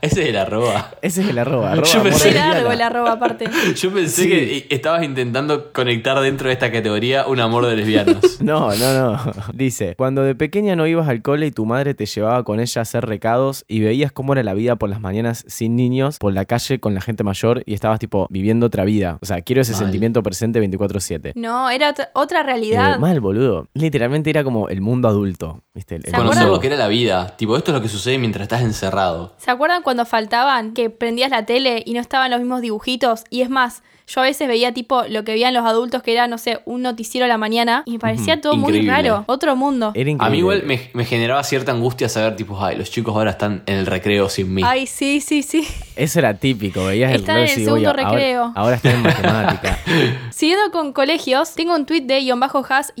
Ese 0.00 0.22
es 0.22 0.28
el 0.28 0.36
arroba. 0.36 0.92
Ese 1.02 1.22
es 1.22 1.28
el 1.28 1.38
arroba. 1.38 1.72
arroba 1.72 1.86
Yo 1.86 2.00
amor 2.00 2.12
pensé- 2.12 2.32
largo 2.34 2.72
el 2.72 2.80
arroba 2.80 3.12
aparte. 3.12 3.46
Yo 3.76 3.92
pensé 3.92 4.22
Sí. 4.22 4.28
que 4.28 4.66
estabas 4.74 5.02
intentando 5.04 5.72
conectar 5.72 6.18
dentro 6.20 6.48
de 6.48 6.54
esta 6.54 6.72
categoría 6.72 7.26
un 7.26 7.40
amor 7.40 7.66
de 7.66 7.76
lesbianos. 7.76 8.40
No, 8.40 8.74
no, 8.74 8.94
no. 8.94 9.32
Dice, 9.52 9.94
cuando 9.96 10.22
de 10.22 10.34
pequeña 10.34 10.76
no 10.76 10.86
ibas 10.86 11.08
al 11.08 11.22
cole 11.26 11.46
y 11.48 11.50
tu 11.50 11.66
madre 11.66 11.94
te 11.94 12.06
llevaba 12.06 12.44
con 12.44 12.60
ella 12.60 12.80
a 12.80 12.82
hacer 12.82 13.04
recados 13.04 13.64
y 13.66 13.80
veías 13.80 14.12
cómo 14.12 14.32
era 14.32 14.44
la 14.44 14.54
vida 14.54 14.76
por 14.76 14.88
las 14.88 15.00
mañanas 15.00 15.44
sin 15.48 15.74
niños, 15.74 16.18
por 16.18 16.32
la 16.32 16.44
calle 16.44 16.78
con 16.78 16.94
la 16.94 17.00
gente 17.00 17.24
mayor 17.24 17.64
y 17.66 17.74
estabas 17.74 17.98
tipo 17.98 18.28
viviendo 18.30 18.66
otra 18.66 18.84
vida. 18.84 19.18
O 19.20 19.26
sea, 19.26 19.42
quiero 19.42 19.62
ese 19.62 19.72
Mal. 19.72 19.80
sentimiento 19.82 20.22
presente 20.22 20.60
24/7. 20.60 21.32
No, 21.34 21.68
era 21.68 21.90
otra- 21.90 22.10
otra 22.14 22.40
Eh, 22.40 22.44
realidad. 22.44 22.98
mal, 23.00 23.18
boludo. 23.20 23.66
Literalmente 23.74 24.30
era 24.30 24.44
como 24.44 24.68
el 24.68 24.80
mundo 24.80 25.08
adulto. 25.08 25.62
¿viste? 25.74 25.96
El- 25.96 26.02
el 26.02 26.04
¿Se 26.04 26.10
acuerdan? 26.10 26.26
Conocer 26.28 26.42
mundo- 26.44 26.56
lo 26.56 26.60
que 26.60 26.66
era 26.68 26.76
la 26.76 26.88
vida. 26.88 27.36
Tipo, 27.36 27.56
esto 27.56 27.72
es 27.72 27.74
lo 27.74 27.82
que 27.82 27.88
sucede 27.88 28.18
mientras 28.18 28.42
estás 28.44 28.62
encerrado. 28.62 29.34
¿Se 29.36 29.50
acuerdan 29.50 29.82
cuando 29.82 30.04
faltaban 30.06 30.74
que 30.74 30.90
prendías 30.90 31.30
la 31.30 31.44
tele 31.44 31.82
y 31.84 31.92
no 31.94 32.00
estaban 32.00 32.30
los 32.30 32.38
mismos 32.40 32.60
dibujitos? 32.62 33.24
Y 33.30 33.42
es 33.42 33.50
más, 33.50 33.82
yo 34.06 34.20
a 34.20 34.24
veces 34.24 34.46
veía 34.48 34.72
tipo 34.72 35.02
lo 35.08 35.24
que 35.24 35.32
veían 35.32 35.52
los 35.52 35.64
adultos 35.64 36.02
que 36.02 36.12
era, 36.12 36.28
no 36.28 36.38
sé, 36.38 36.60
un 36.64 36.82
noticiero 36.82 37.24
a 37.24 37.28
la 37.28 37.38
mañana 37.38 37.82
y 37.86 37.92
me 37.92 37.98
parecía 37.98 38.40
todo 38.40 38.56
muy 38.56 38.86
raro. 38.86 39.24
Otro 39.26 39.56
mundo. 39.56 39.92
Era 39.94 40.10
increíble. 40.10 40.26
A 40.26 40.30
mí 40.30 40.38
igual 40.38 40.62
me, 40.64 40.90
me 40.92 41.04
generaba 41.04 41.42
cierta 41.42 41.72
angustia 41.72 42.08
saber, 42.08 42.36
tipo, 42.36 42.62
ay, 42.64 42.76
los 42.76 42.90
chicos 42.90 43.14
ahora 43.14 43.32
están 43.32 43.62
en 43.66 43.78
el 43.78 43.86
recreo 43.86 44.28
sin 44.28 44.54
mí. 44.54 44.62
Ay, 44.64 44.86
sí, 44.86 45.20
sí, 45.20 45.42
sí. 45.42 45.66
Eso 45.96 46.18
era 46.20 46.34
típico, 46.34 46.84
veías 46.84 47.10
el 47.10 47.20
Están 47.20 47.36
reloj 47.36 47.50
en 47.52 47.58
el 47.58 47.64
segundo 47.64 47.90
"Oye, 47.90 48.02
recreo". 48.04 48.42
Ahora, 48.42 48.60
ahora 48.60 48.76
están 48.76 48.94
en 48.96 49.02
matemática. 49.02 49.78
Siguiendo 50.30 50.70
con 50.70 50.92
colegios, 50.92 51.54
tengo 51.54 51.74
un 51.74 51.86
tuit 51.86 52.04
de 52.04 52.20
bajo 52.36 52.64
has 52.68 52.92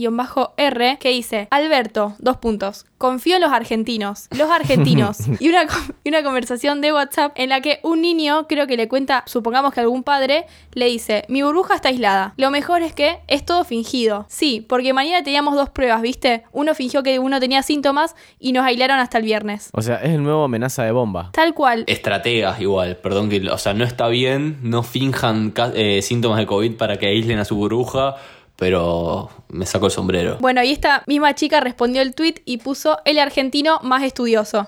R 0.56 0.98
que 0.98 1.10
dice, 1.10 1.48
Alberto, 1.50 2.14
dos 2.18 2.36
puntos, 2.38 2.86
confío 2.98 3.36
en 3.36 3.42
los 3.42 3.52
argentinos, 3.52 4.28
los 4.36 4.50
argentinos. 4.50 5.18
y, 5.40 5.48
una, 5.48 5.66
y 6.04 6.08
una 6.08 6.22
conversación 6.22 6.80
de 6.80 6.92
WhatsApp 6.92 7.32
en 7.36 7.50
la 7.50 7.60
que 7.60 7.80
un 7.82 8.00
niño, 8.00 8.46
creo 8.48 8.66
que 8.66 8.76
le 8.76 8.88
cuenta, 8.88 9.22
supongamos 9.26 9.72
que 9.72 9.80
algún 9.80 10.02
padre, 10.02 10.46
le 10.72 10.86
dice, 10.86 11.24
mi 11.28 11.42
burbuja 11.42 11.74
está 11.74 11.88
aislada. 11.88 12.34
Lo 12.36 12.50
mejor 12.50 12.82
es 12.82 12.92
que 12.92 13.18
es 13.28 13.44
todo 13.44 13.64
fingido. 13.64 14.26
Sí, 14.28 14.64
porque 14.66 14.92
mañana 14.92 15.22
teníamos 15.22 15.54
dos 15.54 15.70
pruebas, 15.70 16.02
¿viste? 16.02 16.44
Uno 16.52 16.74
fingió 16.74 17.02
que 17.02 17.18
uno 17.18 17.40
tenía 17.40 17.62
síntomas 17.62 18.14
y 18.38 18.52
nos 18.52 18.64
aislaron 18.64 18.98
hasta 18.98 19.18
el 19.18 19.24
viernes. 19.24 19.70
O 19.72 19.82
sea, 19.82 19.96
es 19.96 20.10
el 20.10 20.22
nuevo 20.22 20.44
amenaza 20.44 20.84
de 20.84 20.92
bomba. 20.92 21.30
Tal 21.32 21.54
cual. 21.54 21.84
Estrategas 21.86 22.60
igual, 22.60 22.96
perdón 22.96 23.28
que, 23.28 23.46
o 23.48 23.58
sea, 23.58 23.74
no 23.74 23.84
está 23.84 24.08
bien, 24.08 24.58
no 24.62 24.82
finjan 24.82 25.52
eh, 25.74 26.00
síntomas 26.02 26.38
de 26.38 26.46
COVID 26.46 26.76
para 26.76 26.98
que 26.98 27.06
aíslen 27.06 27.38
a 27.38 27.44
su 27.44 27.56
burbuja, 27.56 28.16
pero 28.56 29.30
me 29.48 29.66
saco 29.66 29.86
el 29.86 29.92
sombrero. 29.92 30.38
Bueno, 30.40 30.62
y 30.62 30.72
esta 30.72 31.02
misma 31.06 31.34
chica 31.34 31.60
respondió 31.60 32.02
el 32.02 32.14
tuit 32.14 32.40
y 32.44 32.58
puso 32.58 32.98
el 33.04 33.18
argentino 33.18 33.78
más 33.82 34.02
estudioso. 34.02 34.66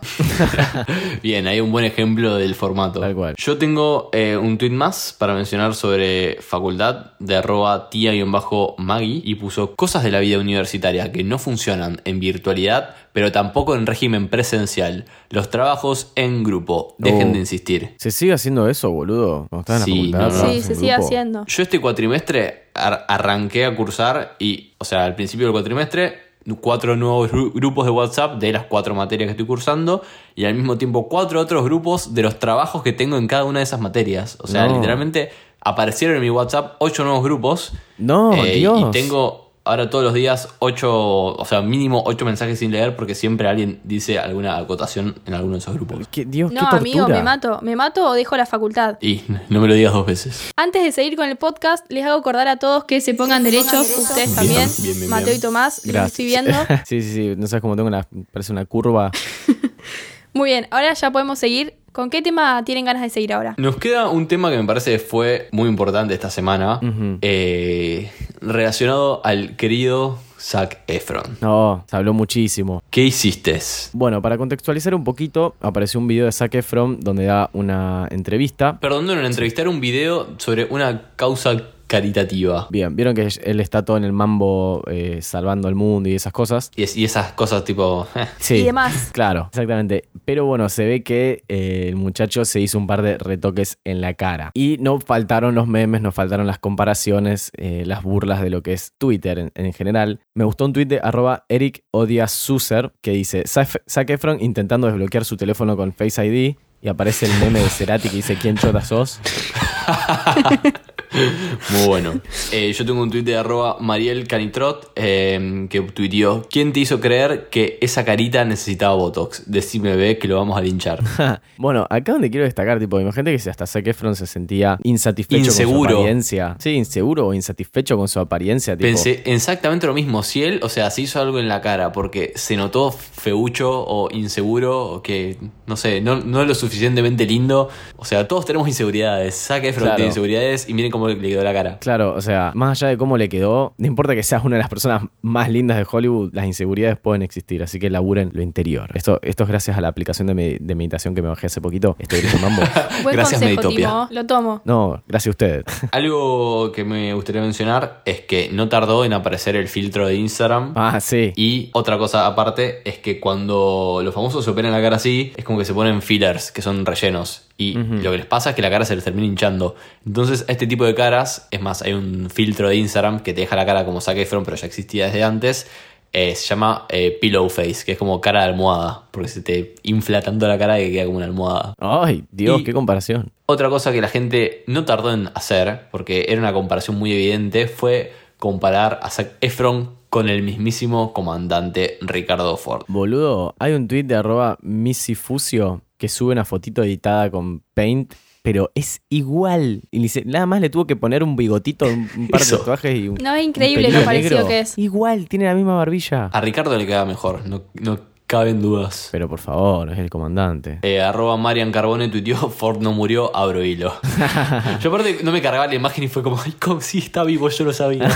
Bien, 1.23 1.47
hay 1.47 1.61
un 1.61 1.73
buen 1.73 1.85
ejemplo 1.85 2.37
del 2.37 2.55
formato. 2.55 3.01
Tal 3.01 3.15
cual. 3.15 3.35
Yo 3.37 3.59
tengo 3.59 4.11
eh, 4.13 4.37
un 4.37 4.59
tweet 4.59 4.71
más 4.71 5.15
para 5.19 5.35
mencionar 5.35 5.75
sobre 5.75 6.37
facultad 6.41 7.13
de 7.19 7.37
arroba 7.37 7.91
tía-maggie 7.91 9.23
y 9.25 9.35
puso 9.35 9.75
cosas 9.75 10.05
de 10.05 10.11
la 10.11 10.21
vida 10.21 10.39
universitaria 10.39 11.11
que 11.11 11.25
no 11.25 11.39
funcionan 11.39 12.01
en 12.05 12.21
virtualidad, 12.21 12.95
pero 13.19 13.33
tampoco 13.33 13.75
en 13.75 13.85
régimen 13.85 14.29
presencial. 14.29 15.05
Los 15.31 15.51
trabajos 15.51 16.13
en 16.15 16.45
grupo. 16.45 16.95
Dejen 16.99 17.31
Oh. 17.31 17.33
de 17.33 17.39
insistir. 17.41 17.95
¿Se 17.99 18.13
sigue 18.13 18.33
haciendo 18.33 18.69
eso, 18.69 18.93
boludo? 18.93 19.49
Estás 19.59 19.81
en 19.81 19.85
Sí, 19.87 20.07
la 20.13 20.19
facultad. 20.21 20.43
no, 20.45 20.51
Sí, 20.53 20.57
en 20.59 20.63
se 20.63 20.75
sigue 20.77 20.93
grupo. 20.93 21.05
haciendo. 21.05 21.45
Yo 21.47 21.63
este 21.65 21.81
cuatrimestre 21.81 22.69
ar- 22.75 23.05
arranqué 23.09 23.65
a 23.65 23.75
cursar 23.75 24.37
y, 24.39 24.75
o 24.79 24.85
sea, 24.85 25.05
al 25.05 25.17
principio 25.17 25.47
del 25.47 25.53
cuatrimestre, 25.53 26.15
cuatro 26.61 26.95
nuevos 26.95 27.29
gru- 27.33 27.53
grupos 27.53 27.87
de 27.87 27.91
WhatsApp 27.91 28.39
de 28.39 28.53
las 28.53 28.67
cuatro 28.67 28.95
materias 28.95 29.27
que 29.27 29.33
estoy 29.33 29.47
cursando 29.47 30.03
y 30.37 30.45
al 30.45 30.55
mismo 30.55 30.79
tiempo 30.79 31.09
cuatro 31.09 31.41
otros 31.41 31.65
grupos 31.65 32.15
de 32.15 32.23
los 32.23 32.39
trabajos 32.39 32.85
que 32.85 32.93
tengo 32.93 33.17
en 33.17 33.27
cada 33.27 33.43
una 33.47 33.59
de 33.59 33.65
esas 33.65 33.81
materias. 33.81 34.39
O 34.41 34.47
sea, 34.47 34.69
No. 34.69 34.77
literalmente 34.77 35.31
aparecieron 35.61 36.15
en 36.19 36.23
mi 36.23 36.31
WhatsApp 36.31 36.77
ocho 36.79 37.03
nuevos 37.03 37.25
grupos. 37.25 37.73
No, 37.99 38.33
eh, 38.45 38.55
Dios. 38.59 38.81
Y 38.81 38.91
tengo 38.93 39.48
ahora 39.69 39.91
todos 39.91 40.03
los 40.05 40.15
días 40.15 40.49
ocho, 40.59 40.91
o 40.93 41.45
sea, 41.45 41.61
mínimo 41.63 42.03
ocho 42.07 42.25
mensajes 42.25 42.59
sin 42.59 42.73
leer 42.73 42.97
porque 42.97 43.15
siempre 43.15 43.47
alguien 43.49 43.81
dice 43.85 44.19
alguna 44.19 44.57
acotación 44.57 45.15
en 45.27 45.35
alguno 45.35 45.53
de 45.55 45.59
esos 45.61 45.75
grupos. 45.75 46.09
¿Qué- 46.11 46.25
Dios, 46.25 46.51
No, 46.53 46.61
amigo, 46.69 47.07
me 47.09 47.23
mato. 47.23 47.59
Me 47.63 47.77
mato 47.77 48.09
o 48.09 48.15
dejo 48.15 48.37
la 48.37 48.47
facultad. 48.47 48.97
Y 49.01 49.23
no 49.49 49.61
me 49.61 49.69
lo 49.69 49.75
digas 49.75 49.93
dos 49.93 50.07
veces. 50.07 50.51
Antes 50.57 50.83
de 50.83 50.93
seguir 50.93 51.17
con 51.17 51.29
el 51.29 51.37
podcast, 51.37 51.85
les 51.91 52.05
hago 52.05 52.19
acordar 52.19 52.49
a 52.49 52.57
todos 52.57 52.85
que 52.85 53.01
se 53.01 53.15
pongan 53.15 53.43
derechos, 53.45 53.87
ustedes 53.99 54.35
también. 54.35 54.69
Bien, 54.69 54.83
bien, 54.83 54.99
bien, 54.99 55.11
Mateo 55.11 55.27
bien. 55.27 55.39
y 55.39 55.41
Tomás, 55.41 55.79
los 55.85 55.93
Gracias. 55.93 56.11
estoy 56.13 56.25
viendo. 56.27 56.53
sí, 56.87 57.03
sí, 57.03 57.13
sí. 57.13 57.35
No 57.37 57.47
sabes 57.47 57.61
cómo 57.63 57.77
tengo 57.77 57.89
una. 57.89 58.07
Parece 58.33 58.53
una 58.53 58.65
curva. 58.65 59.11
Muy 60.35 60.51
bien, 60.51 60.67
ahora 60.71 60.93
ya 60.95 61.11
podemos 61.11 61.39
seguir. 61.39 61.75
¿Con 61.99 62.11
qué 62.11 62.23
tema 62.23 62.63
tienen 62.65 62.85
ganas 62.85 63.03
de 63.03 63.11
seguir 63.11 63.33
ahora? 63.33 63.57
Nos 63.57 63.77
queda 63.77 64.09
un 64.09 64.29
tema 64.29 64.53
que 64.53 64.57
me 64.57 64.63
parece 64.63 65.01
fue 65.01 65.49
muy 65.51 65.69
importante 65.69 66.15
esta 66.15 66.31
semana, 66.31 66.79
eh, 67.23 68.09
relacionado 68.41 69.21
al 69.25 69.57
querido 69.57 70.17
Zac 70.39 70.79
Efron. 70.87 71.39
No, 71.41 71.85
se 71.91 71.97
habló 71.97 72.15
muchísimo. 72.15 72.85
¿Qué 72.89 73.03
hiciste? 73.03 73.59
Bueno, 73.95 74.23
para 74.23 74.39
contextualizar 74.39 74.95
un 74.95 75.03
poquito, 75.03 75.57
apareció 75.61 75.99
un 75.99 76.07
video 76.07 76.27
de 76.27 76.31
Zac 76.31 76.55
Efron 76.55 77.01
donde 77.01 77.25
da 77.25 77.51
una 77.53 78.07
entrevista. 78.13 78.79
Perdón, 78.79 79.07
no, 79.07 79.15
en 79.15 79.25
entrevistar 79.25 79.67
un 79.67 79.81
video 79.81 80.29
sobre 80.37 80.67
una 80.67 81.11
causa 81.17 81.51
caritativa. 81.89 82.69
Bien, 82.71 82.95
vieron 82.95 83.15
que 83.15 83.29
él 83.43 83.59
está 83.61 83.85
todo 83.85 83.97
en 83.97 84.05
el 84.05 84.13
mambo 84.13 84.85
eh, 84.89 85.19
salvando 85.23 85.69
el 85.69 85.75
mundo 85.75 86.09
y 86.09 86.15
esas 86.15 86.33
cosas. 86.33 86.71
Y, 86.77 86.85
es- 86.85 86.97
y 86.97 87.05
esas 87.05 87.33
cosas 87.33 87.65
tipo... 87.65 88.07
eh, 88.15 88.27
Sí. 88.39 88.55
Y 88.57 88.63
demás. 88.65 89.11
Claro, 89.13 89.47
exactamente. 89.51 90.05
Pero 90.25 90.45
bueno, 90.45 90.69
se 90.69 90.85
ve 90.87 91.03
que 91.03 91.43
eh, 91.49 91.87
el 91.89 91.97
muchacho 91.97 92.45
se 92.45 92.61
hizo 92.61 92.79
un 92.79 92.87
par 92.87 93.03
de 93.03 93.19
retoques 93.19 93.79
en 93.85 94.01
la 94.01 94.15
cara. 94.15 94.51
Y 94.55 94.77
no 94.81 95.01
faltaron 95.01 95.55
los 95.55 95.67
memes, 95.67 96.01
no 96.03 96.13
faltaron 96.13 96.47
las 96.47 96.59
comparaciones, 96.59 97.51
eh, 97.57 97.83
las 97.87 98.03
burlas 98.03 98.43
de 98.43 98.51
lo 98.51 98.63
que 98.63 98.75
es 98.75 98.93
Twitter 98.99 99.39
en, 99.39 99.53
en 99.55 99.73
general. 99.73 100.21
Me 100.35 100.45
gustó 100.45 100.65
un 100.67 100.73
tweet 100.75 100.87
de 100.87 101.01
arroba 101.03 101.45
Eric 101.49 101.83
Odiasuser 101.93 102.93
que 103.01 103.13
dice 103.13 103.45
Zac 103.47 103.83
Zac 103.89 104.11
Efron 104.11 104.39
intentando 104.41 104.87
desbloquear 104.87 105.25
su 105.25 105.37
teléfono 105.37 105.77
con 105.77 105.93
Face 105.93 106.25
ID. 106.25 106.57
Y 106.81 106.87
aparece 106.89 107.27
el 107.27 107.33
meme 107.41 107.59
de 107.61 107.69
Cerati 107.71 108.09
que 108.09 108.17
dice 108.17 108.37
¿Quién 108.41 108.57
chota 108.57 108.81
sos? 108.83 109.19
Muy 111.71 111.87
bueno. 111.87 112.21
Eh, 112.53 112.73
yo 112.73 112.85
tengo 112.85 113.03
un 113.03 113.11
tuit 113.11 113.25
de 113.25 113.37
arroba 113.37 113.77
Mariel 113.81 114.27
Canitrot 114.27 114.93
eh, 114.97 115.67
que 115.71 115.81
tuiteó 115.83 116.47
¿Quién 116.51 116.73
te 116.73 116.81
hizo 116.81 117.01
creer 117.01 117.49
que 117.51 117.79
esa 117.81 118.05
carita 118.05 118.45
necesitaba 118.45 118.95
Botox? 118.95 119.45
Decime, 119.51 119.97
ve 119.97 120.19
que 120.19 120.29
lo 120.29 120.37
vamos 120.37 120.57
a 120.57 120.61
linchar. 120.61 121.03
bueno, 121.57 121.87
acá 121.91 122.13
donde 122.13 122.31
quiero 122.31 122.45
destacar, 122.45 122.79
tipo, 122.79 123.01
imagínate 123.01 123.33
que 123.33 123.39
si 123.39 123.49
hasta 123.51 123.67
Zac 123.67 123.87
Efron 123.87 124.15
se 124.17 124.27
sentía 124.27 124.79
insatisfecho 124.83 125.39
con 125.43 125.47
Inseguro. 125.51 125.91
su 125.91 125.97
apariencia. 125.99 126.57
Sí, 126.59 126.71
inseguro 126.71 127.27
o 127.29 127.35
insatisfecho 127.35 127.97
con 127.97 128.09
su 128.09 128.21
apariencia. 128.21 128.77
Tipo, 128.77 128.87
Pensé 128.87 129.23
exactamente 129.27 129.87
lo 129.87 129.95
mismo. 129.95 130.23
Si 130.23 130.43
él, 130.43 130.61
o 130.63 130.69
sea, 130.69 130.91
se 130.91 131.03
hizo 131.03 131.21
algo 131.21 131.39
en 131.39 131.49
la 131.49 131.61
cara 131.61 131.93
porque 131.93 132.33
se 132.37 132.57
notó 132.57 132.91
feucho 132.93 133.71
o 133.87 134.09
inseguro 134.11 134.85
o 134.87 135.03
que, 135.03 135.39
no 135.67 135.77
sé, 135.77 136.01
no, 136.01 136.17
no 136.21 136.45
lo 136.45 136.55
suficientemente 136.55 137.27
lindo. 137.27 137.69
O 137.97 138.05
sea, 138.05 138.27
todos 138.29 138.45
tenemos 138.47 138.67
inseguridades. 138.69 139.35
Zac 139.35 139.65
Efron 139.65 139.85
Claro. 139.85 139.97
tiene 139.97 140.09
inseguridades 140.09 140.69
y 140.69 140.75
miren 140.75 140.91
cómo 140.91 140.98
cómo 140.99 141.09
le 141.09 141.19
quedó 141.19 141.43
la 141.45 141.53
cara. 141.53 141.79
Claro, 141.81 142.15
o 142.15 142.21
sea, 142.21 142.53
más 142.55 142.71
allá 142.83 142.89
de 142.91 142.99
cómo 142.99 143.17
le 143.17 143.29
quedó, 143.29 143.75
no 143.79 143.87
importa 143.87 144.15
que 144.15 144.23
seas 144.23 144.45
una 144.45 144.57
de 144.57 144.61
las 144.61 144.69
personas 144.69 145.03
más 145.23 145.49
lindas 145.51 145.77
de 145.79 145.87
Hollywood, 145.91 146.31
las 146.33 146.47
inseguridades 146.47 146.99
pueden 146.99 147.23
existir, 147.23 147.63
así 147.63 147.79
que 147.79 147.91
laburen 147.91 148.31
lo 148.33 148.43
interior. 148.43 148.91
Esto, 148.95 149.19
esto 149.23 149.45
es 149.45 149.49
gracias 149.49 149.77
a 149.79 149.81
la 149.81 149.89
aplicación 149.89 150.27
de, 150.29 150.35
me- 150.35 150.59
de 150.61 150.75
meditación 150.75 151.15
que 151.15 151.23
me 151.23 151.29
bajé 151.29 151.47
hace 151.47 151.61
poquito. 151.61 151.97
Estoy 151.99 152.21
mambo. 152.43 152.63
Buen 153.03 153.15
Gracias, 153.17 153.41
consejo, 153.41 153.63
Meditopia. 153.63 153.87
Timo. 153.89 154.09
Lo 154.11 154.27
tomo. 154.27 154.63
No, 154.65 155.03
gracias 155.09 155.29
a 155.29 155.31
ustedes. 155.31 155.65
Algo 155.93 156.73
que 156.73 156.85
me 156.85 157.15
gustaría 157.15 157.43
mencionar 157.43 158.03
es 158.05 158.21
que 158.23 158.51
no 158.53 158.69
tardó 158.69 159.05
en 159.05 159.13
aparecer 159.13 159.57
el 159.57 159.69
filtro 159.69 160.07
de 160.07 160.15
Instagram. 160.17 160.73
Ah, 160.77 161.01
sí. 161.01 161.33
Y 161.37 161.71
otra 161.73 161.99
cosa 161.99 162.27
aparte 162.27 162.83
es 162.89 162.99
que 162.99 163.21
cuando 163.21 164.01
los 164.03 164.15
famosos 164.15 164.45
se 164.45 164.51
operan 164.51 164.73
la 164.73 164.81
cara 164.81 164.97
así, 164.97 165.33
es 165.37 165.45
como 165.45 165.59
que 165.59 165.65
se 165.65 165.75
ponen 165.75 166.03
fillers, 166.03 166.53
que 166.53 166.63
son 166.63 166.85
rellenos. 166.87 167.48
Y 167.61 167.75
lo 167.75 168.13
que 168.13 168.19
les 168.19 168.27
pasa 168.27 168.51
es 168.51 168.57
que 168.57 168.63
la 168.63 168.71
cara 168.71 168.85
se 168.85 168.95
les 168.95 169.03
termina 169.05 169.27
hinchando. 169.27 169.75
Entonces, 170.07 170.45
a 170.49 170.53
este 170.53 170.67
tipo 170.69 170.85
de 170.85 170.95
caras, 170.95 171.49
es 171.51 171.61
más, 171.61 171.83
hay 171.83 171.93
un 171.93 172.31
filtro 172.31 172.69
de 172.69 172.77
Instagram 172.77 173.19
que 173.21 173.35
te 173.35 173.41
deja 173.41 173.57
la 173.57 173.67
cara 173.67 173.85
como 173.85 174.01
Zac 174.01 174.17
Efron, 174.17 174.45
pero 174.45 174.57
ya 174.57 174.67
existía 174.67 175.07
desde 175.07 175.25
antes. 175.25 175.67
eh, 176.13 176.35
se 176.37 176.47
llama 176.47 176.87
eh, 176.89 177.19
pillow 177.21 177.51
face, 177.51 177.85
que 177.85 177.93
es 177.93 177.99
como 177.99 178.21
cara 178.23 178.41
de 178.45 178.49
almohada, 178.49 179.03
porque 179.11 179.29
se 179.29 179.43
te 179.43 179.75
infla 179.83 180.23
tanto 180.23 180.49
la 180.49 180.57
cara 180.57 180.79
que 180.79 180.91
queda 180.91 181.05
como 181.05 181.19
una 181.19 181.27
almohada. 181.27 181.75
Ay, 181.79 182.25
Dios, 182.31 182.61
Y- 182.61 182.65
qué 182.65 182.73
comparación. 182.73 183.31
Otra 183.45 183.69
cosa 183.69 183.93
que 183.93 184.01
la 184.01 184.09
gente 184.09 184.63
no 184.67 184.87
tardó 184.87 185.13
en 185.13 185.29
hacer, 185.35 185.89
porque 185.91 186.27
era 186.31 186.41
una 186.41 186.53
comparación 186.55 186.97
muy 186.99 187.13
evidente, 187.13 187.67
fue 187.67 188.13
comparar 188.39 189.01
a 189.03 189.11
Zac 189.11 189.33
Efron 189.43 189.97
con 190.09 190.31
el 190.31 190.43
mismísimo 190.43 191.13
comandante 191.13 191.99
Ricardo 192.01 192.57
Ford. 192.57 192.85
Boludo, 192.89 193.55
hay 193.59 193.75
un 193.75 193.87
tweet 193.87 194.05
de 194.05 194.15
arroba 194.15 194.57
Missifusio 194.63 195.83
que 195.99 196.09
sube 196.09 196.33
una 196.33 196.45
fotito 196.45 196.83
editada 196.83 197.31
con 197.31 197.63
Paint, 197.75 198.15
pero 198.43 198.71
es 198.75 199.03
igual. 199.11 199.83
Y 199.91 199.99
dice, 200.01 200.23
nada 200.25 200.47
más 200.47 200.61
le 200.61 200.71
tuvo 200.71 200.87
que 200.87 200.97
poner 200.97 201.23
un 201.23 201.37
bigotito, 201.37 201.87
un, 201.87 202.29
par 202.29 202.41
de 202.41 202.57
tatuajes 202.57 202.97
y 202.97 203.09
un. 203.09 203.17
No, 203.17 203.35
es 203.35 203.45
increíble 203.45 203.91
lo 203.91 204.05
parecido 204.05 204.37
negro. 204.37 204.49
que 204.49 204.61
es. 204.61 204.79
Igual, 204.79 205.29
tiene 205.29 205.45
la 205.45 205.55
misma 205.55 205.75
barbilla. 205.75 206.27
A 206.27 206.41
Ricardo 206.41 206.77
le 206.79 206.87
queda 206.87 207.05
mejor, 207.05 207.47
no, 207.47 207.65
no 207.75 207.99
caben 208.29 208.61
dudas. 208.61 209.09
Pero 209.11 209.29
por 209.29 209.41
favor, 209.41 209.91
es 209.91 209.99
el 209.99 210.11
comandante. 210.11 210.79
Eh, 210.83 211.01
arroba 211.01 211.37
Marian 211.37 211.73
Carbone 211.73 212.09
tuiteó, 212.09 212.37
Ford 212.51 212.81
no 212.81 212.93
murió, 212.93 213.35
abro 213.35 213.65
hilo. 213.65 213.95
yo 214.81 214.91
aparte 214.91 215.19
no 215.25 215.33
me 215.33 215.43
cargaba 215.43 215.67
la 215.67 215.75
imagen 215.75 216.05
y 216.05 216.09
fue 216.09 216.23
como, 216.23 216.39
ay, 216.41 216.53
¿cómo 216.61 216.81
sí 216.81 216.99
está 216.99 217.25
vivo? 217.25 217.49
Yo 217.49 217.65
lo 217.65 217.73
sabía. 217.73 218.09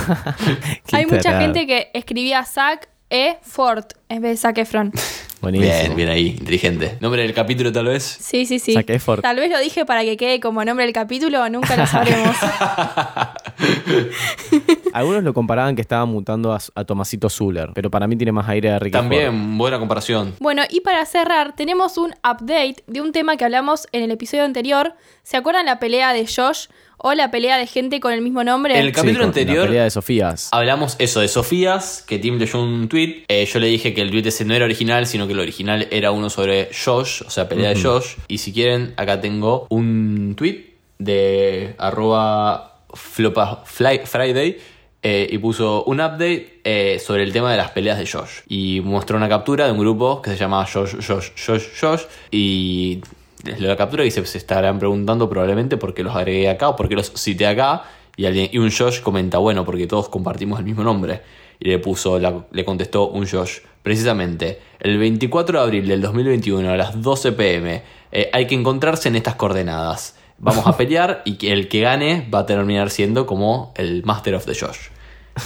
Hay 0.93 1.05
mucha 1.07 1.41
gente 1.41 1.67
que 1.67 1.89
escribía 1.93 2.45
Zac 2.45 2.89
E. 3.13 3.37
Ford 3.43 3.85
en 4.09 4.23
vez 4.23 4.31
de 4.31 4.37
Zac 4.37 4.57
Efron. 4.57 4.91
Buenísimo. 5.41 5.71
bien, 5.71 5.95
bien 5.95 6.09
ahí, 6.09 6.27
inteligente. 6.39 6.97
¿Nombre 6.99 7.21
del 7.21 7.33
capítulo 7.33 7.71
tal 7.71 7.85
vez? 7.85 8.03
Sí, 8.03 8.45
sí, 8.45 8.57
sí. 8.57 8.73
Zac 8.73 8.89
Efron. 8.89 9.21
Tal 9.21 9.35
vez 9.35 9.51
lo 9.51 9.59
dije 9.59 9.85
para 9.85 10.03
que 10.03 10.17
quede 10.17 10.39
como 10.39 10.65
nombre 10.65 10.85
del 10.85 10.93
capítulo, 10.93 11.47
nunca 11.49 11.75
lo 11.75 11.85
sabremos. 11.85 12.35
Algunos 14.93 15.23
lo 15.23 15.33
comparaban 15.33 15.75
que 15.75 15.81
estaba 15.81 16.05
mutando 16.05 16.53
a, 16.53 16.59
a 16.73 16.85
Tomasito 16.85 17.29
Zuller, 17.29 17.69
pero 17.75 17.91
para 17.91 18.07
mí 18.07 18.15
tiene 18.15 18.31
más 18.31 18.49
aire 18.49 18.71
de 18.71 18.79
Ricky 18.79 18.93
Ford. 18.97 19.03
También, 19.03 19.57
buena 19.59 19.77
comparación. 19.77 20.33
Bueno, 20.39 20.63
y 20.69 20.81
para 20.81 21.05
cerrar, 21.05 21.55
tenemos 21.55 21.97
un 21.97 22.13
update 22.23 22.83
de 22.87 23.01
un 23.01 23.11
tema 23.11 23.37
que 23.37 23.45
hablamos 23.45 23.87
en 23.91 24.01
el 24.01 24.11
episodio 24.11 24.45
anterior. 24.45 24.95
¿Se 25.21 25.37
acuerdan 25.37 25.67
la 25.67 25.77
pelea 25.77 26.13
de 26.13 26.25
Josh 26.25 26.65
o 27.05 27.13
la 27.13 27.29
pelea 27.31 27.57
de 27.57 27.67
gente 27.67 27.99
con 27.99 28.13
el 28.13 28.21
mismo 28.21 28.43
nombre? 28.43 28.79
El 28.79 28.91
capítulo 28.91 29.19
con 29.19 29.27
anterior- 29.27 29.65
La 29.65 29.67
pelea 29.67 29.83
de 29.83 29.89
Sofías. 29.91 30.49
Hablamos 30.51 30.95
eso 30.99 31.19
de 31.19 31.27
Sofías, 31.27 32.03
que 32.07 32.17
Tim 32.17 32.37
leyó 32.39 32.61
un 32.61 32.87
tweet. 32.87 33.25
Eh, 33.27 33.45
yo 33.45 33.59
le 33.59 33.67
dije 33.67 33.93
que 33.93 34.01
el 34.01 34.09
tweet 34.09 34.25
ese 34.27 34.45
no 34.45 34.53
era 34.55 34.65
original, 34.65 35.05
sino 35.05 35.27
que 35.27 35.33
el 35.33 35.39
original 35.39 35.87
era 35.91 36.11
uno 36.11 36.29
sobre 36.29 36.69
Josh, 36.73 37.21
o 37.25 37.29
sea, 37.29 37.47
pelea 37.49 37.69
de 37.69 37.81
Josh. 37.81 38.15
Y 38.27 38.37
si 38.39 38.51
quieren, 38.53 38.93
acá 38.97 39.19
tengo 39.21 39.67
un 39.69 40.33
tweet 40.37 40.73
de 40.99 41.75
arroba 41.77 42.79
flopa- 42.93 43.63
fly- 43.65 44.01
Friday. 44.05 44.57
eh, 45.05 45.27
y 45.29 45.37
puso 45.37 45.83
un 45.83 45.99
update 45.99 46.61
eh, 46.63 46.97
sobre 46.97 47.23
el 47.23 47.33
tema 47.33 47.51
de 47.51 47.57
las 47.57 47.71
peleas 47.71 47.97
de 47.99 48.07
Josh. 48.07 48.39
Y 48.47 48.79
mostró 48.79 49.17
una 49.17 49.27
captura 49.27 49.65
de 49.65 49.73
un 49.73 49.77
grupo 49.79 50.21
que 50.21 50.29
se 50.31 50.37
llama 50.37 50.65
Josh, 50.65 50.95
Josh, 51.05 51.31
Josh, 51.45 51.63
Josh. 51.81 52.03
Y 52.31 53.01
les 53.43 53.59
la 53.59 53.75
captura 53.75 54.05
y 54.05 54.11
se, 54.11 54.25
se 54.25 54.37
estarán 54.37 54.79
preguntando 54.79 55.29
probablemente 55.29 55.77
por 55.77 55.93
qué 55.93 56.03
los 56.03 56.15
agregué 56.15 56.49
acá 56.49 56.69
o 56.69 56.75
por 56.75 56.87
qué 56.89 56.95
los 56.95 57.11
cité 57.15 57.45
acá. 57.47 57.83
Y, 58.15 58.25
alguien, 58.25 58.49
y 58.51 58.57
un 58.59 58.71
Josh 58.71 59.01
comenta, 59.01 59.39
bueno, 59.39 59.65
porque 59.65 59.87
todos 59.87 60.07
compartimos 60.09 60.59
el 60.59 60.65
mismo 60.65 60.83
nombre. 60.83 61.21
Y 61.59 61.69
le 61.69 61.79
puso, 61.79 62.19
la- 62.19 62.45
le 62.51 62.63
contestó 62.65 63.07
un 63.09 63.27
Josh, 63.27 63.59
precisamente, 63.81 64.59
el 64.79 64.97
24 64.97 65.59
de 65.59 65.63
abril 65.63 65.87
del 65.87 66.01
2021 66.01 66.69
a 66.69 66.77
las 66.77 67.01
12 67.01 67.31
pm, 67.33 67.81
eh, 68.11 68.29
hay 68.31 68.47
que 68.47 68.55
encontrarse 68.55 69.09
en 69.09 69.15
estas 69.15 69.35
coordenadas. 69.35 70.15
Vamos 70.37 70.67
a 70.67 70.77
pelear 70.77 71.21
y 71.25 71.35
que 71.35 71.51
el 71.53 71.67
que 71.69 71.81
gane 71.81 72.27
va 72.33 72.39
a 72.39 72.45
terminar 72.45 72.89
siendo 72.89 73.25
como 73.25 73.73
el 73.75 74.03
Master 74.03 74.35
of 74.35 74.45
the 74.45 74.53
Josh. 74.55 74.89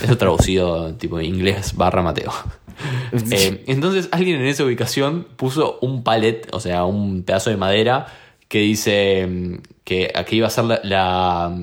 Eso 0.04 0.18
traducido 0.18 0.94
tipo 0.96 1.20
inglés 1.22 1.76
barra 1.76 2.02
Mateo. 2.02 2.32
Eh, 3.32 3.64
entonces 3.66 4.08
alguien 4.12 4.40
en 4.40 4.46
esa 4.46 4.64
ubicación 4.64 5.26
puso 5.36 5.80
un 5.82 6.04
palet, 6.04 6.48
o 6.52 6.60
sea, 6.60 6.86
un 6.86 7.24
pedazo 7.24 7.50
de 7.50 7.58
madera 7.58 8.06
que 8.48 8.60
dice 8.60 9.26
mm, 9.26 9.56
que 9.84 10.12
aquí 10.14 10.36
iba 10.36 10.46
a 10.46 10.52
ser 10.52 10.66
la, 10.66 10.80
la- 10.84 11.58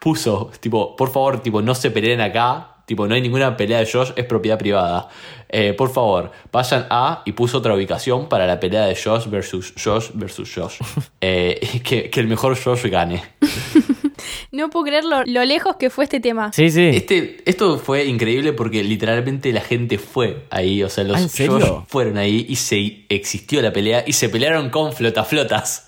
puso 0.00 0.50
tipo, 0.60 0.96
por 0.96 1.10
favor, 1.10 1.40
tipo, 1.42 1.62
no 1.62 1.74
se 1.74 1.90
peleen 1.90 2.20
acá, 2.20 2.74
tipo, 2.84 3.06
no 3.06 3.14
hay 3.14 3.22
ninguna 3.22 3.56
pelea 3.56 3.78
de 3.78 3.88
Josh, 3.90 4.10
es 4.16 4.26
propiedad 4.26 4.58
privada. 4.58 5.08
Eh, 5.48 5.72
por 5.72 5.90
favor, 5.90 6.30
vayan 6.52 6.86
a 6.90 7.22
y 7.24 7.32
puso 7.32 7.56
otra 7.56 7.74
ubicación 7.74 8.28
para 8.28 8.46
la 8.46 8.60
pelea 8.60 8.84
de 8.84 8.94
Josh 9.02 9.28
versus 9.30 9.72
Josh 9.82 10.10
versus 10.12 10.52
Josh. 10.54 10.74
Eh, 11.22 11.80
que, 11.82 12.10
que 12.10 12.20
el 12.20 12.26
mejor 12.28 12.54
Josh 12.62 12.84
gane. 12.90 13.22
No 14.52 14.70
puedo 14.70 14.86
creer 14.86 15.04
lo, 15.04 15.24
lo 15.24 15.44
lejos 15.44 15.76
que 15.76 15.90
fue 15.90 16.04
este 16.04 16.20
tema. 16.20 16.52
Sí, 16.52 16.70
sí. 16.70 16.90
Este, 16.92 17.42
esto 17.46 17.78
fue 17.78 18.04
increíble 18.06 18.52
porque 18.52 18.82
literalmente 18.84 19.52
la 19.52 19.60
gente 19.60 19.98
fue 19.98 20.44
ahí, 20.50 20.82
o 20.82 20.88
sea, 20.88 21.04
los 21.04 21.16
¿Ah? 21.16 21.44
Josh 21.46 21.64
fueron 21.88 22.18
ahí 22.18 22.46
y 22.48 22.56
se 22.56 23.04
existió 23.08 23.62
la 23.62 23.72
pelea 23.72 24.04
y 24.06 24.12
se 24.12 24.28
pelearon 24.28 24.70
con 24.70 24.92
flotaflotas. 24.92 25.86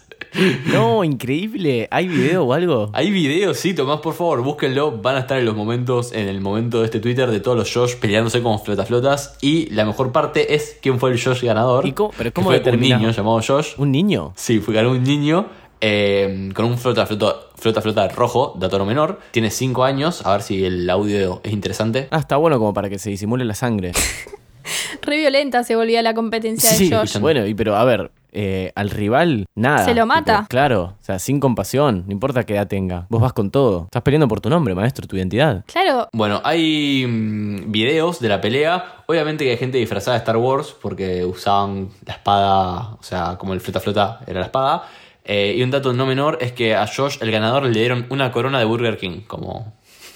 No, 0.66 1.04
increíble. 1.04 1.88
¿Hay 1.90 2.08
video 2.08 2.44
o 2.44 2.52
algo? 2.54 2.90
Hay 2.94 3.10
videos, 3.10 3.58
sí, 3.58 3.74
Tomás, 3.74 4.00
por 4.00 4.14
favor, 4.14 4.42
búsquenlo. 4.42 4.92
Van 4.92 5.16
a 5.16 5.20
estar 5.20 5.38
en 5.38 5.44
los 5.44 5.54
momentos, 5.56 6.12
en 6.12 6.28
el 6.28 6.40
momento 6.40 6.78
de 6.80 6.86
este 6.86 7.00
Twitter 7.00 7.30
de 7.30 7.40
todos 7.40 7.56
los 7.56 7.72
Josh 7.72 7.96
peleándose 7.96 8.40
con 8.42 8.58
flotaflotas. 8.60 9.36
Y 9.42 9.68
la 9.70 9.84
mejor 9.84 10.12
parte 10.12 10.54
es 10.54 10.78
quién 10.80 10.98
fue 10.98 11.10
el 11.12 11.22
Josh 11.22 11.42
ganador. 11.42 11.86
¿Y 11.86 11.92
cómo- 11.92 12.12
pero 12.16 12.30
que 12.30 12.34
cómo 12.34 12.50
fue 12.50 12.62
un 12.72 12.80
niño 12.80 13.10
llamado 13.10 13.40
Josh. 13.46 13.72
¿Un 13.76 13.92
niño? 13.92 14.32
Sí, 14.36 14.60
fue 14.60 14.74
ganó 14.74 14.92
un 14.92 15.02
niño 15.02 15.46
eh, 15.82 16.50
con 16.54 16.64
un 16.64 16.78
flota, 16.78 17.04
flota, 17.06 17.34
flota, 17.56 17.82
flota 17.82 18.08
rojo, 18.08 18.54
dato 18.58 18.78
no 18.78 18.86
menor. 18.86 19.18
Tiene 19.32 19.50
5 19.50 19.84
años, 19.84 20.24
a 20.24 20.32
ver 20.32 20.42
si 20.42 20.64
el 20.64 20.88
audio 20.88 21.40
es 21.42 21.52
interesante. 21.52 22.08
Ah, 22.10 22.18
está 22.18 22.36
bueno 22.36 22.58
como 22.58 22.72
para 22.72 22.88
que 22.88 22.98
se 22.98 23.10
disimule 23.10 23.44
la 23.44 23.54
sangre. 23.54 23.92
Re 25.02 25.16
violenta 25.16 25.64
se 25.64 25.74
volvía 25.74 26.00
la 26.02 26.14
competencia 26.14 26.70
Sí, 26.70 26.88
de 26.88 26.96
Josh. 26.96 27.18
bueno, 27.18 27.44
y 27.46 27.54
pero 27.54 27.74
a 27.74 27.82
ver, 27.84 28.12
eh, 28.30 28.70
al 28.76 28.90
rival, 28.90 29.46
nada. 29.56 29.84
Se 29.84 29.92
lo 29.94 30.06
mata. 30.06 30.36
Tipo, 30.38 30.48
claro, 30.48 30.82
o 31.00 31.04
sea, 31.04 31.18
sin 31.18 31.40
compasión, 31.40 32.04
no 32.06 32.12
importa 32.12 32.44
qué 32.44 32.54
edad 32.54 32.68
tenga. 32.68 33.06
Vos 33.08 33.20
vas 33.20 33.32
con 33.32 33.50
todo. 33.50 33.84
Estás 33.86 34.02
peleando 34.02 34.28
por 34.28 34.40
tu 34.40 34.48
nombre, 34.48 34.76
maestro, 34.76 35.08
tu 35.08 35.16
identidad. 35.16 35.64
Claro, 35.66 36.08
Bueno, 36.12 36.40
hay 36.44 37.04
mm, 37.06 37.72
videos 37.72 38.20
de 38.20 38.28
la 38.28 38.40
pelea. 38.40 39.02
Obviamente 39.06 39.44
que 39.44 39.50
hay 39.50 39.56
gente 39.56 39.78
disfrazada 39.78 40.16
de 40.16 40.18
Star 40.20 40.36
Wars 40.36 40.74
porque 40.80 41.24
usaban 41.24 41.88
la 42.06 42.12
espada, 42.12 42.92
o 42.92 43.02
sea, 43.02 43.36
como 43.38 43.54
el 43.54 43.60
flota 43.60 43.80
flota 43.80 44.20
era 44.28 44.38
la 44.38 44.46
espada. 44.46 44.84
Eh, 45.24 45.54
y 45.56 45.62
un 45.62 45.70
dato 45.70 45.92
no 45.92 46.04
menor 46.06 46.38
es 46.40 46.52
que 46.52 46.74
a 46.74 46.86
Josh, 46.86 47.18
el 47.20 47.30
ganador, 47.30 47.64
le 47.64 47.78
dieron 47.78 48.06
una 48.10 48.32
corona 48.32 48.58
de 48.58 48.64
Burger 48.64 48.96
King 48.98 49.20
como, 49.26 49.72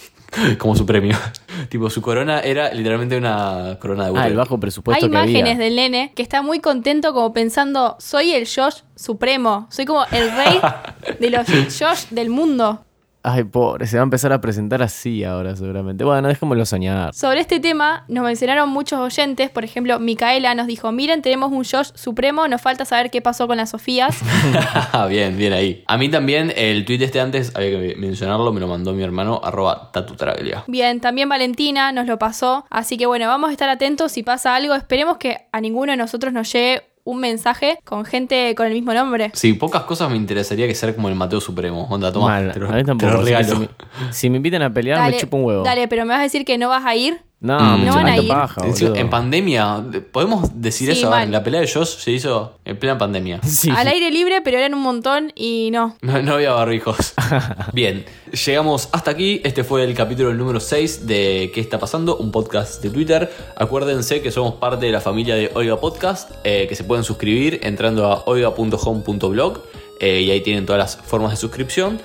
como 0.58 0.74
su 0.74 0.84
premio. 0.84 1.16
tipo, 1.68 1.88
su 1.90 2.02
corona 2.02 2.40
era 2.40 2.72
literalmente 2.74 3.16
una 3.16 3.78
corona 3.80 4.04
de 4.06 4.10
Burger 4.10 4.24
Ah, 4.24 4.26
el 4.26 4.32
King. 4.32 4.38
bajo 4.38 4.60
presupuesto 4.60 5.04
hay 5.04 5.10
que 5.10 5.16
había. 5.16 5.30
imágenes 5.30 5.58
del 5.58 5.76
nene 5.76 6.12
que 6.14 6.22
está 6.22 6.42
muy 6.42 6.60
contento 6.60 7.12
como 7.12 7.32
pensando, 7.32 7.96
soy 8.00 8.32
el 8.32 8.46
Josh 8.48 8.80
supremo, 8.96 9.68
soy 9.70 9.84
como 9.84 10.04
el 10.10 10.30
rey 10.32 10.60
de 11.20 11.30
los 11.30 11.46
Josh 11.46 12.06
del 12.10 12.30
mundo. 12.30 12.82
Ay, 13.28 13.42
pobre, 13.42 13.88
se 13.88 13.96
va 13.96 14.02
a 14.02 14.04
empezar 14.04 14.32
a 14.32 14.40
presentar 14.40 14.82
así 14.82 15.24
ahora 15.24 15.56
seguramente. 15.56 16.04
Bueno, 16.04 16.28
déjamelo 16.28 16.64
soñar. 16.64 17.12
Sobre 17.12 17.40
este 17.40 17.58
tema 17.58 18.04
nos 18.06 18.22
mencionaron 18.22 18.68
muchos 18.68 19.00
oyentes, 19.00 19.50
por 19.50 19.64
ejemplo, 19.64 19.98
Micaela 19.98 20.54
nos 20.54 20.68
dijo, 20.68 20.92
miren, 20.92 21.22
tenemos 21.22 21.50
un 21.50 21.64
Josh 21.64 21.90
supremo, 21.96 22.46
nos 22.46 22.62
falta 22.62 22.84
saber 22.84 23.10
qué 23.10 23.20
pasó 23.20 23.48
con 23.48 23.56
las 23.56 23.70
Sofías. 23.70 24.20
bien, 25.08 25.36
bien 25.36 25.52
ahí. 25.54 25.82
A 25.88 25.98
mí 25.98 26.08
también 26.08 26.52
el 26.54 26.84
tweet 26.84 27.02
este 27.02 27.20
antes, 27.20 27.50
había 27.56 27.70
que 27.70 27.96
mencionarlo, 27.96 28.52
me 28.52 28.60
lo 28.60 28.68
mandó 28.68 28.92
mi 28.92 29.02
hermano, 29.02 29.40
arroba 29.42 29.90
tatutraglia. 29.92 30.62
Bien, 30.68 31.00
también 31.00 31.28
Valentina 31.28 31.90
nos 31.90 32.06
lo 32.06 32.20
pasó, 32.20 32.64
así 32.70 32.96
que 32.96 33.06
bueno, 33.06 33.26
vamos 33.26 33.50
a 33.50 33.52
estar 33.52 33.68
atentos 33.68 34.12
si 34.12 34.22
pasa 34.22 34.54
algo, 34.54 34.72
esperemos 34.76 35.16
que 35.16 35.48
a 35.50 35.60
ninguno 35.60 35.90
de 35.90 35.96
nosotros 35.96 36.32
nos 36.32 36.52
llegue 36.52 36.84
un 37.06 37.20
mensaje 37.20 37.78
con 37.84 38.04
gente 38.04 38.52
con 38.56 38.66
el 38.66 38.72
mismo 38.74 38.92
nombre. 38.92 39.30
Sí, 39.32 39.52
pocas 39.52 39.84
cosas 39.84 40.10
me 40.10 40.16
interesaría 40.16 40.66
que 40.66 40.74
ser 40.74 40.94
como 40.96 41.08
el 41.08 41.14
Mateo 41.14 41.40
Supremo. 41.40 41.86
Onda, 41.88 42.12
toma, 42.12 42.26
Mal, 42.26 42.52
te 42.52 42.58
lo, 42.58 42.68
a 42.68 42.72
mí 42.72 42.84
tampoco. 42.84 43.12
te 43.12 43.18
lo 43.18 43.24
regalo. 43.24 43.46
Si 43.46 43.56
me, 43.56 43.68
si 44.10 44.30
me 44.30 44.36
invitan 44.38 44.62
a 44.62 44.72
pelear, 44.74 45.08
me 45.08 45.16
chupo 45.16 45.36
un 45.36 45.44
huevo. 45.44 45.62
dale, 45.62 45.86
pero 45.86 46.04
me 46.04 46.08
vas 46.10 46.18
a 46.18 46.22
decir 46.24 46.44
que 46.44 46.58
no 46.58 46.68
vas 46.68 46.84
a 46.84 46.96
ir. 46.96 47.20
No, 47.46 47.58
Mm. 47.60 47.80
mucho 47.80 47.84
No 47.86 47.94
van 47.94 48.06
a 48.06 48.12
alto 48.12 48.22
ir. 48.22 48.28
paja, 48.28 48.62
En- 48.96 49.10
pandemia, 49.10 49.84
¿podemos 50.12 50.50
decir 50.60 50.92
Sí, 50.92 50.98
eso? 50.98 51.10
mal. 51.10 51.30
La 51.30 51.42
pelea 51.44 51.60
de 51.60 51.68
Josh 51.72 51.96
se 51.98 52.10
hizo 52.10 52.54
en 52.64 52.76
plena 52.78 52.98
pandemia. 52.98 53.40
Sí. 53.46 53.70
Al 53.70 53.86
aire 53.88 54.10
libre, 54.10 54.40
pero 54.42 54.58
eran 54.58 54.74
un 54.74 54.82
montón 54.82 55.32
y 55.36 55.70
no. 55.72 55.96
No, 56.02 56.20
no 56.22 56.34
había 56.34 56.52
barbijos. 56.52 57.14
Bien, 57.72 58.04
llegamos 58.44 58.88
hasta 58.92 59.12
aquí. 59.12 59.40
Este 59.44 59.62
fue 59.64 59.84
el 59.84 59.94
capítulo 59.94 60.34
número 60.34 60.58
6 60.60 61.06
de 61.06 61.50
¿Qué 61.54 61.60
está 61.60 61.78
pasando? 61.78 62.16
Un 62.16 62.32
podcast 62.32 62.82
de 62.82 62.90
Twitter. 62.90 63.32
Acuérdense 63.56 64.20
que 64.22 64.30
somos 64.30 64.54
parte 64.54 64.86
de 64.86 64.92
la 64.92 65.00
familia 65.00 65.34
de 65.36 65.50
Oiga 65.54 65.78
Podcast, 65.80 66.30
eh, 66.44 66.66
que 66.68 66.74
se 66.74 66.84
pueden 66.84 67.04
suscribir 67.04 67.60
entrando 67.62 68.06
a 68.06 68.24
oiga.home.blog 68.26 69.60
eh, 70.00 70.20
y 70.22 70.30
ahí 70.30 70.40
tienen 70.42 70.66
todas 70.66 70.78
las 70.78 70.96
formas 71.06 71.30
de 71.30 71.36
suscripción. 71.36 72.00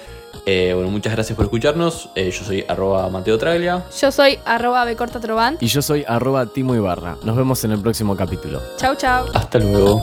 Eh, 0.45 0.71
bueno, 0.73 0.89
muchas 0.89 1.13
gracias 1.13 1.35
por 1.35 1.45
escucharnos. 1.45 2.09
Eh, 2.15 2.31
yo 2.31 2.43
soy 2.43 2.65
arroba 2.67 3.07
Mateo 3.09 3.37
Traglia. 3.37 3.83
Yo 3.99 4.11
soy 4.11 4.39
arroba 4.45 4.85
becortatrovant. 4.85 5.61
Y 5.61 5.67
yo 5.67 5.81
soy 5.81 6.03
arroba 6.07 6.45
Timo 6.47 6.75
Ibarra. 6.75 7.17
Nos 7.23 7.35
vemos 7.35 7.63
en 7.63 7.71
el 7.71 7.79
próximo 7.79 8.15
capítulo. 8.15 8.61
Chau, 8.77 8.95
chau. 8.95 9.25
Hasta 9.33 9.59
luego. 9.59 10.01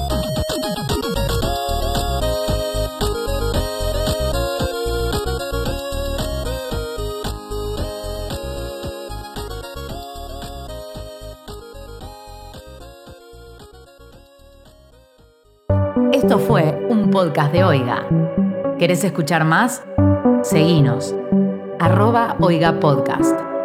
Esto 16.12 16.38
fue 16.38 16.86
un 16.88 17.10
podcast 17.10 17.52
de 17.52 17.64
Oiga. 17.64 18.06
¿Querés 18.78 19.02
escuchar 19.02 19.44
más? 19.44 19.82
Seguinos. 20.48 21.14
Arroba 21.78 22.34
Oiga 22.40 22.80
Podcast. 22.80 23.57